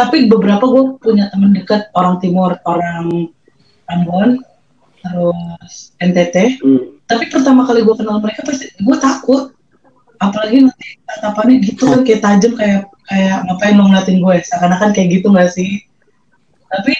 tapi 0.00 0.30
beberapa 0.30 0.64
gue 0.64 0.84
punya 1.02 1.28
temen 1.28 1.52
dekat 1.52 1.90
orang 1.92 2.16
timur 2.22 2.56
orang 2.64 3.30
Ambon 3.90 4.40
terus 5.00 5.96
NTT 5.98 6.60
Hmm. 6.60 7.00
tapi 7.08 7.26
pertama 7.32 7.64
kali 7.66 7.82
gue 7.82 7.96
kenal 7.96 8.22
mereka 8.22 8.46
pasti 8.46 8.70
gue 8.70 8.96
takut. 9.00 9.50
Apalagi 10.20 10.68
nanti 10.68 11.00
tatapannya 11.08 11.64
gitu 11.64 11.88
kan 11.88 12.04
kayak 12.04 12.20
tajam 12.20 12.52
kayak 12.52 12.84
kayak 13.08 13.40
ngapain 13.48 13.74
lo 13.80 13.88
ngeliatin 13.88 14.20
gue? 14.20 14.36
Seakan-akan 14.44 14.92
kayak 14.92 15.08
gitu 15.18 15.32
gak 15.32 15.50
sih? 15.50 15.80
Tapi 16.70 16.92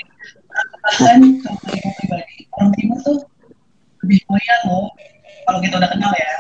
bahkan 0.81 1.21
kalau 1.45 1.61
pribadi 2.01 2.30
orang 2.61 2.73
timur 2.77 2.99
tuh 3.01 3.19
lebih 4.05 4.21
mulia 4.29 4.57
loh 4.69 4.93
kalau 5.49 5.59
kita 5.65 5.75
udah 5.81 5.91
kenal 5.91 6.13
ya. 6.13 6.33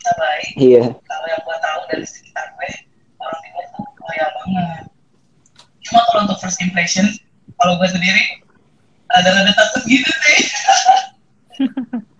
Kita 0.00 0.12
baik 0.18 0.50
iya. 0.58 0.82
kalau 1.06 1.26
yang 1.30 1.40
gue 1.46 1.56
tahu 1.62 1.80
dari 1.94 2.06
sekitar 2.08 2.46
gue 2.58 2.70
orang 3.22 3.40
timur 3.46 3.64
tuh 3.70 3.86
loyal 4.02 4.30
banget. 4.34 4.84
Cuma 5.86 6.00
kalau 6.10 6.20
untuk 6.26 6.38
first 6.42 6.58
impression 6.58 7.06
kalau 7.62 7.78
gue 7.78 7.88
sendiri 7.88 8.42
ada-ada 9.10 9.52
takut 9.54 9.82
gitu 9.86 10.10
sih. 10.10 10.40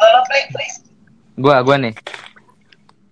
Kalau 0.00 0.20
play 0.24 0.44
play 0.48 0.68
Gua, 1.40 1.56
gua 1.64 1.76
nih. 1.80 1.94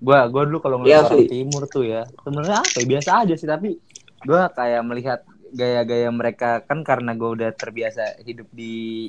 Gua, 0.05 0.29
gua 0.29 0.43
dulu 0.45 0.59
kalau 0.61 0.77
ngeliat 0.81 1.09
orang 1.09 1.25
Fi. 1.25 1.33
timur 1.33 1.65
tuh 1.65 1.85
ya, 1.89 2.05
sebenarnya 2.23 2.61
apa 2.61 2.77
ya, 2.77 2.85
biasa 2.85 3.11
aja 3.25 3.35
sih 3.35 3.49
tapi 3.49 3.81
gua 4.29 4.53
kayak 4.53 4.85
melihat 4.85 5.25
gaya-gaya 5.53 6.09
mereka 6.11 6.61
kan 6.63 6.83
karena 6.83 7.13
gua 7.15 7.35
udah 7.35 7.51
terbiasa 7.55 8.21
hidup 8.23 8.49
di 8.51 9.09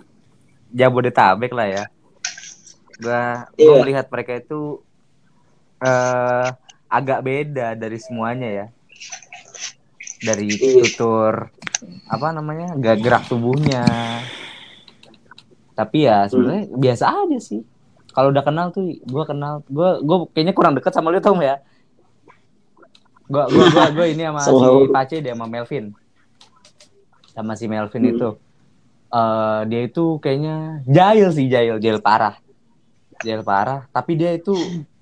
Jabodetabek 0.69 1.51
lah 1.51 1.67
ya. 1.67 1.83
Gua, 2.99 3.47
gua 3.53 3.73
Iya. 3.75 3.81
melihat 3.81 4.05
mereka 4.11 4.37
itu 4.37 4.83
eh 5.79 6.47
agak 6.89 7.19
beda 7.23 7.73
dari 7.73 7.97
semuanya 7.97 8.49
ya. 8.49 8.65
Dari 10.19 10.49
Iya. 10.55 10.83
tutur 10.83 11.33
apa 12.05 12.27
namanya? 12.35 12.75
gak 12.75 12.97
gerak 12.99 13.23
tubuhnya. 13.25 13.85
Tapi 15.73 16.03
ya 16.03 16.27
sebenarnya 16.27 16.67
biasa 16.75 17.05
aja 17.07 17.39
sih 17.39 17.63
kalau 18.09 18.33
udah 18.33 18.43
kenal 18.43 18.67
tuh 18.73 18.99
gue 18.99 19.23
kenal 19.23 19.63
gue 19.69 19.89
gue 20.03 20.17
kayaknya 20.35 20.51
kurang 20.51 20.73
deket 20.75 20.91
sama 20.91 21.07
lu 21.07 21.21
tau 21.21 21.37
ya 21.39 21.61
gue 23.29 23.43
gue 23.47 23.65
gue 23.69 23.85
gue 23.95 24.05
ini 24.11 24.23
sama 24.27 24.41
si. 24.43 24.67
Pace 24.89 25.17
dia 25.21 25.33
sama 25.37 25.45
Melvin 25.45 25.93
sama 27.39 27.55
si 27.55 27.65
Melvin 27.65 28.03
Hmm. 28.03 28.11
itu. 28.11 28.29
Eh 29.09 29.59
dia 29.65 29.81
itu 29.81 30.19
kayaknya 30.19 30.83
jahil 30.85 31.31
sih 31.31 31.47
jahil 31.47 31.79
jahil 31.79 31.97
parah. 31.99 32.35
Jahil 33.19 33.41
parah 33.41 33.87
tapi 33.89 34.13
dia 34.13 34.31
itu 34.31 34.53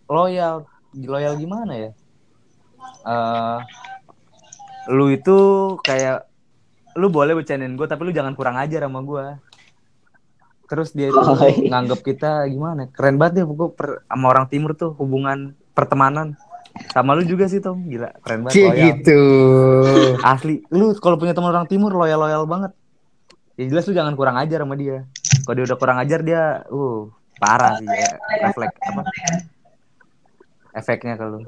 loyal. 0.05 0.63
Loyal 0.93 1.33
gimana 1.35 1.73
ya? 1.73 1.91
Eh 3.03 3.59
lu 4.87 5.09
itu 5.09 5.37
kayak 5.81 6.23
lu 6.95 7.09
boleh 7.09 7.35
bercandain 7.35 7.75
gue 7.75 7.83
tapi 7.83 8.01
lu 8.01 8.15
jangan 8.15 8.33
kurang 8.33 8.55
ajar 8.55 8.87
sama 8.87 9.03
gue 9.03 9.25
terus 10.65 10.91
dia 10.91 11.07
itu 11.07 11.15
Oh, 11.15 11.35
iya. 11.43 11.67
nganggap 11.69 11.99
kita 12.01 12.43
gimana? 12.47 12.87
Keren 12.89 13.15
banget 13.15 13.39
deh 13.39 13.45
pokok 13.45 13.71
per- 13.73 13.99
sama 14.03 14.25
orang 14.27 14.47
timur 14.47 14.71
tuh 14.73 14.91
hubungan 14.95 15.53
pertemanan 15.71 16.35
sama 16.87 17.13
lu 17.13 17.23
juga 17.23 17.45
sih 17.45 17.59
Tom 17.59 17.83
gila 17.83 18.09
keren 18.21 18.41
banget 18.41 18.53
Cie 18.53 18.65
loyal. 18.65 18.85
gitu. 18.93 19.21
asli 20.21 20.55
lu 20.69 20.93
kalau 20.97 21.15
punya 21.15 21.31
teman 21.31 21.49
orang 21.49 21.65
timur 21.65 21.91
loyal 21.91 22.19
loyal 22.19 22.43
banget 22.43 22.71
ya 23.55 23.65
jelas 23.65 23.85
lu 23.85 23.93
jangan 23.93 24.13
kurang 24.13 24.35
ajar 24.35 24.61
sama 24.61 24.73
dia 24.73 25.05
kalau 25.43 25.55
dia 25.55 25.65
udah 25.65 25.77
kurang 25.77 25.97
ajar 25.97 26.19
dia 26.21 26.41
uh 26.67 27.09
parah 27.37 27.77
sih 27.77 27.85
ya. 27.85 28.09
refleks 28.43 28.77
apa 28.81 29.01
efeknya 30.73 31.13
kalau 31.15 31.41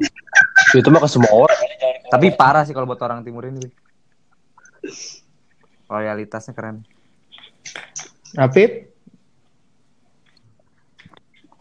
Itu 0.69 0.89
mah 0.89 1.01
ke 1.01 1.09
semua 1.09 1.33
orang. 1.33 1.59
tapi 2.07 2.29
parah 2.31 2.61
sih 2.61 2.73
kalau 2.73 2.85
buat 2.85 3.01
orang 3.01 3.21
timur 3.21 3.45
ini 3.45 3.65
loyalitasnya 5.85 6.53
keren 6.53 6.85
Apip? 8.37 8.93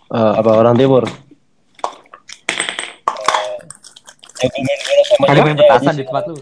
Eh, 0.08 0.32
apa 0.36 0.50
orang 0.52 0.76
timur? 0.76 1.04
Jago 4.38 4.58
main 4.62 4.78
bola 4.78 5.02
sama 5.04 5.24
ada 5.28 5.40
main 5.44 5.56
petasan 5.58 5.94
di 5.98 6.04
tempat 6.06 6.24
lu 6.30 6.36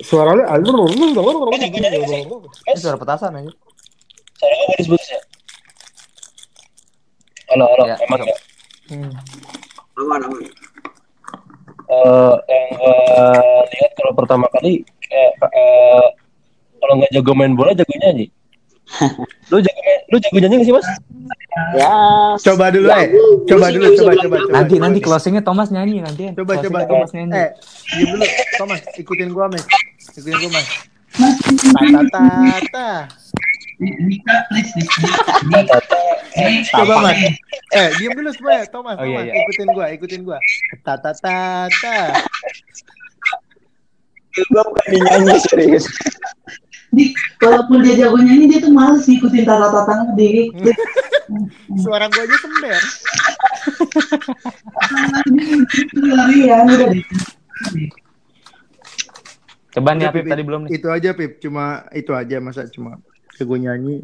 Suara 0.00 0.30
lu 0.34 0.42
ini 2.66 2.78
suara 2.80 2.96
petasan 2.98 3.36
aja 3.36 3.52
Suara 4.40 4.52
gue 4.56 4.66
putus-putus 4.74 5.08
ya? 5.12 5.20
Halo, 7.50 7.64
halo, 7.66 7.82
Ya, 7.84 7.96
emang 8.06 8.20
ya? 8.24 8.36
Hmm. 8.90 9.10
aman 10.00 10.20
aman 10.26 10.40
Eh, 11.90 12.34
yang 12.46 12.66
gue 12.78 12.94
lihat 13.74 13.90
kalau 13.98 14.12
pertama 14.14 14.46
kali 14.54 14.86
kayak 15.02 15.34
eh, 15.50 16.06
kalau 16.78 16.78
kalau 16.78 16.92
nggak 17.02 17.10
jago 17.10 17.34
main 17.34 17.58
bola 17.58 17.74
jago 17.74 17.90
nyanyi. 17.98 18.30
Lu 19.50 19.56
jago 19.62 19.80
lu 20.10 20.16
jago 20.18 20.36
nyanyi 20.42 20.54
nggak 20.60 20.66
sih 20.66 20.74
mas? 20.74 20.88
Ya. 21.74 21.90
Coba 22.42 22.70
dulu, 22.70 22.86
ya, 22.90 23.06
eh. 23.06 23.08
Coba 23.46 23.66
dulu, 23.74 23.86
coba, 23.94 23.94
bilang 23.94 23.94
coba, 23.98 24.12
jago. 24.14 24.22
coba. 24.22 24.38
Nanti 24.54 24.74
nanti 24.78 24.98
closingnya 25.02 25.42
Thomas 25.42 25.68
nyanyi 25.70 26.02
nanti. 26.02 26.24
Coba 26.34 26.58
coba 26.58 26.78
coba. 26.82 26.88
Thomas 26.90 27.10
nyanyi. 27.14 27.32
Eh, 27.34 27.48
diam 27.94 28.08
dulu. 28.14 28.24
Thomas, 28.58 28.80
ikutin 28.98 29.28
gua, 29.34 29.46
Mas. 29.50 29.64
Ikutin 30.14 30.34
gua, 30.38 30.50
Mas. 30.54 30.68
Tata 31.74 32.02
tata. 32.10 32.88
Coba, 36.70 36.94
Mas. 37.02 37.18
Eh, 37.74 37.88
diam 37.98 38.12
dulu 38.14 38.30
semuanya. 38.34 38.64
Thomas, 38.70 38.96
Oh, 38.98 39.04
iya, 39.06 39.18
Thomas, 39.18 39.26
iya. 39.26 39.34
ikutin 39.42 39.68
gua, 39.74 39.86
ikutin 39.90 40.20
gua. 40.26 40.38
Tata 40.86 41.10
tata. 41.14 41.96
Gua 44.50 44.62
bukan 44.66 44.86
nyanyi 44.94 45.36
serius. 45.46 45.84
Dik, 46.90 47.14
walaupun 47.38 47.86
dia 47.86 47.94
jago 47.94 48.18
nyanyi, 48.18 48.50
dia 48.50 48.58
tuh 48.66 48.74
males 48.74 49.06
ngikutin 49.06 49.46
tata-tata 49.46 50.10
Dik. 50.18 50.50
Suara 51.78 52.10
gua 52.10 52.22
aja 52.26 52.36
sember. 52.42 52.82
Larian, 55.94 56.64
udah. 56.66 56.90
Coba 59.70 59.90
nih 59.94 60.10
Pip, 60.10 60.26
tadi 60.26 60.42
belum 60.42 60.60
nih. 60.66 60.70
Itu 60.82 60.90
aja, 60.90 61.14
Pip. 61.14 61.38
Cuma 61.38 61.86
itu 61.94 62.10
aja 62.10 62.42
masa 62.42 62.66
cuma 62.66 62.98
jago 63.38 63.54
nyanyi. 63.54 64.02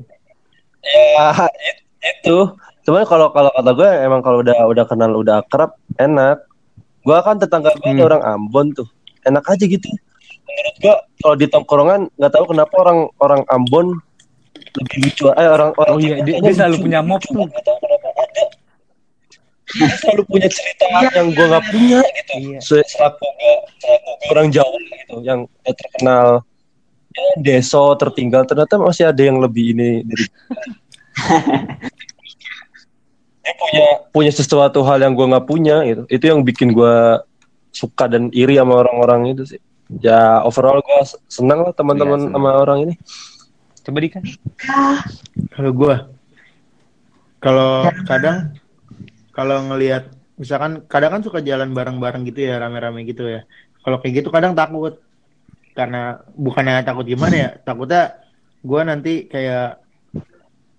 Ya 0.87 1.51
itu. 2.23 2.55
Cuman 2.87 3.03
kalau 3.03 3.35
kalau 3.35 3.51
kata 3.51 3.75
gue 3.75 3.91
emang 4.07 4.23
kalau 4.23 4.47
udah 4.47 4.55
udah 4.71 4.85
kenal 4.87 5.11
udah 5.19 5.43
akrab 5.43 5.75
enak. 5.99 6.47
Gue 7.03 7.19
kan 7.19 7.43
tetangga 7.43 7.75
gue 7.75 7.91
Hmm. 7.99 8.07
orang 8.07 8.23
Ambon 8.23 8.71
tuh. 8.71 8.87
Enak 9.27 9.43
aja 9.51 9.67
gitu. 9.67 9.91
Menurut 10.57 10.77
gue 10.79 10.95
kalau 11.21 11.37
di 11.37 11.47
tongkrongan 11.47 12.01
nggak 12.13 12.33
tahu 12.33 12.45
kenapa 12.49 12.75
orang 12.79 12.99
orang 13.19 13.43
Ambon 13.47 13.87
lebih 14.77 14.97
lucu. 15.05 15.25
Eh 15.31 15.45
orang 15.47 15.71
orang 15.75 15.93
Oh 15.93 16.01
iya, 16.01 16.17
dia, 16.21 16.41
dia 16.41 16.53
selalu 16.55 16.75
lucu. 16.75 16.85
punya 16.85 17.01
mob 17.01 17.17
Lucu, 17.19 17.29
tuh. 17.29 17.45
nggak 17.45 17.63
tahu 17.63 17.77
kenapa 17.79 18.09
ada. 18.17 18.45
Dia 19.67 19.89
selalu 19.99 20.23
punya 20.25 20.49
cerita 20.49 20.85
yang 21.13 21.29
gue 21.31 21.47
nggak 21.47 21.67
punya 21.69 21.99
gitu. 22.01 22.33
Iya. 22.39 22.59
Se- 22.61 22.87
Selaku 22.89 23.25
gue 23.27 23.55
selaku 23.79 24.11
gue 24.15 24.29
orang 24.31 24.49
Jawa 24.49 24.77
gitu 24.81 25.15
yang 25.21 25.41
terkenal 25.63 26.27
ya, 27.13 27.25
deso 27.37 27.85
tertinggal 27.95 28.45
ternyata 28.45 28.77
masih 28.77 29.05
ada 29.07 29.21
yang 29.21 29.37
lebih 29.37 29.77
ini 29.77 30.05
dari 30.05 30.25
dia 33.43 33.55
punya 33.55 33.87
punya 34.11 34.33
sesuatu 34.33 34.83
hal 34.83 34.99
yang 34.99 35.15
gue 35.15 35.27
nggak 35.27 35.47
punya 35.47 35.87
gitu 35.87 36.03
itu 36.09 36.25
yang 36.27 36.41
bikin 36.43 36.75
gue 36.75 36.97
suka 37.71 38.09
dan 38.09 38.29
iri 38.33 38.59
sama 38.59 38.83
orang-orang 38.83 39.37
itu 39.37 39.45
sih 39.47 39.61
ya 40.03 40.43
overall 40.43 40.83
gue 40.83 41.01
senang 41.31 41.63
lah 41.63 41.73
teman-teman 41.75 42.27
senang. 42.27 42.35
sama 42.35 42.51
orang 42.59 42.79
ini 42.91 42.95
Coba 43.87 44.03
Dika. 44.03 44.19
Kalau 45.55 45.71
gua 45.71 46.11
kalau 47.39 47.87
kadang 48.03 48.59
kalau 49.31 49.63
ngelihat 49.71 50.11
misalkan 50.35 50.83
kadang 50.91 51.15
kan 51.15 51.23
suka 51.23 51.39
jalan 51.39 51.71
bareng-bareng 51.71 52.27
gitu 52.27 52.51
ya 52.51 52.59
rame-rame 52.59 53.07
gitu 53.07 53.31
ya. 53.31 53.47
Kalau 53.87 54.03
kayak 54.03 54.27
gitu 54.27 54.35
kadang 54.35 54.59
takut 54.59 54.99
karena 55.79 56.19
bukannya 56.35 56.83
takut 56.83 57.07
gimana 57.07 57.37
ya, 57.39 57.51
takutnya 57.63 58.19
gua 58.67 58.83
nanti 58.83 59.31
kayak 59.31 59.79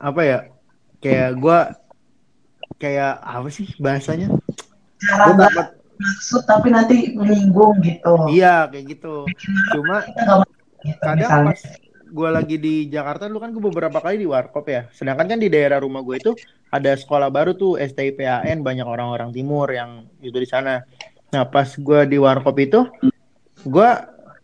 apa 0.03 0.21
ya? 0.27 0.39
Kayak 0.99 1.39
gua 1.39 1.79
kayak 2.75 3.23
apa 3.23 3.47
sih 3.47 3.71
bahasanya? 3.79 4.35
Nggak 4.99 5.39
takut 5.39 5.67
maksud 5.97 6.45
tapi 6.45 6.69
nanti 6.69 7.17
menyinggung 7.17 7.81
gitu. 7.81 8.29
iya 8.29 8.69
kayak 8.69 8.97
gitu. 8.97 9.25
Cuma 9.73 10.05
gitu, 10.05 10.45
kadang 11.01 11.29
misalnya. 11.29 11.51
pas 11.51 11.61
gue 12.07 12.29
lagi 12.31 12.55
di 12.55 12.75
Jakarta 12.87 13.27
dulu 13.27 13.39
kan 13.43 13.51
gue 13.51 13.63
beberapa 13.67 13.99
kali 13.99 14.23
di 14.23 14.27
warkop 14.27 14.65
ya 14.71 14.87
sedangkan 14.95 15.35
kan 15.35 15.39
di 15.43 15.51
daerah 15.51 15.83
rumah 15.83 15.99
gue 15.99 16.15
itu 16.15 16.31
ada 16.71 16.95
sekolah 16.95 17.27
baru 17.27 17.55
tuh 17.55 17.75
STIPAN 17.79 18.63
banyak 18.63 18.87
orang-orang 18.87 19.35
timur 19.35 19.67
yang 19.71 20.07
itu 20.23 20.35
di 20.39 20.47
sana 20.47 20.83
nah 21.31 21.43
pas 21.43 21.67
gue 21.67 21.99
di 22.07 22.15
warkop 22.15 22.55
itu 22.63 22.87
gue 23.67 23.89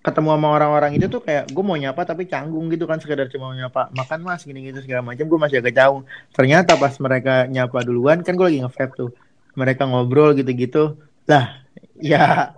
ketemu 0.03 0.35
sama 0.35 0.47
orang-orang 0.51 0.91
itu 0.99 1.07
tuh 1.07 1.23
kayak 1.23 1.47
gue 1.47 1.63
mau 1.63 1.79
nyapa 1.79 2.03
tapi 2.03 2.27
canggung 2.27 2.67
gitu 2.67 2.83
kan 2.83 2.99
sekedar 2.99 3.31
cuma 3.31 3.51
mau 3.51 3.55
nyapa 3.55 3.87
makan 3.95 4.19
mas 4.27 4.43
gini 4.43 4.59
gitu 4.67 4.83
segala 4.83 4.99
macam 4.99 5.23
gue 5.23 5.39
masih 5.39 5.63
agak 5.63 5.79
jauh 5.79 6.03
ternyata 6.35 6.75
pas 6.75 6.91
mereka 6.99 7.47
nyapa 7.47 7.87
duluan 7.87 8.19
kan 8.19 8.35
gue 8.35 8.43
lagi 8.43 8.59
nge 8.59 8.71
tuh 8.99 9.15
mereka 9.55 9.87
ngobrol 9.87 10.35
gitu-gitu 10.35 10.99
lah 11.29 11.45
ya. 11.99 12.51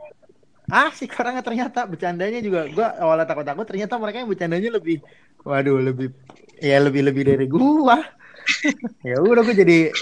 Ah 0.65 0.89
si 0.97 1.05
orangnya 1.05 1.45
ternyata 1.45 1.85
bercandanya 1.85 2.41
juga. 2.41 2.65
Gua 2.73 2.97
awalnya 2.97 3.29
takut-takut 3.29 3.65
ternyata 3.69 4.01
mereka 4.01 4.25
yang 4.25 4.29
bercandanya 4.29 4.69
lebih 4.73 4.97
waduh 5.45 5.77
lebih 5.77 6.09
ya 6.57 6.81
lebih 6.81 7.05
lebih 7.05 7.23
dari 7.29 7.45
gua. 7.45 8.01
Ya 9.05 9.21
udah 9.21 9.45
gua 9.45 9.55
jadi 9.55 9.93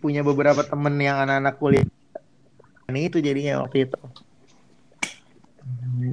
punya 0.00 0.24
beberapa 0.24 0.64
temen 0.64 0.96
yang 1.00 1.20
anak-anak 1.24 1.56
kuliah 1.60 1.84
ini 2.92 3.08
itu 3.08 3.20
jadinya 3.20 3.64
waktu 3.64 3.88
itu. 3.88 4.00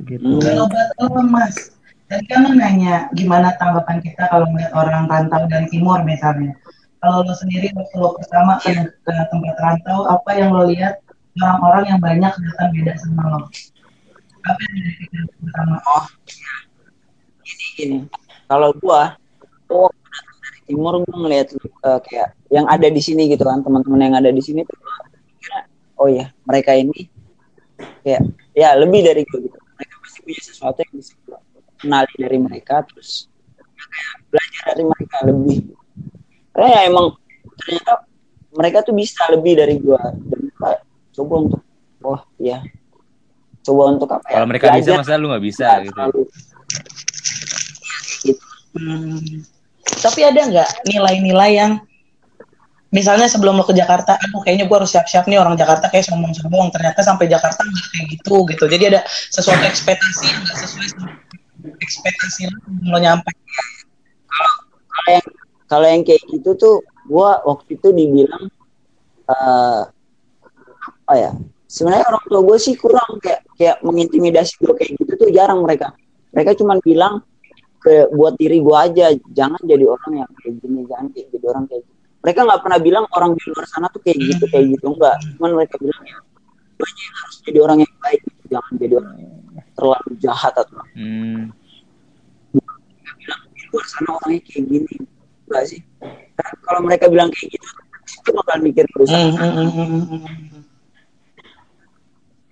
Gitu. 0.08 0.40
Kalau 0.40 0.72
buat 0.72 0.90
lo 1.04 1.24
mas, 1.28 1.76
tadi 2.08 2.24
kan 2.32 2.48
nanya 2.56 3.12
gimana 3.12 3.52
tanggapan 3.60 4.00
kita 4.00 4.32
kalau 4.32 4.48
melihat 4.56 4.72
orang 4.76 5.12
rantau 5.12 5.44
dari 5.52 5.68
timur 5.68 6.00
misalnya. 6.08 6.56
Kalau 7.04 7.28
lo 7.28 7.34
sendiri 7.36 7.74
waktu 7.76 7.96
lo 8.00 8.16
pertama 8.16 8.62
ke, 8.64 8.72
ke 8.72 9.12
tempat 9.12 9.56
rantau, 9.60 10.08
apa 10.08 10.30
yang 10.38 10.56
lo 10.56 10.70
lihat 10.70 11.02
orang-orang 11.40 11.84
yang 11.88 12.00
banyak 12.04 12.34
datang 12.34 12.70
beda 12.76 12.94
sama 13.00 13.24
lo? 13.32 13.40
Apa 14.42 14.60
yang 14.60 14.74
jadi 14.76 14.92
pikiran 15.00 15.28
pertama? 15.40 15.76
Oh, 15.88 16.06
gini 17.46 17.66
gini. 17.78 17.98
Kalau 18.50 18.70
gua, 18.82 19.16
datang 19.70 20.38
dari 20.44 20.60
timur 20.68 20.94
gua 21.08 21.18
ngeliat 21.24 21.48
eh, 21.56 22.00
kayak 22.04 22.30
yang 22.52 22.66
ada 22.68 22.88
di 22.92 23.02
sini 23.02 23.32
gitu 23.32 23.48
kan, 23.48 23.64
teman-teman 23.64 24.02
yang 24.12 24.16
ada 24.20 24.34
di 24.34 24.42
sini 24.44 24.66
tuh 24.68 24.76
kira, 25.40 25.60
oh 25.96 26.10
ya 26.12 26.28
mereka 26.44 26.76
ini 26.76 27.08
kayak 28.04 28.28
ya 28.58 28.76
lebih 28.76 29.06
dari 29.06 29.24
gua 29.24 29.40
gitu. 29.46 29.58
Mereka 29.78 29.94
pasti 30.04 30.20
punya 30.26 30.42
sesuatu 30.44 30.78
yang 30.84 30.94
bisa 31.00 31.14
gua 31.24 31.40
kenali 31.80 32.14
dari 32.20 32.38
mereka, 32.42 32.76
terus 32.84 33.32
belajar 34.28 34.64
dari 34.76 34.84
mereka 34.84 35.18
lebih. 35.24 35.60
Karena 36.52 36.70
ya 36.76 36.82
emang 36.92 37.16
ternyata 37.62 37.94
mereka 38.52 38.78
tuh 38.84 38.96
bisa 38.98 39.24
lebih 39.32 39.54
dari 39.56 39.80
gua 39.80 40.02
coba 41.12 41.34
untuk, 41.48 41.62
oh 42.04 42.22
ya, 42.40 42.64
coba 43.62 43.82
untuk 43.94 44.10
apa 44.10 44.26
ya? 44.28 44.36
Kalau 44.40 44.48
mereka 44.48 44.66
bisa 44.76 44.96
belajar 44.96 45.02
masa 45.04 45.22
lu 45.22 45.28
nggak 45.30 45.46
bisa 45.46 45.68
gitu. 45.86 46.00
Gitu. 48.26 48.46
Hmm. 48.78 49.20
Tapi 50.02 50.20
ada 50.24 50.42
nggak 50.48 50.70
nilai-nilai 50.88 51.52
yang 51.52 51.72
misalnya 52.92 53.28
sebelum 53.28 53.56
lo 53.56 53.64
ke 53.68 53.76
Jakarta, 53.76 54.20
aduh 54.20 54.42
kayaknya 54.44 54.68
gue 54.68 54.78
harus 54.78 54.92
siap-siap 54.92 55.28
nih 55.28 55.40
orang 55.40 55.56
Jakarta 55.56 55.88
kayak 55.92 56.08
sombong-sombong. 56.08 56.72
Ternyata 56.74 57.00
sampai 57.04 57.28
Jakarta 57.28 57.62
nggak 57.62 57.88
kayak 57.92 58.06
gitu 58.18 58.36
gitu. 58.52 58.64
Jadi 58.68 58.84
ada 58.96 59.02
sesuatu 59.08 59.64
ekspektasi 59.64 60.24
yang 60.28 60.42
nggak 60.44 60.58
sesuai 60.58 60.88
sama 60.96 61.10
ekspektasi 61.82 62.50
lo 62.50 62.58
sebelum 62.66 62.88
lo 62.90 63.00
nyampe. 63.00 63.32
kalau 64.92 65.10
yang 65.14 65.28
kalau 65.70 65.88
yang 65.88 66.04
kayak 66.04 66.24
gitu 66.32 66.50
tuh 66.58 66.76
gua 67.08 67.40
waktu 67.46 67.80
itu 67.80 67.94
dibilang 67.94 68.50
eh 69.30 69.82
apa 71.12 71.20
ya 71.20 71.32
sebenarnya 71.68 72.08
orang 72.08 72.24
tua 72.24 72.40
gue 72.48 72.58
sih 72.64 72.80
kurang 72.80 73.20
kayak 73.20 73.44
kayak 73.60 73.84
mengintimidasi 73.84 74.64
gue 74.64 74.72
kayak 74.80 74.92
gitu 74.96 75.12
tuh 75.20 75.28
jarang 75.36 75.60
mereka. 75.60 75.92
Mereka 76.32 76.56
cuma 76.56 76.80
bilang 76.80 77.20
ke 77.84 78.08
buat 78.16 78.40
diri 78.40 78.64
gue 78.64 78.78
aja 78.80 79.12
jangan 79.36 79.60
jadi 79.68 79.92
orang 79.92 80.24
yang 80.24 80.30
kayak 80.40 80.56
gini 80.64 80.88
jangan 80.88 81.12
kayak 81.12 81.28
jadi 81.36 81.46
orang 81.52 81.66
kayak 81.68 81.82
gitu 81.84 81.98
mereka 82.22 82.40
nggak 82.46 82.62
pernah 82.62 82.80
bilang 82.80 83.06
orang 83.18 83.32
di 83.34 83.44
luar 83.50 83.66
sana 83.66 83.90
tuh 83.90 84.02
kayak 84.06 84.18
gitu 84.22 84.46
kayak 84.54 84.66
gitu 84.78 84.86
enggak 84.94 85.18
cuman 85.36 85.52
mereka 85.58 85.76
bilang 85.82 86.02
ya 86.06 86.18
lu 86.78 86.86
harus 86.86 87.38
jadi 87.42 87.60
orang 87.66 87.78
yang 87.82 87.94
baik 88.00 88.22
jangan 88.48 88.74
jadi 88.78 88.94
orang 89.02 89.16
yang 89.18 89.34
terlalu 89.76 90.12
jahat 90.22 90.54
atau 90.56 90.80
Hmm. 90.94 91.50
bilang 93.18 93.42
di 93.52 93.62
luar 93.74 93.86
sana 93.90 94.10
orangnya 94.22 94.42
kayak 94.46 94.64
gini. 94.70 94.96
Enggak 95.50 95.64
sih? 95.68 95.82
Karena 96.38 96.56
kalau 96.64 96.80
mereka 96.86 97.06
bilang 97.10 97.30
kayak 97.34 97.58
gitu 97.58 97.68
itu 98.12 98.30
bakal 98.36 98.58
mikir 98.62 98.86
terus 98.94 99.10
Hmm, 99.10 99.34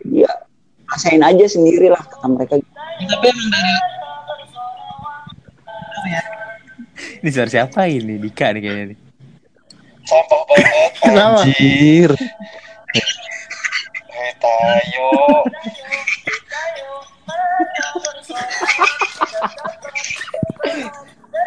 ya 0.06 0.32
rasain 0.88 1.20
aja 1.20 1.46
sendiri 1.46 1.88
lah 1.88 2.02
kata 2.02 2.28
mereka 2.28 2.54
Tapi 3.00 3.26
emang 3.26 3.50
dari 3.50 3.72
Ini 7.20 7.30
suara 7.30 7.48
siapa 7.48 7.84
ini? 7.86 8.16
Dika 8.16 8.52
nih 8.52 8.62
kayaknya 8.62 8.86
nih. 8.92 8.98
sampah 10.04 10.42
banget 10.50 10.92
Kenapa? 11.00 11.40
anjir 11.44 12.12
Hei 14.10 14.32
tayo 14.36 15.08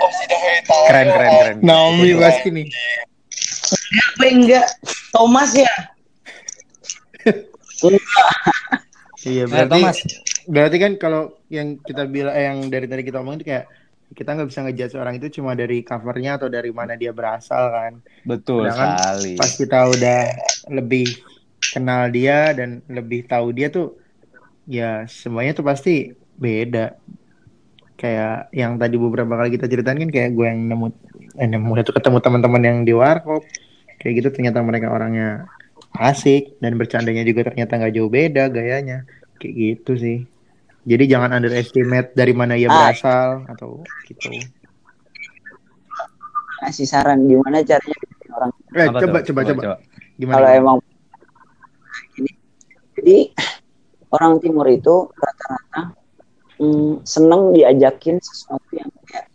Oh, 0.03 0.09
hei 0.09 0.61
tayo. 0.62 0.88
Keren 0.88 1.09
keren 1.09 1.30
keren. 1.32 1.57
Naomi 1.61 2.12
pasti 2.16 2.48
nih 2.50 2.66
apa 3.92 4.24
enggak 4.28 4.66
Thomas 5.11 5.53
ya? 5.53 5.72
iya 9.28 9.45
Nah, 9.53 9.66
berarti 9.66 9.80
Thomas. 9.80 9.99
berarti 10.49 10.76
kan 10.83 10.93
kalau 10.99 11.22
yang 11.49 11.78
kita 11.83 12.07
bilang 12.11 12.35
eh, 12.35 12.45
yang 12.51 12.59
dari 12.68 12.87
tadi 12.91 13.03
kita 13.07 13.22
omongin 13.22 13.43
kayak 13.43 13.64
kita 14.12 14.37
nggak 14.37 14.49
bisa 14.53 14.61
ngejudge 14.66 14.95
orang 15.01 15.14
itu 15.16 15.41
cuma 15.41 15.57
dari 15.57 15.80
covernya 15.80 16.37
atau 16.37 16.49
dari 16.53 16.68
mana 16.68 16.95
dia 17.01 17.16
berasal 17.16 17.72
kan. 17.72 17.93
Betul 18.28 18.68
Sedangkan 18.68 18.91
sekali. 18.99 19.33
Pas 19.41 19.51
kita 19.57 19.78
udah 19.89 20.20
lebih 20.68 21.07
kenal 21.72 22.12
dia 22.12 22.53
dan 22.53 22.85
lebih 22.93 23.24
tahu 23.24 23.57
dia 23.57 23.72
tuh 23.72 23.97
ya 24.68 25.09
semuanya 25.09 25.57
tuh 25.57 25.64
pasti 25.64 26.12
beda. 26.37 26.93
Kayak 27.97 28.51
yang 28.53 28.76
tadi 28.76 28.97
beberapa 28.99 29.33
kali 29.39 29.55
kita 29.55 29.70
ceritain 29.70 29.97
kan 29.97 30.11
kayak 30.11 30.35
gue 30.35 30.47
yang 30.47 30.61
nemu 30.68 30.87
eh, 31.39 31.49
nemu 31.49 31.70
itu 31.80 31.93
ketemu 31.95 32.18
teman-teman 32.20 32.62
yang 32.62 32.78
di 32.83 32.93
warkop 32.93 33.47
kayak 34.03 34.12
gitu 34.18 34.28
ternyata 34.35 34.59
mereka 34.61 34.91
orangnya 34.91 35.47
asik 35.95 36.57
dan 36.59 36.76
bercandanya 36.76 37.20
juga 37.22 37.49
ternyata 37.49 37.76
nggak 37.76 37.93
jauh 37.93 38.09
beda 38.09 38.49
gayanya 38.49 39.05
kayak 39.36 39.55
gitu 39.55 39.93
sih. 39.95 40.18
Jadi 40.82 41.05
jangan 41.07 41.30
underestimate 41.32 42.11
dari 42.12 42.32
mana 42.32 42.57
ia 42.57 42.66
Ah. 42.66 42.90
berasal 42.90 43.47
atau 43.47 43.84
gitu. 44.05 44.32
kasih 46.59 46.86
saran 46.86 47.26
gimana 47.26 47.59
caranya 47.62 47.99
orang 48.30 48.51
Eh, 48.72 48.86
Apa 48.86 49.03
coba, 49.03 49.18
tuh? 49.18 49.34
coba, 49.34 49.40
coba, 49.45 49.62
Gimana? 50.14 50.36
kalau 50.38 50.51
emang 50.55 50.76
ini 52.16 52.30
jadi 52.95 53.18
orang 54.09 54.38
timur 54.38 54.70
itu 54.70 55.11
rata-rata 55.11 55.82
mm, 56.57 57.03
seneng 57.03 57.51
diajakin 57.51 58.22
sesuatu 58.22 58.70
yang 58.72 58.86
kayak 59.05 59.26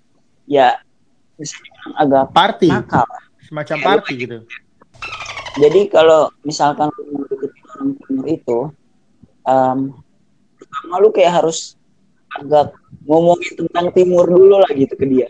ya 0.48 0.68
bisa 1.36 1.60
dibilang 1.60 1.94
agak 2.00 2.26
Party, 2.32 2.70
nakal 2.72 3.06
semacam 3.44 3.78
party 3.84 4.14
gitu. 4.18 4.38
Jadi 5.58 5.82
kalau 5.90 6.30
misalkan 6.46 6.90
lu 6.98 7.26
deketin 7.26 7.66
orang 7.74 7.90
timur 7.98 8.26
itu 8.30 8.60
em, 9.46 9.80
pertama 10.58 10.96
lu 11.02 11.10
kayak 11.14 11.34
harus 11.44 11.78
agak 12.38 12.74
ngomongin 13.08 13.54
tentang 13.66 13.90
timur 13.96 14.28
dulu 14.28 14.62
lah 14.62 14.72
gitu 14.76 14.94
ke 14.94 15.06
dia. 15.08 15.28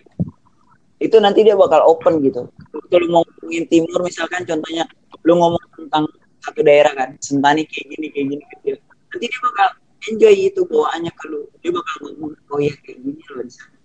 Itu 0.97 1.21
nanti 1.21 1.45
dia 1.45 1.53
bakal 1.53 1.85
open 1.85 2.19
gitu. 2.25 2.49
Kalau 2.89 3.07
mau 3.11 3.21
ngomongin 3.23 3.69
timur 3.69 4.01
misalkan 4.01 4.43
contohnya 4.43 4.89
lu 5.21 5.37
ngomong 5.37 5.63
tentang 5.77 6.09
satu 6.41 6.63
daerah 6.63 6.95
kan 6.95 7.09
sentani 7.19 7.67
kayak 7.67 7.85
gini 7.91 8.07
kayak 8.13 8.25
gini 8.31 8.43
gitu 8.63 8.79
nanti 9.11 9.25
dia 9.27 9.39
bakal 9.43 9.67
enjoy 10.07 10.35
itu 10.35 10.61
bawaannya 10.67 11.11
ke 11.13 11.25
lu. 11.29 11.41
Dia 11.61 11.71
bakal 11.71 11.95
ngomong 12.03 12.31
oh 12.51 12.59
ya 12.59 12.73
kayak 12.83 12.97
gini 13.03 13.21
loh 13.33 13.43
di 13.43 13.53
sana. 13.53 13.77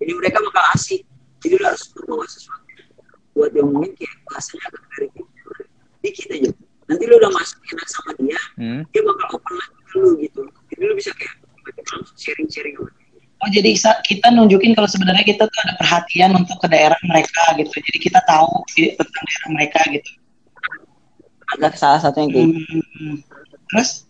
Jadi 0.00 0.12
mereka 0.16 0.38
bakal 0.40 0.64
asik. 0.74 1.02
Jadi 1.40 1.54
lu 1.56 1.64
harus 1.64 1.84
membawa 1.96 2.24
sesuatu. 2.28 2.66
Buat 3.36 3.50
diomongin 3.54 3.92
kayak 3.94 4.14
bahasanya 4.26 4.64
agak 4.68 4.82
dari 4.90 5.08
timur 5.14 5.29
dikit 6.00 6.28
aja 6.32 6.50
nanti 6.90 7.04
lu 7.06 7.14
udah 7.20 7.30
masuk 7.30 7.58
enak 7.70 7.86
sama 7.88 8.10
dia 8.18 8.40
Hmm? 8.58 8.82
dia 8.90 9.02
bakal 9.06 9.38
open 9.38 9.54
lagi 9.56 9.78
ke 9.86 9.94
lu 9.98 10.10
gitu 10.20 10.42
jadi 10.74 10.82
lu 10.84 10.94
bisa 10.96 11.10
kayak 11.16 11.34
langsung 11.92 12.16
sharing-sharing 12.18 12.74
sama 12.76 12.90
dia. 12.90 13.08
Oh 13.40 13.48
jadi 13.48 13.70
kita 14.04 14.26
nunjukin 14.36 14.76
kalau 14.76 14.88
sebenarnya 14.90 15.24
kita 15.24 15.48
tuh 15.48 15.58
ada 15.64 15.74
perhatian 15.80 16.36
untuk 16.36 16.60
ke 16.60 16.68
daerah 16.68 16.98
mereka 17.08 17.56
gitu. 17.56 17.72
Jadi 17.72 17.98
kita 17.98 18.20
tahu 18.28 18.48
tentang 18.76 19.24
daerah 19.24 19.48
mereka 19.56 19.80
gitu. 19.88 20.10
ada 21.50 21.66
salah 21.74 21.98
satu 21.98 22.22
yang 22.22 22.30
kayak 22.30 22.48
gitu. 22.52 22.78
Hmm. 22.78 23.16
Terus 23.72 24.06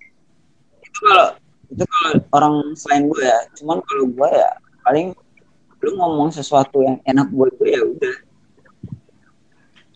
itu 0.82 0.98
kalau 1.06 1.26
itu 1.70 1.84
kalau 1.86 2.10
orang 2.34 2.54
selain 2.74 3.06
gue 3.06 3.22
ya 3.22 3.38
cuman 3.62 3.78
kalau 3.86 4.04
gue 4.10 4.28
ya 4.34 4.50
paling 4.82 5.06
lu 5.80 5.90
ngomong 5.96 6.28
sesuatu 6.34 6.82
yang 6.82 6.98
enak 7.06 7.30
buat 7.30 7.54
gue 7.56 7.70
ya 7.70 7.80
udah 7.86 8.14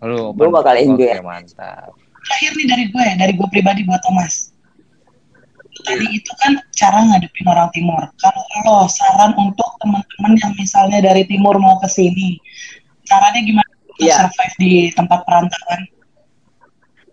Lu 0.03 0.34
Gua 0.34 0.51
bakal 0.62 0.80
enjoy. 0.80 1.07
Oke, 1.07 1.22
mantap. 1.22 1.95
terakhir 2.24 2.51
nih 2.57 2.66
dari 2.72 2.84
gue 2.88 3.03
ya, 3.05 3.14
dari 3.20 3.32
gue 3.36 3.49
pribadi 3.53 3.80
buat 3.84 4.01
Thomas. 4.01 4.51
Tadi 5.84 6.07
itu 6.16 6.32
kan 6.40 6.57
cara 6.72 7.05
ngadepin 7.05 7.45
orang 7.45 7.68
timur. 7.76 8.01
Kalau 8.16 8.42
lo 8.64 8.88
saran 8.88 9.36
untuk 9.36 9.68
teman-teman 9.84 10.32
yang 10.40 10.53
misalnya 10.57 11.05
dari 11.05 11.28
timur 11.28 11.61
mau 11.61 11.76
ke 11.84 11.88
sini, 11.92 12.40
caranya 13.05 13.45
gimana 13.45 13.68
untuk 13.84 14.01
Iya. 14.01 14.16
survive 14.24 14.55
di 14.57 14.72
tempat 14.97 15.20
perantauan? 15.28 15.80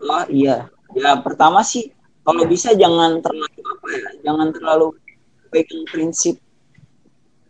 oh 0.02 0.26
iya 0.34 0.66
ya 0.98 1.14
pertama 1.22 1.62
sih 1.62 1.94
kalau 2.26 2.46
bisa 2.50 2.74
jangan 2.74 3.22
terlalu 3.22 3.62
apa 3.62 3.88
ya 3.94 4.10
jangan 4.26 4.48
terlalu 4.50 4.88
pegang 5.54 5.84
prinsip 5.90 6.36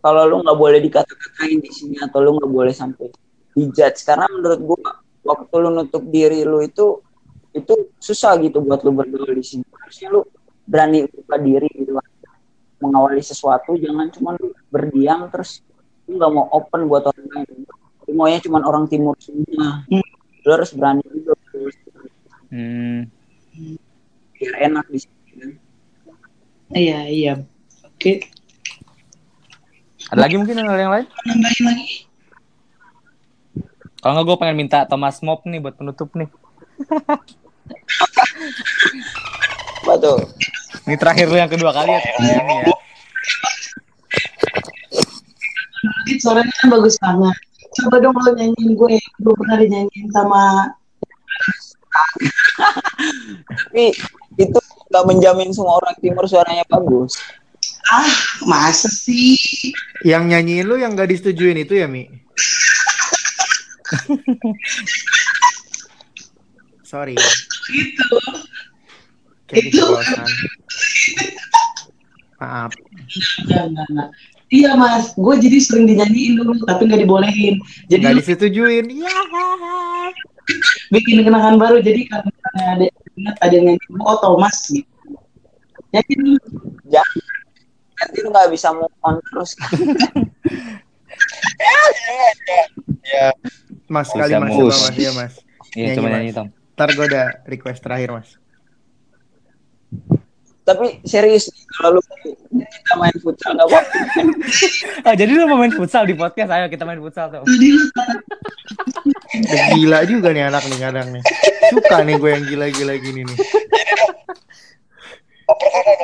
kalau 0.01 0.27
lu 0.27 0.43
nggak 0.43 0.57
boleh 0.59 0.79
dikata-katain 0.84 1.63
di 1.63 1.71
sini 1.71 1.95
atau 2.01 2.19
lu 2.19 2.36
nggak 2.36 2.51
boleh 2.51 2.73
sampai 2.75 3.07
dijudge 3.55 4.03
karena 4.03 4.25
menurut 4.32 4.59
gua 4.63 4.99
waktu 5.22 5.53
lu 5.55 5.69
nutup 5.72 6.03
diri 6.03 6.41
lu 6.41 6.61
itu 6.61 6.99
itu 7.51 7.74
susah 7.97 8.39
gitu 8.39 8.59
buat 8.59 8.82
lu 8.82 8.91
bergaul 8.91 9.32
di 9.32 9.43
sini 9.43 9.65
harusnya 9.76 10.07
lu 10.09 10.22
berani 10.63 11.03
buka 11.05 11.36
diri 11.38 11.67
gitu 11.74 11.93
kan 11.93 12.07
mengawali 12.80 13.22
sesuatu 13.22 13.76
jangan 13.76 14.09
cuma 14.09 14.34
lu 14.36 14.49
berdiam 14.67 15.28
terus 15.28 15.61
lu 16.07 16.17
nggak 16.17 16.32
mau 16.32 16.47
open 16.49 16.88
buat 16.88 17.05
orang 17.05 17.28
lain 17.30 17.65
Lu 18.09 18.17
maunya 18.17 18.41
cuma 18.41 18.59
orang 18.61 18.89
timur 18.89 19.13
semua 19.17 19.86
Hmm. 19.86 20.01
lu 20.41 20.49
harus 20.49 20.74
berani 20.74 21.03
juga 21.05 21.38
Hmm. 22.49 23.07
biar 24.34 24.53
enak 24.65 24.86
di 24.88 24.99
sini 24.99 25.32
kan 25.38 25.51
Iya, 26.72 26.99
iya. 27.05 27.34
Oke, 27.84 28.24
Ada 30.07 30.24
lagi 30.24 30.39
mungkin 30.39 30.55
yang 30.55 30.72
lain? 30.72 31.03
nambahin 31.28 31.63
lagi. 31.67 31.88
Kalau 34.02 34.12
nggak 34.18 34.26
gue 34.28 34.38
pengen 34.41 34.58
minta 34.58 34.84
Thomas 34.89 35.22
Mop 35.22 35.45
nih 35.45 35.62
buat 35.62 35.78
penutup 35.78 36.10
nih. 36.18 36.30
apa 39.82 39.93
tuh 39.97 40.18
Ini 40.89 40.97
terakhir 40.97 41.30
lu 41.30 41.38
yang 41.38 41.52
kedua 41.52 41.72
kali 41.72 41.93
ya. 41.93 42.02
Ini 42.02 42.56
ya. 42.66 42.76
Suaranya 46.18 46.54
kan 46.58 46.68
bagus 46.74 46.97
banget. 46.97 47.38
Coba 47.72 47.95
dong 48.02 48.18
lo 48.18 48.32
nyanyiin 48.34 48.74
gue. 48.74 48.97
Gue 49.22 49.34
pernah 49.38 49.56
dinyanyiin 49.62 50.10
sama 50.12 50.74
tapi 53.47 53.91
itu 54.39 54.60
nggak 54.91 55.06
menjamin 55.08 55.52
semua 55.52 55.80
orang 55.80 55.95
timur 55.99 56.24
suaranya 56.28 56.64
bagus 56.68 57.20
ah 57.91 58.08
masa 58.47 58.88
sih 58.88 59.36
Yang 60.02 60.24
nyanyiin 60.34 60.66
lu 60.66 60.76
yang 60.82 60.97
gak 60.97 61.14
disetujuin 61.14 61.62
itu 61.62 61.78
ya, 61.78 61.86
Mi? 61.86 62.10
Sorry. 66.92 67.16
gitu. 67.72 68.08
Kayak 69.48 69.64
Itu. 69.72 69.84
keceplosan. 69.84 70.28
Maaf. 72.42 72.72
Enggak, 73.46 73.64
enggak, 73.72 73.86
enggak. 73.92 74.10
Iya 74.52 74.76
mas, 74.76 75.16
gue 75.16 75.36
jadi 75.39 75.58
sering 75.64 75.88
dinyanyiin 75.88 76.36
dulu 76.36 76.60
tapi 76.68 76.84
nggak 76.84 77.08
dibolehin. 77.08 77.56
Jadi 77.88 78.04
Gak 78.04 78.12
lu 78.12 78.20
disetujuin. 78.20 78.86
Iya. 78.92 79.08
bikin 80.94 81.24
kenangan 81.24 81.56
baru. 81.56 81.80
Jadi 81.80 82.12
misalnya 82.12 82.66
ada 82.76 82.86
ingat 83.16 83.36
ada 83.39 83.54
yang 83.56 83.66
nyanyi, 83.72 83.86
oh 84.04 84.18
Thomas 84.20 84.58
gitu. 84.68 84.92
Jadi 85.92 86.14
jangan 86.92 87.20
nanti 88.02 88.18
lu 88.24 88.30
nggak 88.34 88.50
bisa 88.52 88.74
move 88.74 88.96
on 89.06 89.22
terus 89.30 89.54
Mas, 93.91 94.07
Bisa 94.07 94.24
kali 94.24 94.34
mas, 94.39 94.51
coba 94.55 94.72
mas, 94.72 94.95
ya 94.95 95.11
mas. 95.11 95.34
Iya, 95.72 95.86
Nyanyi, 95.91 95.99
Mas. 95.99 96.11
nyanyi 96.15 96.32
Tom. 96.32 96.47
Ntar 96.76 96.89
gue 96.95 97.05
ada 97.07 97.24
request 97.45 97.80
terakhir 97.84 98.09
mas. 98.11 98.30
tapi 100.61 101.01
serius 101.03 101.49
kalau 101.76 101.99
lu 101.99 102.01
kita 102.53 102.93
main 102.95 103.11
futsal 103.19 103.57
nggak 103.57 103.65
apa 103.67 103.80
Oh, 105.03 105.15
jadi 105.19 105.28
lu 105.34 105.49
mau 105.49 105.57
main 105.59 105.74
futsal 105.74 106.05
di 106.05 106.15
podcast? 106.15 106.47
Ayo 106.47 106.69
kita 106.69 106.86
main 106.86 107.01
futsal 107.01 107.28
tuh. 107.28 107.43
Gila 109.76 110.05
juga 110.05 110.32
nih 110.32 110.47
anak 110.47 110.63
nih 110.69 110.80
kadang 110.80 111.07
nih. 111.11 111.24
Suka 111.76 112.05
nih 112.05 112.15
gue 112.15 112.30
yang 112.30 112.45
gila-gila 112.45 112.93
gini 113.03 113.22
nih. 113.26 113.38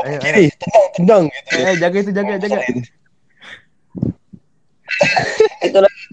Ayo, 0.03 0.17
ayo. 0.19 0.49
Tendang 0.97 1.23
gitu. 1.31 1.49
Eh, 1.53 1.75
jaga 1.79 1.97
itu, 2.01 2.11
jaga, 2.11 2.33
jaga. 2.35 2.59
itu 5.67 5.77
lagi. 5.79 6.03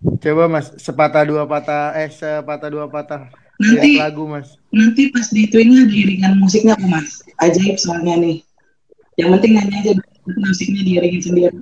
Coba 0.00 0.48
mas, 0.48 0.72
sepatah 0.80 1.24
dua 1.28 1.44
patah, 1.44 1.92
eh 1.96 2.08
sepatah 2.08 2.68
dua 2.72 2.88
patah. 2.88 3.28
nanti 3.60 4.00
lagu 4.00 4.24
mas. 4.24 4.56
nanti 4.72 5.12
pas 5.12 5.28
di 5.28 5.44
itu 5.44 5.60
ini 5.60 5.84
ada 5.84 5.92
iringan 5.92 6.32
musiknya 6.40 6.72
apa 6.72 6.86
mas? 6.88 7.20
Ajaib 7.44 7.76
soalnya 7.76 8.16
nih. 8.16 8.40
Yang 9.20 9.28
penting 9.36 9.52
nyanyi 9.60 9.74
aja 9.84 9.92
musiknya 10.40 10.80
diiringin 10.80 11.20
sendiri. 11.20 11.58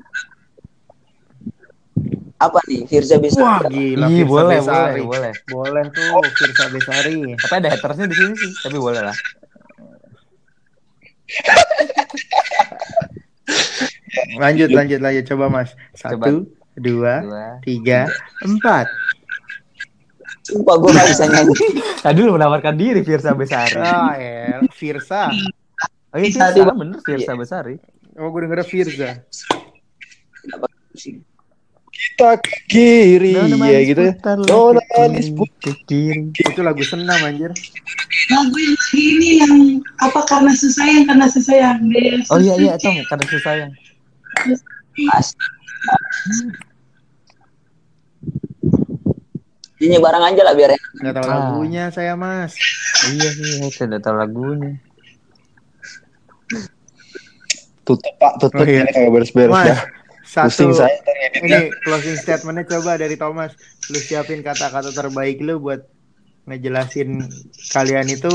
apa 2.39 2.63
nih 2.71 2.87
Firza 2.87 3.19
bisa 3.19 3.43
Wah 3.43 3.67
gila. 3.67 4.07
Iya, 4.07 4.23
Firsa 4.23 4.31
boleh, 4.31 4.59
Besari. 4.63 5.03
boleh, 5.03 5.03
boleh. 5.03 5.33
Boleh 5.51 5.85
tuh, 5.91 6.23
Firsa 6.39 6.71
Besari. 6.71 7.35
Tapi 7.35 7.55
ada 7.59 7.69
hatersnya 7.75 8.07
di 8.07 8.15
sini 8.15 8.35
sih, 8.39 8.53
tapi 8.63 8.79
boleh 8.79 9.03
lah. 9.03 9.17
Lanjut, 14.37 14.71
lanjut, 14.73 15.01
lanjut. 15.01 15.25
Coba 15.29 15.45
mas. 15.49 15.71
Satu, 15.93 16.49
dua, 16.79 17.23
Dua. 17.23 17.47
tiga, 17.63 18.07
empat. 18.43 18.87
sumpah 20.49 20.81
gue 20.81 20.91
nggak 20.97 21.09
bisa 21.13 21.25
nyanyi 21.29 21.53
Tadi 22.01 22.19
lu 22.25 22.33
menawarkan 22.33 22.73
diri 22.73 23.05
Firsa 23.05 23.37
Besari. 23.37 23.77
Ah, 23.77 24.17
ya. 24.17 24.65
Firsa. 24.73 25.29
Oh 26.09 26.17
iya, 26.17 26.33
Firsa, 26.33 26.73
bener 26.73 26.99
Firsa 27.05 27.33
Besari. 27.37 27.77
Oh, 28.17 28.33
gue 28.33 28.49
denger 28.49 28.65
Firza. 28.65 29.21
pusing 30.89 31.21
Kita 31.99 32.39
ke 32.39 32.57
kiri, 32.71 33.35
ya 33.35 33.81
gitu 33.83 34.03
ya. 34.07 34.15
Nona 34.47 34.81
di 35.11 35.35
ke 35.59 35.73
kiri. 35.85 36.31
Itu 36.31 36.61
lagu 36.63 36.81
senam 36.87 37.19
anjir. 37.27 37.51
lagu 38.29 38.57
yang 38.57 38.77
ini 38.95 39.31
yang 39.43 39.55
apa 39.99 40.23
karena 40.31 40.55
sesayang 40.55 41.05
karena 41.11 41.27
sesayang 41.27 41.79
Dia 41.91 42.23
Oh 42.31 42.39
iya 42.39 42.55
iya 42.55 42.75
Tom, 42.79 42.95
karena 43.11 43.25
sayang. 43.43 43.71
As- 43.75 43.88
Nyanyi 49.79 49.99
bareng 50.03 50.25
aja 50.27 50.43
lah 50.43 50.55
biar 50.59 50.71
enak. 50.75 50.91
Nggak 50.99 51.15
tahu 51.15 51.25
Ah. 51.25 51.31
lagunya 51.31 51.85
saya 51.89 52.15
mas. 52.19 52.53
Iya 53.09 53.29
sih, 53.31 53.47
saya 53.71 53.87
tidak 53.87 54.01
tahu 54.03 54.17
lagunya. 54.17 54.73
tutup 57.87 58.13
Pak, 58.21 58.37
tutup 58.37 58.61
Oh, 58.61 58.69
iya. 58.69 58.85
ini 58.85 58.93
kagak 58.93 59.13
beres-beres 59.17 59.49
Mas, 59.49 59.65
ya. 59.65 59.77
satu. 60.23 60.45
Pusing 60.53 60.73
saya. 60.77 60.93
Ini 61.41 61.73
closing 61.81 62.21
statementnya 62.21 62.69
coba 62.69 63.01
dari 63.01 63.17
Thomas. 63.17 63.57
Lu 63.89 63.97
siapin 63.97 64.45
kata-kata 64.45 64.93
terbaik 64.93 65.41
lu 65.41 65.57
buat 65.57 65.89
ngejelasin 66.45 67.25
kalian 67.73 68.13
itu 68.13 68.29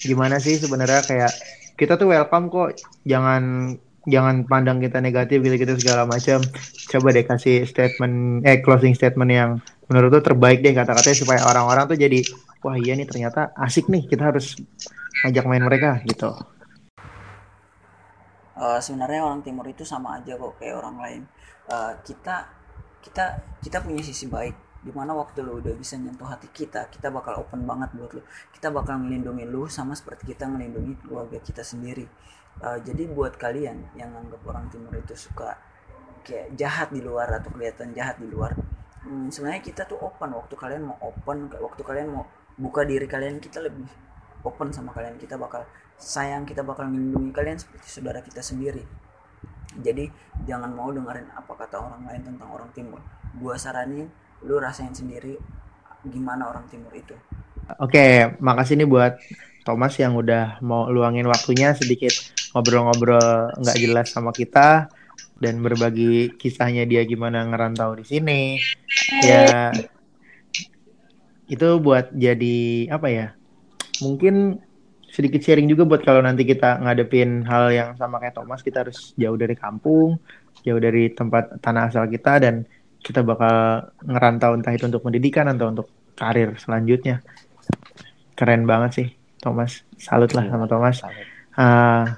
gimana 0.00 0.40
sih 0.40 0.56
sebenarnya 0.56 1.04
kayak 1.04 1.32
kita 1.76 2.00
tuh 2.00 2.16
welcome 2.16 2.48
kok. 2.48 2.80
Jangan 3.04 3.76
jangan 4.08 4.44
pandang 4.48 4.78
kita 4.80 5.00
negatif 5.00 5.40
gitu-gitu 5.40 5.74
segala 5.80 6.04
macam. 6.08 6.40
Coba 6.90 7.08
deh 7.12 7.24
kasih 7.24 7.64
statement 7.64 8.44
eh 8.44 8.60
closing 8.60 8.94
statement 8.94 9.30
yang 9.30 9.50
menurut 9.88 10.20
tuh 10.20 10.32
terbaik 10.32 10.64
deh 10.64 10.72
kata-katanya 10.72 11.16
supaya 11.16 11.40
orang-orang 11.44 11.84
tuh 11.90 11.98
jadi 12.00 12.20
wah 12.64 12.76
iya 12.80 12.96
nih 12.96 13.04
ternyata 13.04 13.52
asik 13.60 13.88
nih 13.92 14.08
kita 14.08 14.32
harus 14.32 14.56
ajak 15.28 15.44
main 15.44 15.64
mereka 15.64 16.00
gitu. 16.08 16.32
Eh, 18.54 18.80
sebenarnya 18.80 19.26
orang 19.26 19.42
timur 19.42 19.66
itu 19.66 19.82
sama 19.82 20.22
aja 20.22 20.38
kok 20.38 20.56
kayak 20.62 20.78
orang 20.78 20.96
lain 21.02 21.22
Eh, 21.64 21.92
kita 22.04 22.44
kita 23.00 23.24
kita 23.64 23.78
punya 23.80 24.04
sisi 24.04 24.28
baik 24.28 24.52
di 24.84 24.92
mana 24.92 25.16
waktu 25.16 25.40
lu 25.40 25.64
udah 25.64 25.72
bisa 25.72 25.96
nyentuh 25.96 26.28
hati 26.28 26.52
kita 26.52 26.92
kita 26.92 27.08
bakal 27.08 27.40
open 27.40 27.64
banget 27.64 27.90
buat 27.96 28.12
lu. 28.12 28.22
Kita 28.52 28.68
bakal 28.68 29.00
ngelindungi 29.00 29.48
lu 29.48 29.64
sama 29.66 29.96
seperti 29.96 30.36
kita 30.36 30.44
ngelindungi 30.44 31.00
keluarga 31.00 31.40
kita 31.40 31.64
sendiri. 31.64 32.04
Eh, 32.60 32.78
jadi 32.84 33.08
buat 33.08 33.40
kalian 33.40 33.96
yang 33.96 34.12
anggap 34.12 34.44
orang 34.44 34.68
timur 34.68 34.92
itu 34.94 35.16
suka 35.16 35.56
kayak 36.22 36.52
jahat 36.54 36.88
di 36.92 37.00
luar 37.00 37.28
atau 37.40 37.52
kelihatan 37.52 37.92
jahat 37.92 38.16
di 38.16 38.28
luar 38.30 38.56
hmm, 39.04 39.28
sebenarnya 39.28 39.62
kita 39.62 39.82
tuh 39.84 40.00
open. 40.00 40.32
Waktu 40.34 40.54
kalian 40.56 40.82
mau 40.88 40.96
open 41.00 41.52
waktu 41.52 41.82
kalian 41.84 42.08
mau 42.10 42.24
buka 42.56 42.82
diri 42.82 43.04
kalian 43.04 43.38
kita 43.38 43.60
lebih 43.60 43.86
open 44.42 44.72
sama 44.72 44.90
kalian. 44.96 45.20
Kita 45.20 45.36
bakal 45.36 45.68
sayang 46.00 46.48
kita 46.48 46.64
bakal 46.64 46.90
melindungi 46.90 47.30
kalian 47.30 47.56
seperti 47.60 47.86
saudara 48.00 48.20
kita 48.24 48.40
sendiri. 48.40 48.82
Jadi 49.74 50.06
jangan 50.46 50.70
mau 50.70 50.90
dengerin 50.90 51.34
apa 51.34 51.52
kata 51.54 51.82
orang 51.82 52.02
lain 52.08 52.22
tentang 52.24 52.48
orang 52.50 52.70
timur. 52.72 53.00
Gua 53.34 53.58
saranin 53.58 54.08
lu 54.44 54.60
rasain 54.60 54.92
sendiri 54.92 55.36
gimana 56.04 56.52
orang 56.52 56.68
timur 56.68 56.92
itu 56.92 57.16
Oke, 57.80 58.36
makasih 58.44 58.76
nih 58.76 58.88
buat 58.88 59.16
Thomas 59.64 59.96
yang 59.96 60.12
udah 60.20 60.60
mau 60.60 60.92
luangin 60.92 61.24
waktunya 61.24 61.72
sedikit 61.72 62.12
ngobrol-ngobrol 62.52 63.56
nggak 63.56 63.78
jelas 63.80 64.12
sama 64.12 64.36
kita 64.36 64.92
dan 65.40 65.64
berbagi 65.64 66.36
kisahnya 66.36 66.84
dia 66.84 67.02
gimana 67.08 67.42
ngerantau 67.48 67.96
di 67.96 68.04
sini. 68.04 68.60
Ya, 69.24 69.72
itu 71.48 71.68
buat 71.80 72.12
jadi 72.12 72.92
apa 72.92 73.08
ya? 73.08 73.26
Mungkin 74.04 74.60
sedikit 75.08 75.40
sharing 75.40 75.70
juga 75.70 75.88
buat 75.88 76.04
kalau 76.04 76.20
nanti 76.20 76.44
kita 76.44 76.84
ngadepin 76.84 77.48
hal 77.48 77.72
yang 77.72 77.90
sama 77.96 78.20
kayak 78.20 78.36
Thomas, 78.36 78.60
kita 78.60 78.84
harus 78.84 79.16
jauh 79.16 79.38
dari 79.40 79.56
kampung, 79.56 80.20
jauh 80.60 80.80
dari 80.80 81.08
tempat 81.16 81.64
tanah 81.64 81.88
asal 81.88 82.04
kita 82.12 82.44
dan 82.44 82.68
kita 83.04 83.20
bakal 83.20 83.84
ngerantau 84.00 84.56
entah 84.56 84.72
itu 84.72 84.88
untuk 84.88 85.04
pendidikan 85.04 85.44
atau 85.52 85.68
untuk 85.68 85.86
karir 86.16 86.56
selanjutnya. 86.56 87.20
Keren 88.32 88.64
banget 88.64 88.90
sih 88.96 89.08
Thomas. 89.44 89.84
Salut 90.00 90.32
lah 90.32 90.48
sama 90.48 90.64
Thomas. 90.64 91.04
Ah, 91.52 92.16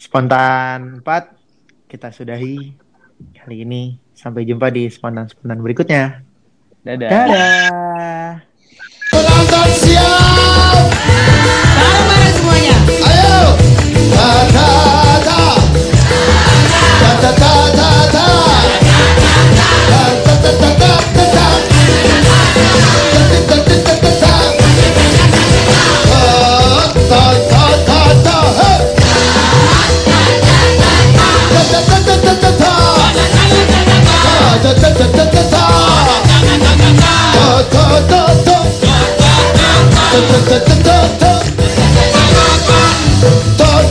spontan 0.00 1.04
4 1.04 1.92
kita 1.92 2.08
sudahi 2.08 2.72
kali 3.36 3.56
ini. 3.68 4.00
Sampai 4.16 4.48
jumpa 4.48 4.72
di 4.72 4.88
spontan 4.88 5.28
spontan 5.28 5.60
berikutnya. 5.60 6.24
Dadah. 6.80 7.10
dadah 7.12 8.43
따따따따따 34.84 35.74